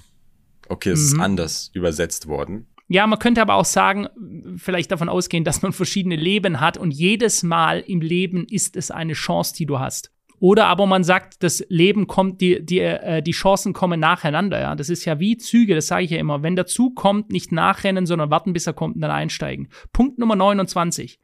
Okay, 0.69 0.91
es 0.91 1.01
mhm. 1.01 1.07
ist 1.07 1.21
anders 1.21 1.71
übersetzt 1.75 2.27
worden. 2.27 2.67
Ja, 2.93 3.07
man 3.07 3.19
könnte 3.19 3.41
aber 3.41 3.55
auch 3.55 3.65
sagen, 3.65 4.09
vielleicht 4.57 4.91
davon 4.91 5.09
ausgehen, 5.09 5.45
dass 5.45 5.63
man 5.63 5.73
verschiedene 5.73 6.17
Leben 6.17 6.61
hat 6.61 6.77
und 6.77 6.91
jedes 6.91 7.43
Mal 7.43 7.81
im 7.81 8.03
Leben 8.03 8.47
ist 8.51 8.77
es 8.77 8.91
eine 8.91 9.15
Chance, 9.15 9.55
die 9.57 9.65
du 9.65 9.79
hast. 9.79 10.13
Oder 10.41 10.67
aber 10.67 10.87
man 10.87 11.03
sagt, 11.03 11.43
das 11.43 11.65
Leben 11.69 12.07
kommt, 12.07 12.43
die, 12.43 12.63
die, 12.63 12.81
äh, 12.81 13.23
die 13.23 13.31
Chancen 13.31 13.73
kommen 13.73 13.99
nacheinander. 13.99 14.61
Ja? 14.61 14.75
Das 14.75 14.91
ist 14.91 15.07
ja 15.07 15.21
wie 15.21 15.39
Züge, 15.39 15.75
das 15.75 15.87
sage 15.87 16.05
ich 16.05 16.11
ja 16.11 16.19
immer. 16.19 16.43
Wenn 16.43 16.55
der 16.55 16.67
Zug 16.67 16.97
kommt, 16.97 17.31
nicht 17.31 17.51
nachrennen, 17.51 18.05
sondern 18.05 18.31
warten, 18.31 18.53
bis 18.53 18.67
er 18.67 18.75
kommt 18.75 18.97
und 18.97 19.01
dann 19.01 19.11
einsteigen. 19.11 19.69
Punkt 19.93 20.19
Nummer 20.19 20.37
29. 20.37 21.19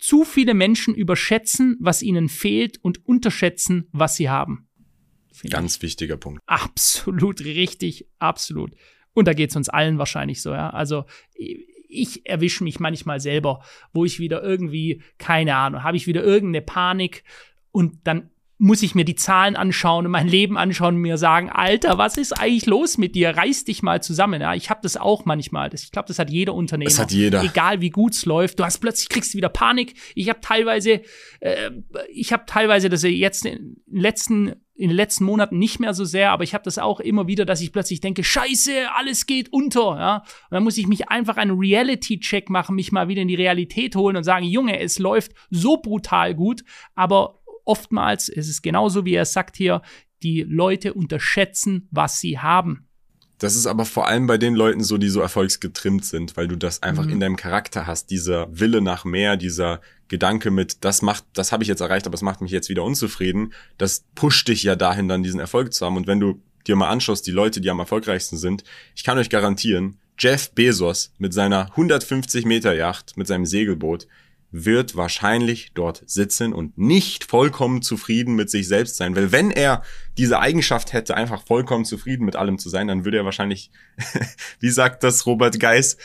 Zu 0.00 0.24
viele 0.24 0.54
Menschen 0.54 0.94
überschätzen, 0.94 1.76
was 1.78 2.02
ihnen 2.02 2.28
fehlt 2.28 2.78
und 2.82 3.06
unterschätzen, 3.06 3.86
was 3.92 4.16
sie 4.16 4.30
haben. 4.30 4.66
Ganz 5.48 5.80
wichtiger 5.82 6.16
Punkt. 6.16 6.40
Absolut 6.46 7.44
richtig, 7.44 8.08
absolut. 8.18 8.72
Und 9.14 9.28
da 9.28 9.32
geht 9.32 9.50
es 9.50 9.56
uns 9.56 9.68
allen 9.68 9.98
wahrscheinlich 9.98 10.42
so, 10.42 10.52
ja. 10.52 10.70
Also 10.70 11.04
ich 11.88 12.26
erwische 12.26 12.64
mich 12.64 12.80
manchmal 12.80 13.20
selber, 13.20 13.62
wo 13.92 14.04
ich 14.04 14.18
wieder 14.18 14.42
irgendwie, 14.42 15.02
keine 15.18 15.54
Ahnung, 15.54 15.82
habe 15.82 15.96
ich 15.96 16.06
wieder 16.06 16.22
irgendeine 16.22 16.62
Panik 16.62 17.24
und 17.70 17.98
dann 18.04 18.30
muss 18.58 18.82
ich 18.82 18.94
mir 18.94 19.04
die 19.04 19.16
Zahlen 19.16 19.56
anschauen 19.56 20.06
und 20.06 20.12
mein 20.12 20.28
Leben 20.28 20.56
anschauen 20.56 20.94
und 20.94 21.00
mir 21.00 21.18
sagen, 21.18 21.50
Alter, 21.50 21.98
was 21.98 22.16
ist 22.16 22.32
eigentlich 22.32 22.66
los 22.66 22.98
mit 22.98 23.14
dir? 23.16 23.36
Reiß 23.36 23.64
dich 23.64 23.82
mal 23.82 24.00
zusammen. 24.00 24.40
Ja, 24.40 24.54
ich 24.54 24.70
habe 24.70 24.80
das 24.82 24.96
auch 24.96 25.24
manchmal. 25.24 25.70
Das, 25.70 25.82
ich 25.82 25.90
glaube, 25.90 26.06
das 26.06 26.20
hat 26.20 26.30
jeder 26.30 26.54
Unternehmer. 26.54 26.88
Das 26.88 26.98
hat 26.98 27.10
jeder. 27.10 27.42
Egal 27.42 27.80
wie 27.80 27.90
gut's 27.90 28.24
läuft, 28.26 28.60
du 28.60 28.64
hast 28.64 28.78
plötzlich 28.78 29.08
kriegst 29.08 29.34
du 29.34 29.38
wieder 29.38 29.48
Panik. 29.48 29.94
Ich 30.14 30.28
habe 30.28 30.40
teilweise, 30.40 31.02
äh, 31.40 31.70
ich 32.12 32.32
habe 32.32 32.44
teilweise, 32.46 32.88
dass 32.88 33.02
jetzt 33.02 33.44
in 33.44 33.76
den 33.86 34.00
letzten 34.00 34.54
in 34.76 34.88
den 34.88 34.96
letzten 34.96 35.24
Monaten 35.24 35.58
nicht 35.58 35.78
mehr 35.78 35.94
so 35.94 36.04
sehr, 36.04 36.32
aber 36.32 36.42
ich 36.42 36.52
habe 36.52 36.64
das 36.64 36.78
auch 36.78 36.98
immer 36.98 37.28
wieder, 37.28 37.44
dass 37.44 37.60
ich 37.60 37.72
plötzlich 37.72 38.00
denke, 38.00 38.24
Scheiße, 38.24 38.92
alles 38.94 39.26
geht 39.26 39.52
unter, 39.52 39.96
ja. 39.98 40.16
Und 40.16 40.50
dann 40.50 40.64
muss 40.64 40.78
ich 40.78 40.88
mich 40.88 41.08
einfach 41.08 41.36
einen 41.36 41.58
Reality-Check 41.58 42.50
machen, 42.50 42.74
mich 42.74 42.90
mal 42.90 43.06
wieder 43.06 43.22
in 43.22 43.28
die 43.28 43.36
Realität 43.36 43.94
holen 43.94 44.16
und 44.16 44.24
sagen, 44.24 44.44
Junge, 44.44 44.80
es 44.80 44.98
läuft 44.98 45.32
so 45.50 45.76
brutal 45.76 46.34
gut, 46.34 46.64
aber 46.94 47.40
oftmals 47.64 48.28
ist 48.28 48.48
es 48.48 48.62
genauso, 48.62 49.04
wie 49.04 49.14
er 49.14 49.24
sagt 49.24 49.56
hier, 49.56 49.80
die 50.22 50.42
Leute 50.42 50.94
unterschätzen, 50.94 51.88
was 51.90 52.20
sie 52.20 52.38
haben. 52.38 52.83
Das 53.44 53.56
ist 53.56 53.66
aber 53.66 53.84
vor 53.84 54.08
allem 54.08 54.26
bei 54.26 54.38
den 54.38 54.54
Leuten 54.54 54.82
so, 54.82 54.96
die 54.96 55.10
so 55.10 55.20
erfolgsgetrimmt 55.20 56.02
sind, 56.06 56.34
weil 56.38 56.48
du 56.48 56.56
das 56.56 56.82
einfach 56.82 57.04
mhm. 57.04 57.12
in 57.12 57.20
deinem 57.20 57.36
Charakter 57.36 57.86
hast, 57.86 58.08
dieser 58.10 58.46
Wille 58.58 58.80
nach 58.80 59.04
mehr, 59.04 59.36
dieser 59.36 59.82
Gedanke 60.08 60.50
mit, 60.50 60.82
das 60.82 61.02
macht, 61.02 61.26
das 61.34 61.52
habe 61.52 61.62
ich 61.62 61.68
jetzt 61.68 61.82
erreicht, 61.82 62.06
aber 62.06 62.14
es 62.14 62.22
macht 62.22 62.40
mich 62.40 62.50
jetzt 62.50 62.70
wieder 62.70 62.82
unzufrieden. 62.82 63.52
Das 63.76 64.06
pusht 64.14 64.48
dich 64.48 64.62
ja 64.62 64.76
dahin, 64.76 65.08
dann 65.08 65.22
diesen 65.22 65.40
Erfolg 65.40 65.74
zu 65.74 65.84
haben. 65.84 65.98
Und 65.98 66.06
wenn 66.06 66.20
du 66.20 66.40
dir 66.66 66.74
mal 66.74 66.88
anschaust, 66.88 67.26
die 67.26 67.32
Leute, 67.32 67.60
die 67.60 67.68
am 67.68 67.80
erfolgreichsten 67.80 68.38
sind, 68.38 68.64
ich 68.96 69.04
kann 69.04 69.18
euch 69.18 69.28
garantieren, 69.28 69.98
Jeff 70.18 70.50
Bezos 70.52 71.12
mit 71.18 71.34
seiner 71.34 71.66
150 71.72 72.46
Meter 72.46 72.72
Yacht, 72.72 73.18
mit 73.18 73.26
seinem 73.26 73.44
Segelboot, 73.44 74.06
wird 74.56 74.94
wahrscheinlich 74.94 75.72
dort 75.74 76.04
sitzen 76.06 76.52
und 76.52 76.78
nicht 76.78 77.24
vollkommen 77.24 77.82
zufrieden 77.82 78.36
mit 78.36 78.50
sich 78.50 78.68
selbst 78.68 78.96
sein. 78.96 79.16
Weil 79.16 79.32
wenn 79.32 79.50
er 79.50 79.82
diese 80.16 80.38
Eigenschaft 80.38 80.92
hätte, 80.92 81.16
einfach 81.16 81.44
vollkommen 81.44 81.84
zufrieden 81.84 82.24
mit 82.24 82.36
allem 82.36 82.58
zu 82.58 82.68
sein, 82.68 82.86
dann 82.86 83.04
würde 83.04 83.16
er 83.16 83.24
wahrscheinlich, 83.24 83.72
wie 84.60 84.70
sagt 84.70 85.02
das 85.02 85.26
Robert 85.26 85.58
Geis, 85.58 85.96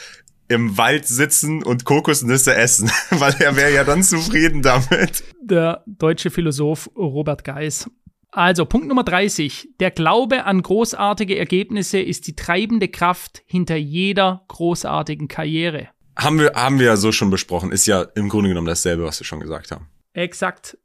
im 0.48 0.80
Wald 0.80 1.06
sitzen 1.06 1.62
und 1.62 1.86
Kokosnüsse 1.86 2.56
essen, 2.56 2.90
weil 3.12 3.36
er 3.40 3.56
wäre 3.56 3.72
ja 3.72 3.84
dann 3.84 4.02
zufrieden 4.02 4.64
damit. 4.64 5.24
Der 5.44 5.84
deutsche 5.86 6.32
Philosoph 6.32 6.90
Robert 6.96 7.44
Geis. 7.44 7.88
Also 8.32 8.66
Punkt 8.66 8.88
Nummer 8.88 9.04
30. 9.04 9.70
Der 9.80 9.92
Glaube 9.92 10.46
an 10.46 10.64
großartige 10.64 11.38
Ergebnisse 11.38 12.00
ist 12.00 12.26
die 12.26 12.36
treibende 12.36 12.88
Kraft 12.88 13.44
hinter 13.46 13.76
jeder 13.76 14.44
großartigen 14.48 15.28
Karriere 15.28 15.90
haben 16.20 16.40
wir, 16.40 16.54
haben 16.54 16.80
wir 16.80 16.88
ja 16.88 16.98
so 16.98 17.12
schon 17.12 17.30
besprochen. 17.30 17.72
Ist 17.72 17.86
ja 17.86 18.02
im 18.02 18.30
Grunde 18.30 18.50
genommen 18.50 18.68
dasselbe, 18.68 19.04
was 19.04 19.20
wir 19.20 19.26
schon 19.26 19.40
gesagt 19.40 19.72
haben. 19.72 19.88
Exakt. 20.14 20.78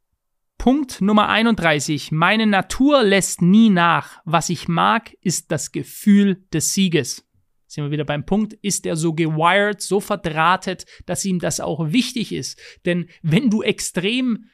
Punkt 0.57 1.01
Nummer 1.01 1.29
31. 1.29 2.11
Meine 2.11 2.47
Natur 2.47 3.03
lässt 3.03 3.41
nie 3.41 3.69
nach. 3.69 4.19
Was 4.25 4.49
ich 4.49 4.67
mag, 4.67 5.13
ist 5.21 5.51
das 5.51 5.71
Gefühl 5.71 6.43
des 6.53 6.73
Sieges. 6.73 7.25
Sind 7.67 7.83
wir 7.83 7.91
wieder 7.91 8.05
beim 8.05 8.25
Punkt, 8.25 8.53
ist 8.61 8.85
er 8.85 8.95
so 8.95 9.13
gewired, 9.13 9.81
so 9.81 9.99
verdrahtet, 9.99 10.85
dass 11.05 11.25
ihm 11.25 11.39
das 11.39 11.59
auch 11.59 11.91
wichtig 11.91 12.31
ist. 12.31 12.59
Denn 12.85 13.09
wenn 13.21 13.49
du 13.49 13.63
extrem 13.63 14.45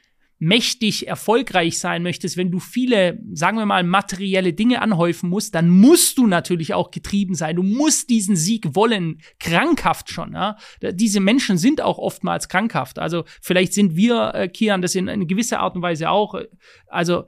mächtig 0.42 1.06
erfolgreich 1.06 1.78
sein 1.78 2.02
möchtest, 2.02 2.36
wenn 2.36 2.50
du 2.50 2.58
viele, 2.58 3.22
sagen 3.32 3.58
wir 3.58 3.64
mal, 3.64 3.84
materielle 3.84 4.52
Dinge 4.52 4.82
anhäufen 4.82 5.30
musst, 5.30 5.54
dann 5.54 5.68
musst 5.68 6.18
du 6.18 6.26
natürlich 6.26 6.74
auch 6.74 6.90
getrieben 6.90 7.36
sein. 7.36 7.54
Du 7.54 7.62
musst 7.62 8.10
diesen 8.10 8.34
Sieg 8.34 8.74
wollen, 8.74 9.20
krankhaft 9.38 10.10
schon. 10.10 10.32
Ja? 10.32 10.56
Diese 10.80 11.20
Menschen 11.20 11.58
sind 11.58 11.80
auch 11.80 11.96
oftmals 11.96 12.48
krankhaft. 12.48 12.98
Also 12.98 13.22
vielleicht 13.40 13.72
sind 13.72 13.94
wir, 13.94 14.32
äh, 14.34 14.48
Kian, 14.48 14.82
das 14.82 14.96
in, 14.96 15.06
in 15.06 15.28
gewisser 15.28 15.60
Art 15.60 15.76
und 15.76 15.82
Weise 15.82 16.10
auch. 16.10 16.34
Also 16.88 17.26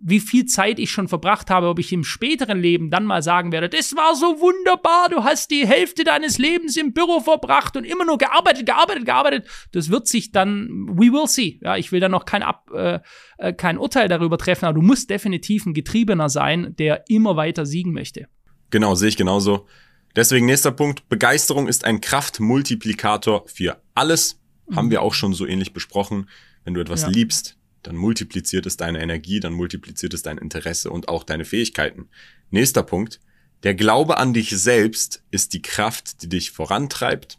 wie 0.00 0.20
viel 0.20 0.46
Zeit 0.46 0.78
ich 0.78 0.90
schon 0.90 1.08
verbracht 1.08 1.50
habe, 1.50 1.68
ob 1.68 1.78
ich 1.78 1.92
im 1.92 2.04
späteren 2.04 2.60
Leben 2.60 2.90
dann 2.90 3.04
mal 3.04 3.22
sagen 3.22 3.52
werde, 3.52 3.68
das 3.68 3.96
war 3.96 4.14
so 4.14 4.40
wunderbar, 4.40 5.08
du 5.08 5.24
hast 5.24 5.50
die 5.50 5.66
Hälfte 5.66 6.04
deines 6.04 6.38
Lebens 6.38 6.76
im 6.76 6.92
Büro 6.92 7.20
verbracht 7.20 7.76
und 7.76 7.84
immer 7.84 8.04
nur 8.04 8.18
gearbeitet, 8.18 8.66
gearbeitet, 8.66 9.04
gearbeitet. 9.04 9.46
Das 9.72 9.90
wird 9.90 10.06
sich 10.06 10.32
dann, 10.32 10.68
we 10.90 11.12
will 11.12 11.26
see. 11.26 11.58
Ja, 11.62 11.76
ich 11.76 11.92
will 11.92 12.00
da 12.00 12.08
noch 12.08 12.24
kein, 12.24 12.42
Ab, 12.42 12.70
äh, 12.72 13.00
äh, 13.38 13.52
kein 13.52 13.78
Urteil 13.78 14.08
darüber 14.08 14.38
treffen, 14.38 14.66
aber 14.66 14.74
du 14.74 14.82
musst 14.82 15.10
definitiv 15.10 15.66
ein 15.66 15.74
Getriebener 15.74 16.28
sein, 16.28 16.74
der 16.78 17.04
immer 17.08 17.36
weiter 17.36 17.66
siegen 17.66 17.92
möchte. 17.92 18.28
Genau, 18.70 18.94
sehe 18.94 19.08
ich 19.08 19.16
genauso. 19.16 19.66
Deswegen 20.14 20.46
nächster 20.46 20.72
Punkt. 20.72 21.08
Begeisterung 21.08 21.68
ist 21.68 21.84
ein 21.84 22.00
Kraftmultiplikator 22.00 23.44
für 23.46 23.80
alles. 23.94 24.40
Mhm. 24.68 24.76
Haben 24.76 24.90
wir 24.90 25.02
auch 25.02 25.14
schon 25.14 25.34
so 25.34 25.46
ähnlich 25.46 25.72
besprochen. 25.72 26.28
Wenn 26.64 26.74
du 26.74 26.80
etwas 26.80 27.02
ja. 27.02 27.08
liebst, 27.08 27.57
dann 27.82 27.96
multipliziert 27.96 28.66
es 28.66 28.76
deine 28.76 29.00
Energie, 29.00 29.40
dann 29.40 29.52
multipliziert 29.52 30.14
es 30.14 30.22
dein 30.22 30.38
Interesse 30.38 30.90
und 30.90 31.08
auch 31.08 31.24
deine 31.24 31.44
Fähigkeiten. 31.44 32.08
Nächster 32.50 32.82
Punkt. 32.82 33.20
Der 33.62 33.74
Glaube 33.74 34.18
an 34.18 34.34
dich 34.34 34.50
selbst 34.50 35.24
ist 35.30 35.52
die 35.52 35.62
Kraft, 35.62 36.22
die 36.22 36.28
dich 36.28 36.50
vorantreibt. 36.50 37.38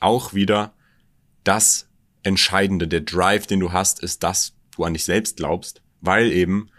Auch 0.00 0.34
wieder 0.34 0.74
das 1.44 1.88
Entscheidende, 2.22 2.86
der 2.86 3.00
Drive, 3.00 3.46
den 3.46 3.60
du 3.60 3.72
hast, 3.72 4.00
ist, 4.00 4.22
dass 4.22 4.54
du 4.76 4.84
an 4.84 4.92
dich 4.94 5.04
selbst 5.04 5.36
glaubst, 5.36 5.82
weil 6.00 6.30
eben, 6.30 6.70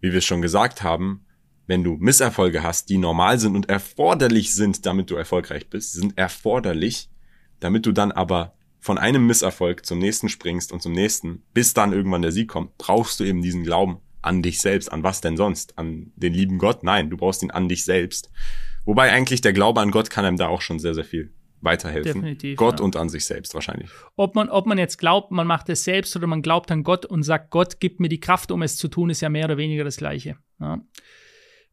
wie 0.00 0.12
wir 0.12 0.20
schon 0.20 0.42
gesagt 0.42 0.82
haben, 0.82 1.24
wenn 1.66 1.84
du 1.84 1.96
Misserfolge 1.96 2.62
hast, 2.62 2.90
die 2.90 2.98
normal 2.98 3.38
sind 3.38 3.54
und 3.54 3.68
erforderlich 3.68 4.54
sind, 4.54 4.84
damit 4.84 5.10
du 5.10 5.14
erfolgreich 5.14 5.70
bist, 5.70 5.92
sind 5.92 6.18
erforderlich, 6.18 7.08
damit 7.60 7.86
du 7.86 7.92
dann 7.92 8.12
aber 8.12 8.54
von 8.82 8.98
einem 8.98 9.28
Misserfolg 9.28 9.86
zum 9.86 10.00
nächsten 10.00 10.28
springst 10.28 10.72
und 10.72 10.82
zum 10.82 10.90
nächsten, 10.92 11.44
bis 11.54 11.72
dann 11.72 11.92
irgendwann 11.92 12.20
der 12.20 12.32
Sieg 12.32 12.48
kommt, 12.48 12.76
brauchst 12.78 13.20
du 13.20 13.24
eben 13.24 13.40
diesen 13.40 13.62
Glauben 13.62 13.98
an 14.22 14.42
dich 14.42 14.60
selbst. 14.60 14.90
An 14.90 15.04
was 15.04 15.20
denn 15.20 15.36
sonst? 15.36 15.78
An 15.78 16.10
den 16.16 16.34
lieben 16.34 16.58
Gott? 16.58 16.82
Nein, 16.82 17.08
du 17.08 17.16
brauchst 17.16 17.44
ihn 17.44 17.52
an 17.52 17.68
dich 17.68 17.84
selbst. 17.84 18.32
Wobei 18.84 19.12
eigentlich 19.12 19.40
der 19.40 19.52
Glaube 19.52 19.80
an 19.80 19.92
Gott 19.92 20.10
kann 20.10 20.24
einem 20.24 20.36
da 20.36 20.48
auch 20.48 20.62
schon 20.62 20.80
sehr, 20.80 20.94
sehr 20.94 21.04
viel 21.04 21.32
weiterhelfen. 21.60 22.14
Definitiv, 22.14 22.56
Gott 22.56 22.80
ja. 22.80 22.84
und 22.84 22.96
an 22.96 23.08
sich 23.08 23.24
selbst 23.24 23.54
wahrscheinlich. 23.54 23.88
Ob 24.16 24.34
man, 24.34 24.48
ob 24.48 24.66
man 24.66 24.78
jetzt 24.78 24.98
glaubt, 24.98 25.30
man 25.30 25.46
macht 25.46 25.68
es 25.68 25.84
selbst 25.84 26.16
oder 26.16 26.26
man 26.26 26.42
glaubt 26.42 26.72
an 26.72 26.82
Gott 26.82 27.06
und 27.06 27.22
sagt, 27.22 27.50
Gott 27.50 27.78
gibt 27.78 28.00
mir 28.00 28.08
die 28.08 28.18
Kraft, 28.18 28.50
um 28.50 28.62
es 28.62 28.76
zu 28.76 28.88
tun, 28.88 29.10
ist 29.10 29.20
ja 29.20 29.28
mehr 29.28 29.44
oder 29.44 29.58
weniger 29.58 29.84
das 29.84 29.96
Gleiche. 29.96 30.38
Ja. 30.58 30.80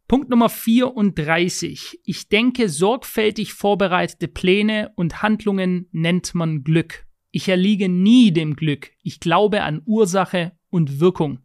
Punkt 0.10 0.30
Nummer 0.30 0.49
34. 0.49 2.01
Ich 2.03 2.30
denke, 2.30 2.68
sorgfältig 2.68 3.53
vorbereitete 3.53 4.28
Pläne 4.28 4.91
und 4.95 5.22
Handlungen 5.22 5.88
nennt 5.91 6.34
man 6.34 6.64
Glück. 6.64 7.05
Ich 7.30 7.47
erliege 7.47 7.88
nie 7.89 8.32
dem 8.32 8.55
Glück. 8.55 8.89
Ich 9.03 9.20
glaube 9.20 9.62
an 9.62 9.84
Ursache 9.86 10.53
und 10.72 10.99
Wirkung. 10.99 11.41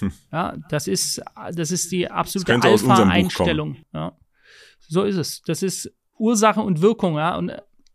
Hm. 0.00 0.12
Ja, 0.32 0.56
das 0.68 0.88
ist, 0.88 1.22
das 1.54 1.70
ist 1.70 1.92
die 1.92 2.10
absolute 2.10 2.60
Alpha-Einstellung. 2.60 3.76
Ja. 3.92 4.18
So 4.80 5.04
ist 5.04 5.16
es. 5.16 5.42
Das 5.42 5.62
ist 5.62 5.94
Ursache 6.18 6.62
und 6.62 6.82
Wirkung, 6.82 7.14
ja. 7.14 7.36
Und 7.36 7.52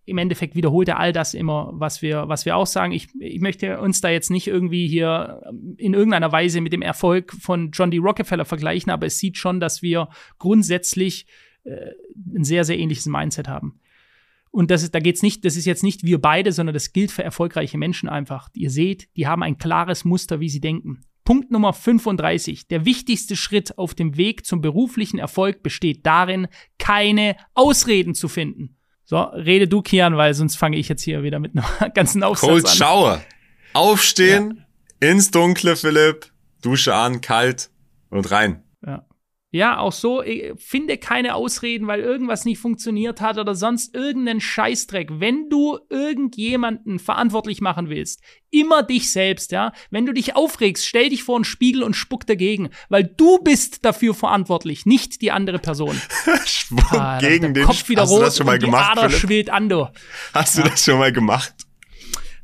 im 0.10 0.18
Endeffekt 0.18 0.56
wiederholt 0.56 0.88
er 0.88 1.00
all 1.00 1.14
das 1.14 1.34
immer, 1.34 1.72
was 1.74 2.02
wir, 2.02 2.28
was 2.28 2.46
wir 2.46 2.56
auch 2.56 2.68
sagen. 2.68 2.92
Ich, 2.92 3.08
ich 3.20 3.40
möchte 3.40 3.80
uns 3.80 4.02
da 4.02 4.10
jetzt 4.10 4.32
nicht 4.32 4.48
irgendwie 4.48 4.88
hier 4.88 5.42
in 5.78 5.94
irgendeiner 5.94 6.32
Weise 6.32 6.62
mit 6.62 6.74
dem 6.74 6.82
Erfolg 6.82 7.32
von 7.34 7.72
John 7.72 7.92
D. 7.92 7.98
Rockefeller 7.98 8.46
vergleichen, 8.46 8.92
aber 8.92 9.06
es 9.06 9.20
sieht 9.20 9.38
schon, 9.38 9.60
dass 9.60 9.82
wir 9.82 10.10
grundsätzlich 10.38 11.28
äh, 11.64 11.92
ein 12.36 12.44
sehr, 12.44 12.66
sehr 12.66 12.78
ähnliches 12.78 13.06
Mindset 13.06 13.48
haben. 13.48 13.80
Und 14.52 14.72
das 14.72 14.84
ist, 14.84 14.96
da 14.96 15.00
geht's 15.00 15.22
nicht, 15.22 15.46
das 15.46 15.56
ist 15.56 15.66
jetzt 15.66 15.84
nicht 15.84 16.04
wir 16.04 16.20
beide, 16.20 16.52
sondern 16.52 16.74
das 16.74 16.92
gilt 16.92 17.12
für 17.12 17.24
erfolgreiche 17.24 17.78
Menschen 17.78 18.10
einfach. 18.10 18.50
Ihr 18.54 18.72
seht, 18.72 19.08
die 19.16 19.28
haben 19.28 19.44
ein 19.44 19.58
klares 19.58 20.06
Muster, 20.06 20.40
wie 20.40 20.50
sie 20.50 20.60
denken. 20.60 21.02
Punkt 21.24 21.52
Nummer 21.52 21.74
35. 21.74 22.68
Der 22.68 22.86
wichtigste 22.86 23.36
Schritt 23.36 23.78
auf 23.78 23.94
dem 23.94 24.18
Weg 24.18 24.48
zum 24.48 24.62
beruflichen 24.62 25.20
Erfolg 25.20 25.62
besteht 25.62 26.04
darin, 26.06 26.48
keine 26.80 27.36
Ausreden 27.54 28.16
zu 28.16 28.28
finden. 28.28 28.79
So, 29.10 29.18
rede 29.22 29.68
du, 29.68 29.82
Kian, 29.82 30.18
weil 30.18 30.36
sonst 30.36 30.56
fange 30.56 30.78
ich 30.78 30.88
jetzt 30.88 31.02
hier 31.02 31.24
wieder 31.24 31.40
mit 31.40 31.58
einem 31.58 31.66
ganzen 31.96 32.22
Aufsatz 32.22 32.48
Cold 32.48 32.66
an. 32.68 32.76
Shower. 32.76 33.22
Aufstehen, 33.74 34.64
ja. 35.02 35.10
ins 35.10 35.32
Dunkle, 35.32 35.76
Philipp, 35.76 36.32
Dusche 36.62 36.94
an, 36.94 37.20
kalt 37.20 37.72
und 38.12 38.30
rein. 38.30 38.62
Ja. 38.86 39.04
Ja, 39.52 39.80
auch 39.80 39.92
so, 39.92 40.22
äh, 40.22 40.54
finde 40.58 41.00
keine 41.00 41.34
Ausreden, 41.34 41.88
weil 41.88 42.02
irgendwas 42.02 42.46
nicht 42.46 42.60
funktioniert 42.60 43.20
hat 43.20 43.40
oder 43.40 43.56
sonst 43.56 43.96
irgendeinen 43.96 44.42
Scheißdreck. 44.42 45.20
Wenn 45.20 45.50
du 45.50 45.80
irgendjemanden 45.90 47.00
verantwortlich 47.00 47.60
machen 47.60 47.90
willst, 47.90 48.22
immer 48.52 48.84
dich 48.84 49.12
selbst, 49.12 49.52
ja. 49.52 49.72
Wenn 49.90 50.06
du 50.06 50.14
dich 50.14 50.36
aufregst, 50.36 50.86
stell 50.86 51.10
dich 51.10 51.24
vor 51.24 51.36
einen 51.36 51.46
Spiegel 51.46 51.82
und 51.82 51.96
spuck 51.96 52.28
dagegen, 52.28 52.70
weil 52.90 53.04
du 53.04 53.40
bist 53.40 53.84
dafür 53.86 54.14
verantwortlich, 54.14 54.86
nicht 54.86 55.20
die 55.22 55.32
andere 55.32 55.58
Person. 55.58 56.00
spuck 56.46 56.94
ah, 56.94 57.18
gegen 57.20 57.56
den 57.56 57.66
Kopf 57.66 57.90
wieder 57.90 58.04
Hast 58.04 58.12
rot 58.12 58.20
du 58.20 58.26
das 58.26 58.38
schon 58.38 58.46
mal 58.46 58.60
gemacht, 58.60 58.94
die 58.96 59.00
Ader 59.00 59.10
schwillt 59.10 59.50
an, 59.50 59.68
du. 59.68 59.88
Hast 60.32 60.58
ja. 60.58 60.64
du 60.64 60.70
das 60.70 60.84
schon 60.84 61.00
mal 61.00 61.12
gemacht? 61.12 61.56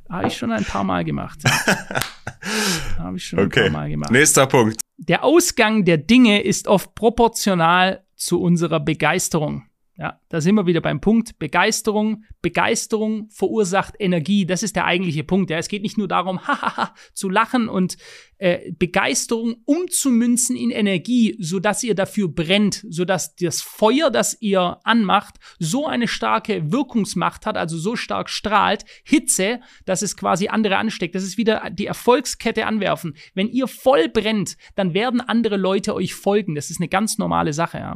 Habe 0.09 0.27
ich 0.27 0.37
schon 0.37 0.51
ein 0.51 0.63
paar 0.63 0.83
Mal 0.83 1.03
gemacht. 1.03 1.39
Habe 2.97 3.17
ich 3.17 3.25
schon 3.25 3.39
okay. 3.39 3.65
ein 3.65 3.71
paar 3.71 3.81
Mal 3.81 3.89
gemacht. 3.89 4.11
Nächster 4.11 4.45
Punkt. 4.47 4.79
Der 4.97 5.23
Ausgang 5.23 5.83
der 5.83 5.97
Dinge 5.97 6.41
ist 6.43 6.67
oft 6.67 6.95
proportional 6.95 8.03
zu 8.15 8.41
unserer 8.41 8.79
Begeisterung. 8.79 9.63
Ja, 9.97 10.19
da 10.27 10.41
sind 10.41 10.55
wir 10.55 10.65
wieder 10.65 10.81
beim 10.81 10.99
Punkt 10.99 11.39
Begeisterung. 11.39 12.25
Begeisterung 12.41 13.29
verursacht 13.29 13.95
Energie. 13.97 14.45
Das 14.45 14.61
ist 14.61 14.75
der 14.75 14.83
eigentliche 14.83 15.23
Punkt. 15.23 15.49
Ja, 15.49 15.57
es 15.57 15.69
geht 15.69 15.83
nicht 15.83 15.97
nur 15.97 16.09
darum, 16.09 16.39
hahaha, 16.47 16.93
zu 17.13 17.29
lachen 17.29 17.69
und 17.69 17.95
äh, 18.37 18.73
Begeisterung 18.73 19.55
umzumünzen 19.63 20.57
in 20.57 20.69
Energie, 20.69 21.37
so 21.39 21.61
dass 21.61 21.81
ihr 21.81 21.95
dafür 21.95 22.27
brennt, 22.27 22.85
so 22.89 23.05
dass 23.05 23.37
das 23.37 23.61
Feuer, 23.61 24.11
das 24.11 24.35
ihr 24.41 24.79
anmacht, 24.83 25.35
so 25.59 25.87
eine 25.87 26.09
starke 26.09 26.73
Wirkungsmacht 26.73 27.45
hat, 27.45 27.55
also 27.55 27.77
so 27.77 27.95
stark 27.95 28.29
strahlt, 28.29 28.83
Hitze, 29.05 29.61
dass 29.85 30.01
es 30.01 30.17
quasi 30.17 30.49
andere 30.49 30.75
ansteckt. 30.75 31.15
Das 31.15 31.23
ist 31.23 31.37
wieder 31.37 31.69
die 31.71 31.85
Erfolgskette 31.85 32.65
anwerfen. 32.65 33.15
Wenn 33.33 33.47
ihr 33.47 33.67
voll 33.67 34.09
brennt, 34.09 34.57
dann 34.75 34.93
werden 34.93 35.21
andere 35.21 35.55
Leute 35.55 35.95
euch 35.95 36.13
folgen. 36.13 36.53
Das 36.53 36.69
ist 36.69 36.81
eine 36.81 36.89
ganz 36.89 37.17
normale 37.17 37.53
Sache. 37.53 37.77
Ja. 37.77 37.95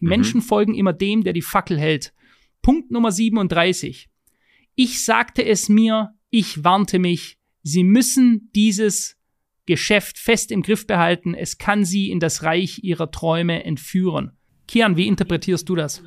Mhm. 0.00 0.08
Menschen 0.08 0.42
folgen 0.42 0.74
immer 0.74 0.92
dem, 0.92 1.24
der 1.24 1.32
die 1.32 1.42
Fackel 1.42 1.78
hält. 1.78 2.12
Punkt 2.62 2.90
Nummer 2.90 3.12
37. 3.12 4.08
Ich 4.74 5.04
sagte 5.04 5.44
es 5.44 5.68
mir, 5.68 6.14
ich 6.30 6.64
warnte 6.64 6.98
mich. 6.98 7.38
Sie 7.62 7.84
müssen 7.84 8.50
dieses 8.54 9.16
Geschäft 9.66 10.18
fest 10.18 10.50
im 10.50 10.62
Griff 10.62 10.86
behalten. 10.86 11.34
Es 11.34 11.58
kann 11.58 11.84
sie 11.84 12.10
in 12.10 12.20
das 12.20 12.42
Reich 12.42 12.80
ihrer 12.82 13.10
Träume 13.10 13.64
entführen. 13.64 14.32
Kian, 14.66 14.96
wie 14.96 15.06
interpretierst 15.06 15.68
du 15.68 15.76
das? 15.76 16.02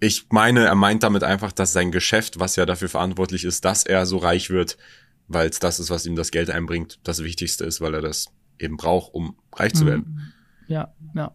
Ich 0.00 0.26
meine, 0.30 0.64
er 0.64 0.74
meint 0.74 1.02
damit 1.02 1.22
einfach, 1.22 1.52
dass 1.52 1.72
sein 1.72 1.90
Geschäft, 1.90 2.40
was 2.40 2.56
ja 2.56 2.66
dafür 2.66 2.88
verantwortlich 2.88 3.44
ist, 3.44 3.64
dass 3.64 3.84
er 3.84 4.06
so 4.06 4.18
reich 4.18 4.50
wird, 4.50 4.76
weil 5.28 5.48
es 5.48 5.60
das 5.60 5.78
ist, 5.80 5.90
was 5.90 6.04
ihm 6.04 6.16
das 6.16 6.30
Geld 6.30 6.50
einbringt, 6.50 6.98
das 7.04 7.22
Wichtigste 7.22 7.64
ist, 7.64 7.80
weil 7.80 7.94
er 7.94 8.02
das 8.02 8.26
eben 8.58 8.76
braucht, 8.76 9.14
um 9.14 9.36
reich 9.54 9.74
zu 9.74 9.86
werden. 9.86 10.04
Mhm. 10.06 10.32
Ja, 10.68 10.94
ja. 11.14 11.34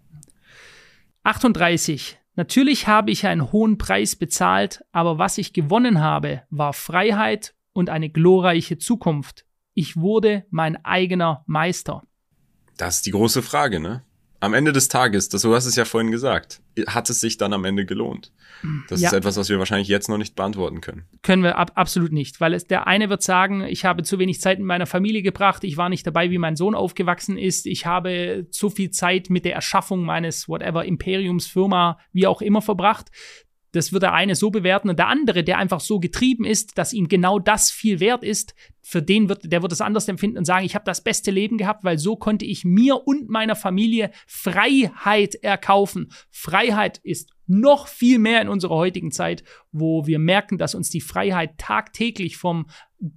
38. 1.23 2.19
Natürlich 2.35 2.87
habe 2.87 3.11
ich 3.11 3.27
einen 3.27 3.51
hohen 3.51 3.77
Preis 3.77 4.15
bezahlt, 4.15 4.83
aber 4.91 5.17
was 5.17 5.37
ich 5.37 5.53
gewonnen 5.53 5.99
habe, 5.99 6.43
war 6.49 6.73
Freiheit 6.73 7.53
und 7.73 7.89
eine 7.89 8.09
glorreiche 8.09 8.77
Zukunft. 8.77 9.45
Ich 9.73 9.97
wurde 9.97 10.45
mein 10.49 10.83
eigener 10.85 11.43
Meister. 11.47 12.03
Das 12.77 12.97
ist 12.97 13.05
die 13.05 13.11
große 13.11 13.41
Frage, 13.41 13.79
ne? 13.79 14.03
Am 14.41 14.53
Ende 14.53 14.71
des 14.71 14.87
Tages, 14.87 15.29
das, 15.29 15.41
du 15.41 15.53
hast 15.53 15.65
es 15.65 15.75
ja 15.75 15.85
vorhin 15.85 16.11
gesagt, 16.11 16.61
hat 16.87 17.09
es 17.09 17.19
sich 17.19 17.37
dann 17.37 17.51
am 17.51 17.65
Ende 17.65 17.85
gelohnt? 17.85 18.31
Das 18.87 19.01
ja. 19.01 19.09
ist 19.09 19.13
etwas, 19.13 19.37
was 19.37 19.49
wir 19.49 19.59
wahrscheinlich 19.59 19.87
jetzt 19.87 20.09
noch 20.09 20.17
nicht 20.17 20.35
beantworten 20.35 20.81
können. 20.81 21.05
Können 21.23 21.43
wir 21.43 21.57
ab, 21.57 21.71
absolut 21.75 22.11
nicht, 22.11 22.41
weil 22.41 22.53
es, 22.53 22.65
der 22.65 22.87
eine 22.87 23.09
wird 23.09 23.21
sagen, 23.21 23.63
ich 23.63 23.85
habe 23.85 24.03
zu 24.03 24.19
wenig 24.19 24.41
Zeit 24.41 24.59
mit 24.59 24.67
meiner 24.67 24.85
Familie 24.85 25.21
gebracht, 25.21 25.63
ich 25.63 25.77
war 25.77 25.89
nicht 25.89 26.05
dabei, 26.05 26.29
wie 26.29 26.37
mein 26.37 26.55
Sohn 26.55 26.75
aufgewachsen 26.75 27.37
ist, 27.37 27.65
ich 27.65 27.85
habe 27.85 28.47
zu 28.51 28.69
viel 28.69 28.91
Zeit 28.91 29.29
mit 29.29 29.45
der 29.45 29.55
Erschaffung 29.55 30.03
meines 30.03 30.47
whatever 30.47 30.85
Imperiumsfirma, 30.85 31.99
wie 32.11 32.27
auch 32.27 32.41
immer 32.41 32.61
verbracht. 32.61 33.09
Das 33.71 33.93
wird 33.93 34.03
der 34.03 34.13
eine 34.13 34.35
so 34.35 34.49
bewerten 34.49 34.89
und 34.89 34.97
der 34.97 35.07
andere, 35.07 35.43
der 35.43 35.57
einfach 35.57 35.79
so 35.79 35.99
getrieben 35.99 36.45
ist, 36.45 36.77
dass 36.77 36.93
ihm 36.93 37.07
genau 37.07 37.39
das 37.39 37.71
viel 37.71 37.99
wert 37.99 38.23
ist, 38.23 38.55
für 38.81 39.01
den 39.01 39.29
wird, 39.29 39.51
der 39.51 39.61
wird 39.61 39.71
es 39.71 39.81
anders 39.81 40.07
empfinden 40.07 40.39
und 40.39 40.45
sagen, 40.45 40.65
ich 40.65 40.73
habe 40.73 40.85
das 40.85 41.03
beste 41.03 41.29
Leben 41.29 41.57
gehabt, 41.57 41.83
weil 41.83 41.99
so 41.99 42.15
konnte 42.15 42.45
ich 42.45 42.65
mir 42.65 43.05
und 43.07 43.29
meiner 43.29 43.55
Familie 43.55 44.09
Freiheit 44.25 45.35
erkaufen. 45.35 46.11
Freiheit 46.31 46.99
ist 47.03 47.29
noch 47.45 47.87
viel 47.87 48.19
mehr 48.19 48.41
in 48.41 48.49
unserer 48.49 48.75
heutigen 48.75 49.11
Zeit, 49.11 49.43
wo 49.71 50.07
wir 50.07 50.19
merken, 50.19 50.57
dass 50.57 50.75
uns 50.75 50.89
die 50.89 51.01
Freiheit 51.01 51.57
tagtäglich 51.57 52.37
vom 52.37 52.67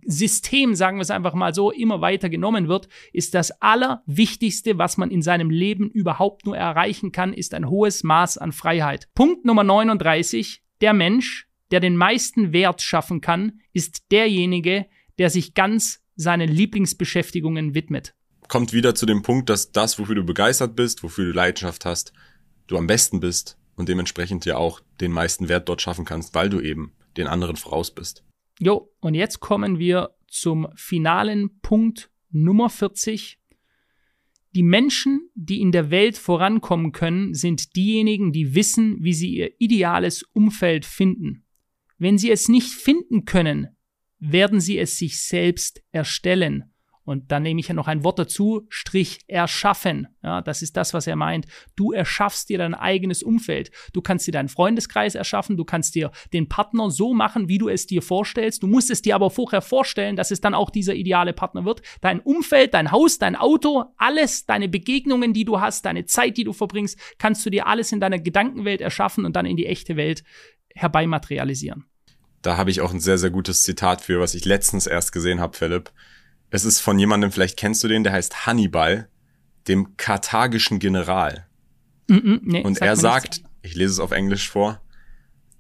System, 0.04 0.74
sagen 0.74 0.98
wir 0.98 1.02
es 1.02 1.10
einfach 1.10 1.34
mal 1.34 1.54
so, 1.54 1.70
immer 1.70 2.00
weiter 2.00 2.28
genommen 2.28 2.68
wird, 2.68 2.88
ist 3.12 3.34
das 3.34 3.50
Allerwichtigste, 3.60 4.78
was 4.78 4.96
man 4.96 5.10
in 5.10 5.22
seinem 5.22 5.50
Leben 5.50 5.90
überhaupt 5.90 6.46
nur 6.46 6.56
erreichen 6.56 7.12
kann, 7.12 7.32
ist 7.32 7.54
ein 7.54 7.68
hohes 7.68 8.04
Maß 8.04 8.38
an 8.38 8.52
Freiheit. 8.52 9.08
Punkt 9.14 9.44
Nummer 9.44 9.64
39. 9.64 10.62
Der 10.80 10.92
Mensch, 10.92 11.48
der 11.70 11.80
den 11.80 11.96
meisten 11.96 12.52
Wert 12.52 12.82
schaffen 12.82 13.20
kann, 13.20 13.60
ist 13.72 14.10
derjenige, 14.12 14.86
der 15.18 15.30
sich 15.30 15.54
ganz 15.54 16.00
seinen 16.14 16.48
Lieblingsbeschäftigungen 16.48 17.74
widmet. 17.74 18.14
Kommt 18.48 18.72
wieder 18.72 18.94
zu 18.94 19.06
dem 19.06 19.22
Punkt, 19.22 19.48
dass 19.48 19.72
das, 19.72 19.98
wofür 19.98 20.14
du 20.14 20.24
begeistert 20.24 20.76
bist, 20.76 21.02
wofür 21.02 21.26
du 21.26 21.32
Leidenschaft 21.32 21.84
hast, 21.84 22.12
du 22.66 22.76
am 22.76 22.86
besten 22.86 23.20
bist 23.20 23.56
und 23.76 23.88
dementsprechend 23.88 24.44
ja 24.44 24.56
auch 24.56 24.80
den 25.00 25.10
meisten 25.12 25.48
Wert 25.48 25.68
dort 25.68 25.80
schaffen 25.80 26.04
kannst, 26.04 26.34
weil 26.34 26.50
du 26.50 26.60
eben 26.60 26.92
den 27.16 27.26
anderen 27.26 27.56
voraus 27.56 27.90
bist. 27.90 28.22
Jo, 28.60 28.92
und 29.00 29.14
jetzt 29.14 29.40
kommen 29.40 29.78
wir 29.78 30.14
zum 30.28 30.68
finalen 30.74 31.60
Punkt 31.60 32.10
Nummer 32.30 32.70
40. 32.70 33.38
Die 34.54 34.62
Menschen, 34.62 35.30
die 35.34 35.60
in 35.60 35.72
der 35.72 35.90
Welt 35.90 36.18
vorankommen 36.18 36.92
können, 36.92 37.34
sind 37.34 37.74
diejenigen, 37.74 38.32
die 38.32 38.54
wissen, 38.54 39.02
wie 39.02 39.14
sie 39.14 39.34
ihr 39.34 39.52
ideales 39.58 40.22
Umfeld 40.22 40.84
finden. 40.84 41.44
Wenn 41.98 42.18
sie 42.18 42.30
es 42.30 42.48
nicht 42.48 42.70
finden 42.70 43.24
können, 43.24 43.68
werden 44.18 44.60
sie 44.60 44.78
es 44.78 44.98
sich 44.98 45.20
selbst 45.20 45.82
erstellen. 45.90 46.71
Und 47.04 47.32
dann 47.32 47.42
nehme 47.42 47.60
ich 47.60 47.68
ja 47.68 47.74
noch 47.74 47.88
ein 47.88 48.04
Wort 48.04 48.18
dazu, 48.18 48.66
Strich 48.68 49.20
erschaffen. 49.26 50.08
Ja, 50.22 50.40
das 50.40 50.62
ist 50.62 50.76
das, 50.76 50.94
was 50.94 51.06
er 51.06 51.16
meint. 51.16 51.46
Du 51.74 51.92
erschaffst 51.92 52.48
dir 52.48 52.58
dein 52.58 52.74
eigenes 52.74 53.22
Umfeld. 53.22 53.70
Du 53.92 54.02
kannst 54.02 54.26
dir 54.26 54.32
deinen 54.32 54.48
Freundeskreis 54.48 55.14
erschaffen, 55.14 55.56
du 55.56 55.64
kannst 55.64 55.94
dir 55.94 56.12
den 56.32 56.48
Partner 56.48 56.90
so 56.90 57.12
machen, 57.12 57.48
wie 57.48 57.58
du 57.58 57.68
es 57.68 57.86
dir 57.86 58.02
vorstellst. 58.02 58.62
Du 58.62 58.68
musst 58.68 58.90
es 58.90 59.02
dir 59.02 59.16
aber 59.16 59.30
vorher 59.30 59.62
vorstellen, 59.62 60.14
dass 60.16 60.30
es 60.30 60.40
dann 60.40 60.54
auch 60.54 60.70
dieser 60.70 60.94
ideale 60.94 61.32
Partner 61.32 61.64
wird. 61.64 61.82
Dein 62.00 62.20
Umfeld, 62.20 62.74
dein 62.74 62.92
Haus, 62.92 63.18
dein 63.18 63.34
Auto, 63.36 63.84
alles, 63.96 64.46
deine 64.46 64.68
Begegnungen, 64.68 65.32
die 65.32 65.44
du 65.44 65.60
hast, 65.60 65.84
deine 65.84 66.04
Zeit, 66.06 66.36
die 66.36 66.44
du 66.44 66.52
verbringst, 66.52 66.98
kannst 67.18 67.44
du 67.44 67.50
dir 67.50 67.66
alles 67.66 67.90
in 67.90 68.00
deiner 68.00 68.18
Gedankenwelt 68.18 68.80
erschaffen 68.80 69.24
und 69.24 69.34
dann 69.34 69.46
in 69.46 69.56
die 69.56 69.66
echte 69.66 69.96
Welt 69.96 70.22
herbeimaterialisieren. 70.74 71.84
Da 72.42 72.56
habe 72.56 72.70
ich 72.70 72.80
auch 72.80 72.92
ein 72.92 73.00
sehr, 73.00 73.18
sehr 73.18 73.30
gutes 73.30 73.62
Zitat 73.62 74.00
für, 74.00 74.20
was 74.20 74.34
ich 74.34 74.44
letztens 74.44 74.86
erst 74.86 75.12
gesehen 75.12 75.40
habe, 75.40 75.56
Philipp. 75.56 75.92
Es 76.52 76.66
ist 76.66 76.80
von 76.80 76.98
jemandem, 76.98 77.32
vielleicht 77.32 77.58
kennst 77.58 77.82
du 77.82 77.88
den, 77.88 78.04
der 78.04 78.12
heißt 78.12 78.46
Hannibal, 78.46 79.08
dem 79.68 79.96
karthagischen 79.96 80.78
General. 80.78 81.46
Mm 82.08 82.14
-mm, 82.14 82.40
nee, 82.42 82.62
und 82.62 82.82
er 82.82 82.94
sagt, 82.94 83.38
nichts. 83.38 83.50
ich 83.62 83.74
lese 83.74 83.92
es 83.92 84.00
auf 84.00 84.10
Englisch 84.10 84.50
vor, 84.50 84.82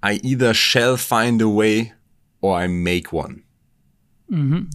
I 0.04 0.20
either 0.22 0.52
shall 0.52 0.98
find 0.98 1.40
a 1.40 1.46
way 1.46 1.94
or 2.42 2.62
I 2.62 2.68
make 2.68 3.16
one. 3.16 3.42
Mhm, 4.28 4.68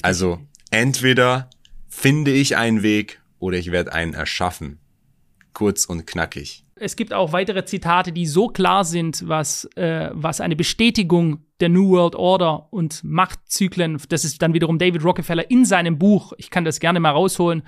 also 0.00 0.40
entweder 0.70 1.50
finde 1.86 2.30
ich 2.30 2.56
einen 2.56 2.82
Weg 2.82 3.20
oder 3.38 3.58
ich 3.58 3.70
werde 3.70 3.92
einen 3.92 4.14
erschaffen. 4.14 4.78
Kurz 5.52 5.84
und 5.84 6.06
knackig 6.06 6.64
es 6.80 6.96
gibt 6.96 7.12
auch 7.12 7.32
weitere 7.32 7.64
Zitate, 7.64 8.12
die 8.12 8.26
so 8.26 8.48
klar 8.48 8.84
sind, 8.84 9.26
was, 9.28 9.64
äh, 9.76 10.10
was 10.12 10.40
eine 10.40 10.56
Bestätigung 10.56 11.44
der 11.60 11.68
New 11.68 11.90
World 11.90 12.14
Order 12.14 12.72
und 12.72 13.02
Machtzyklen, 13.02 14.00
das 14.08 14.24
ist 14.24 14.40
dann 14.42 14.54
wiederum 14.54 14.78
David 14.78 15.04
Rockefeller 15.04 15.50
in 15.50 15.64
seinem 15.64 15.98
Buch, 15.98 16.32
ich 16.36 16.50
kann 16.50 16.64
das 16.64 16.80
gerne 16.80 17.00
mal 17.00 17.10
rausholen, 17.10 17.62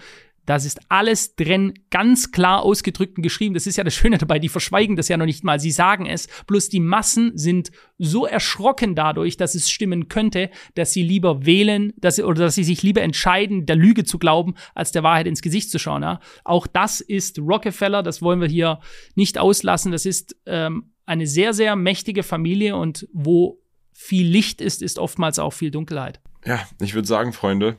das 0.51 0.65
ist 0.65 0.81
alles 0.89 1.37
drin, 1.37 1.75
ganz 1.91 2.33
klar 2.33 2.63
ausgedrückt 2.63 3.17
und 3.17 3.23
geschrieben. 3.23 3.55
Das 3.55 3.69
ist 3.69 3.77
ja 3.77 3.85
das 3.85 3.95
Schöne 3.95 4.19
dabei, 4.19 4.41
die 4.41 4.49
verschweigen 4.49 4.97
das 4.97 5.07
ja 5.07 5.17
noch 5.17 5.25
nicht 5.25 5.45
mal, 5.45 5.61
sie 5.61 5.71
sagen 5.71 6.07
es. 6.07 6.27
Bloß 6.49 6.69
die 6.69 6.81
Massen 6.81 7.39
sind 7.39 7.71
so 7.99 8.27
erschrocken 8.27 8.97
dadurch, 8.97 9.37
dass 9.37 9.55
es 9.55 9.71
stimmen 9.71 10.09
könnte, 10.09 10.51
dass 10.75 10.93
sie 10.93 11.05
lieber 11.05 11.47
wählen, 11.47 11.93
dass 11.99 12.17
sie, 12.17 12.25
oder 12.25 12.43
dass 12.43 12.57
sie 12.57 12.65
sich 12.65 12.83
lieber 12.83 13.01
entscheiden, 13.01 13.65
der 13.65 13.77
Lüge 13.77 14.03
zu 14.03 14.19
glauben, 14.19 14.57
als 14.75 14.91
der 14.91 15.05
Wahrheit 15.05 15.29
ins 15.29 15.41
Gesicht 15.41 15.71
zu 15.71 15.79
schauen. 15.79 16.03
Ja? 16.03 16.19
Auch 16.43 16.67
das 16.67 17.01
ist 17.01 17.39
Rockefeller, 17.39 18.03
das 18.03 18.21
wollen 18.21 18.41
wir 18.41 18.49
hier 18.49 18.81
nicht 19.15 19.39
auslassen. 19.39 19.93
Das 19.93 20.05
ist 20.05 20.35
ähm, 20.47 20.95
eine 21.07 21.29
sehr, 21.29 21.55
sehr 21.55 21.77
mächtige 21.77 22.25
Familie 22.25 22.75
und 22.75 23.07
wo 23.13 23.63
viel 23.93 24.27
Licht 24.27 24.61
ist, 24.61 24.83
ist 24.83 24.99
oftmals 24.99 25.39
auch 25.39 25.53
viel 25.53 25.71
Dunkelheit. 25.71 26.21
Ja, 26.45 26.59
ich 26.81 26.95
würde 26.95 27.07
sagen, 27.07 27.33
Freunde, 27.33 27.77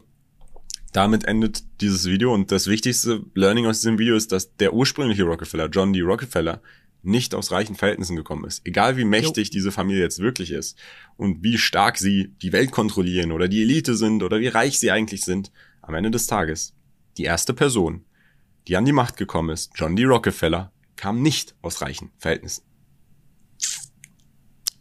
damit 0.91 1.25
endet 1.25 1.63
dieses 1.81 2.05
Video 2.05 2.33
und 2.33 2.51
das 2.51 2.67
wichtigste 2.67 3.23
Learning 3.33 3.65
aus 3.65 3.79
diesem 3.81 3.97
Video 3.97 4.15
ist, 4.15 4.31
dass 4.31 4.55
der 4.57 4.73
ursprüngliche 4.73 5.23
Rockefeller, 5.23 5.67
John 5.67 5.93
D. 5.93 6.01
Rockefeller, 6.01 6.61
nicht 7.03 7.33
aus 7.33 7.51
reichen 7.51 7.75
Verhältnissen 7.75 8.15
gekommen 8.15 8.45
ist. 8.45 8.65
Egal 8.65 8.95
wie 8.97 9.05
mächtig 9.05 9.47
jo. 9.47 9.51
diese 9.53 9.71
Familie 9.71 10.03
jetzt 10.03 10.19
wirklich 10.19 10.51
ist 10.51 10.77
und 11.17 11.43
wie 11.43 11.57
stark 11.57 11.97
sie 11.97 12.35
die 12.41 12.51
Welt 12.51 12.71
kontrollieren 12.71 13.31
oder 13.31 13.47
die 13.47 13.63
Elite 13.63 13.95
sind 13.95 14.21
oder 14.21 14.39
wie 14.39 14.47
reich 14.47 14.79
sie 14.79 14.91
eigentlich 14.91 15.23
sind, 15.23 15.51
am 15.81 15.95
Ende 15.95 16.11
des 16.11 16.27
Tages, 16.27 16.75
die 17.17 17.23
erste 17.23 17.53
Person, 17.53 18.05
die 18.67 18.77
an 18.77 18.85
die 18.85 18.91
Macht 18.91 19.17
gekommen 19.17 19.49
ist, 19.49 19.71
John 19.75 19.95
D. 19.95 20.03
Rockefeller, 20.03 20.71
kam 20.95 21.21
nicht 21.21 21.55
aus 21.61 21.81
reichen 21.81 22.11
Verhältnissen. 22.17 22.63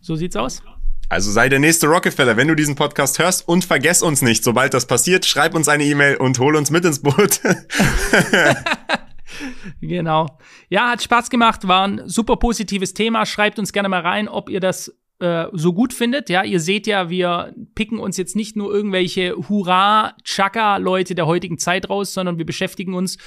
So 0.00 0.16
sieht's 0.16 0.36
aus. 0.36 0.62
Also 1.10 1.32
sei 1.32 1.48
der 1.48 1.58
nächste 1.58 1.88
Rockefeller, 1.88 2.36
wenn 2.36 2.46
du 2.46 2.54
diesen 2.54 2.76
Podcast 2.76 3.18
hörst 3.18 3.48
und 3.48 3.64
vergess 3.64 4.00
uns 4.00 4.22
nicht. 4.22 4.44
Sobald 4.44 4.74
das 4.74 4.86
passiert, 4.86 5.26
schreib 5.26 5.56
uns 5.56 5.66
eine 5.66 5.82
E-Mail 5.82 6.16
und 6.16 6.38
hol 6.38 6.54
uns 6.54 6.70
mit 6.70 6.84
ins 6.84 7.02
Boot. 7.02 7.40
genau. 9.80 10.38
Ja, 10.68 10.90
hat 10.90 11.02
Spaß 11.02 11.28
gemacht, 11.28 11.66
war 11.66 11.88
ein 11.88 12.02
super 12.06 12.36
positives 12.36 12.94
Thema. 12.94 13.26
Schreibt 13.26 13.58
uns 13.58 13.72
gerne 13.72 13.88
mal 13.88 14.02
rein, 14.02 14.28
ob 14.28 14.48
ihr 14.48 14.60
das 14.60 14.96
äh, 15.18 15.46
so 15.52 15.72
gut 15.72 15.92
findet. 15.92 16.30
Ja, 16.30 16.44
ihr 16.44 16.60
seht 16.60 16.86
ja, 16.86 17.10
wir 17.10 17.56
picken 17.74 17.98
uns 17.98 18.16
jetzt 18.16 18.36
nicht 18.36 18.54
nur 18.54 18.72
irgendwelche 18.72 19.34
Hurra-Chaka-Leute 19.36 21.16
der 21.16 21.26
heutigen 21.26 21.58
Zeit 21.58 21.90
raus, 21.90 22.14
sondern 22.14 22.38
wir 22.38 22.46
beschäftigen 22.46 22.94
uns 22.94 23.18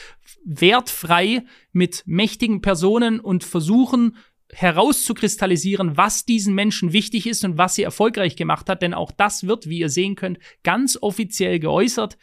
wertfrei 0.45 1.43
mit 1.73 2.03
mächtigen 2.05 2.61
Personen 2.61 3.19
und 3.19 3.43
versuchen 3.43 4.15
herauszukristallisieren, 4.53 5.97
was 5.97 6.25
diesen 6.25 6.55
Menschen 6.55 6.93
wichtig 6.93 7.27
ist 7.27 7.43
und 7.43 7.57
was 7.57 7.75
sie 7.75 7.83
erfolgreich 7.83 8.35
gemacht 8.35 8.69
hat. 8.69 8.81
Denn 8.81 8.93
auch 8.93 9.11
das 9.11 9.47
wird, 9.47 9.67
wie 9.67 9.79
ihr 9.79 9.89
sehen 9.89 10.15
könnt, 10.15 10.39
ganz 10.63 10.97
offiziell 11.01 11.59
geäußert. 11.59 12.17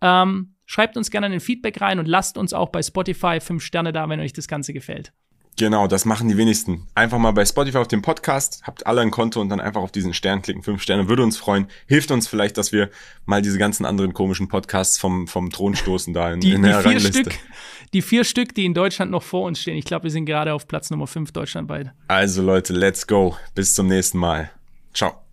Ähm, 0.00 0.54
schreibt 0.66 0.96
uns 0.96 1.10
gerne 1.10 1.26
ein 1.26 1.40
Feedback 1.40 1.80
rein 1.80 1.98
und 1.98 2.06
lasst 2.06 2.38
uns 2.38 2.52
auch 2.52 2.70
bei 2.70 2.82
Spotify 2.82 3.40
fünf 3.40 3.62
Sterne 3.64 3.92
da, 3.92 4.08
wenn 4.08 4.20
euch 4.20 4.32
das 4.32 4.48
Ganze 4.48 4.72
gefällt. 4.72 5.12
Genau, 5.58 5.86
das 5.86 6.04
machen 6.04 6.28
die 6.28 6.36
wenigsten. 6.36 6.86
Einfach 6.94 7.18
mal 7.18 7.30
bei 7.30 7.44
Spotify 7.44 7.78
auf 7.78 7.88
dem 7.88 8.02
Podcast, 8.02 8.60
habt 8.64 8.86
alle 8.86 9.00
ein 9.00 9.10
Konto 9.10 9.40
und 9.40 9.48
dann 9.48 9.60
einfach 9.60 9.80
auf 9.80 9.90
diesen 9.90 10.12
Stern 10.12 10.42
klicken. 10.42 10.62
Fünf 10.62 10.82
Sterne 10.82 11.08
würde 11.08 11.22
uns 11.22 11.38
freuen. 11.38 11.68
Hilft 11.86 12.10
uns 12.10 12.28
vielleicht, 12.28 12.58
dass 12.58 12.72
wir 12.72 12.90
mal 13.24 13.40
diese 13.40 13.56
ganzen 13.56 13.86
anderen 13.86 14.12
komischen 14.12 14.48
Podcasts 14.48 14.98
vom, 14.98 15.26
vom 15.26 15.50
Thron 15.50 15.74
stoßen 15.74 16.12
da 16.12 16.32
in, 16.32 16.40
die, 16.40 16.52
in 16.52 16.62
der 16.62 16.80
vier 16.80 17.00
Stück, 17.00 17.38
Die 17.94 18.02
vier 18.02 18.24
Stück, 18.24 18.54
die 18.54 18.66
in 18.66 18.74
Deutschland 18.74 19.10
noch 19.10 19.22
vor 19.22 19.46
uns 19.46 19.60
stehen. 19.60 19.76
Ich 19.76 19.86
glaube, 19.86 20.04
wir 20.04 20.10
sind 20.10 20.26
gerade 20.26 20.52
auf 20.52 20.68
Platz 20.68 20.90
Nummer 20.90 21.06
fünf 21.06 21.32
deutschlandweit. 21.32 21.92
Also 22.08 22.42
Leute, 22.42 22.74
let's 22.74 23.06
go. 23.06 23.36
Bis 23.54 23.74
zum 23.74 23.86
nächsten 23.86 24.18
Mal. 24.18 24.50
Ciao. 24.92 25.25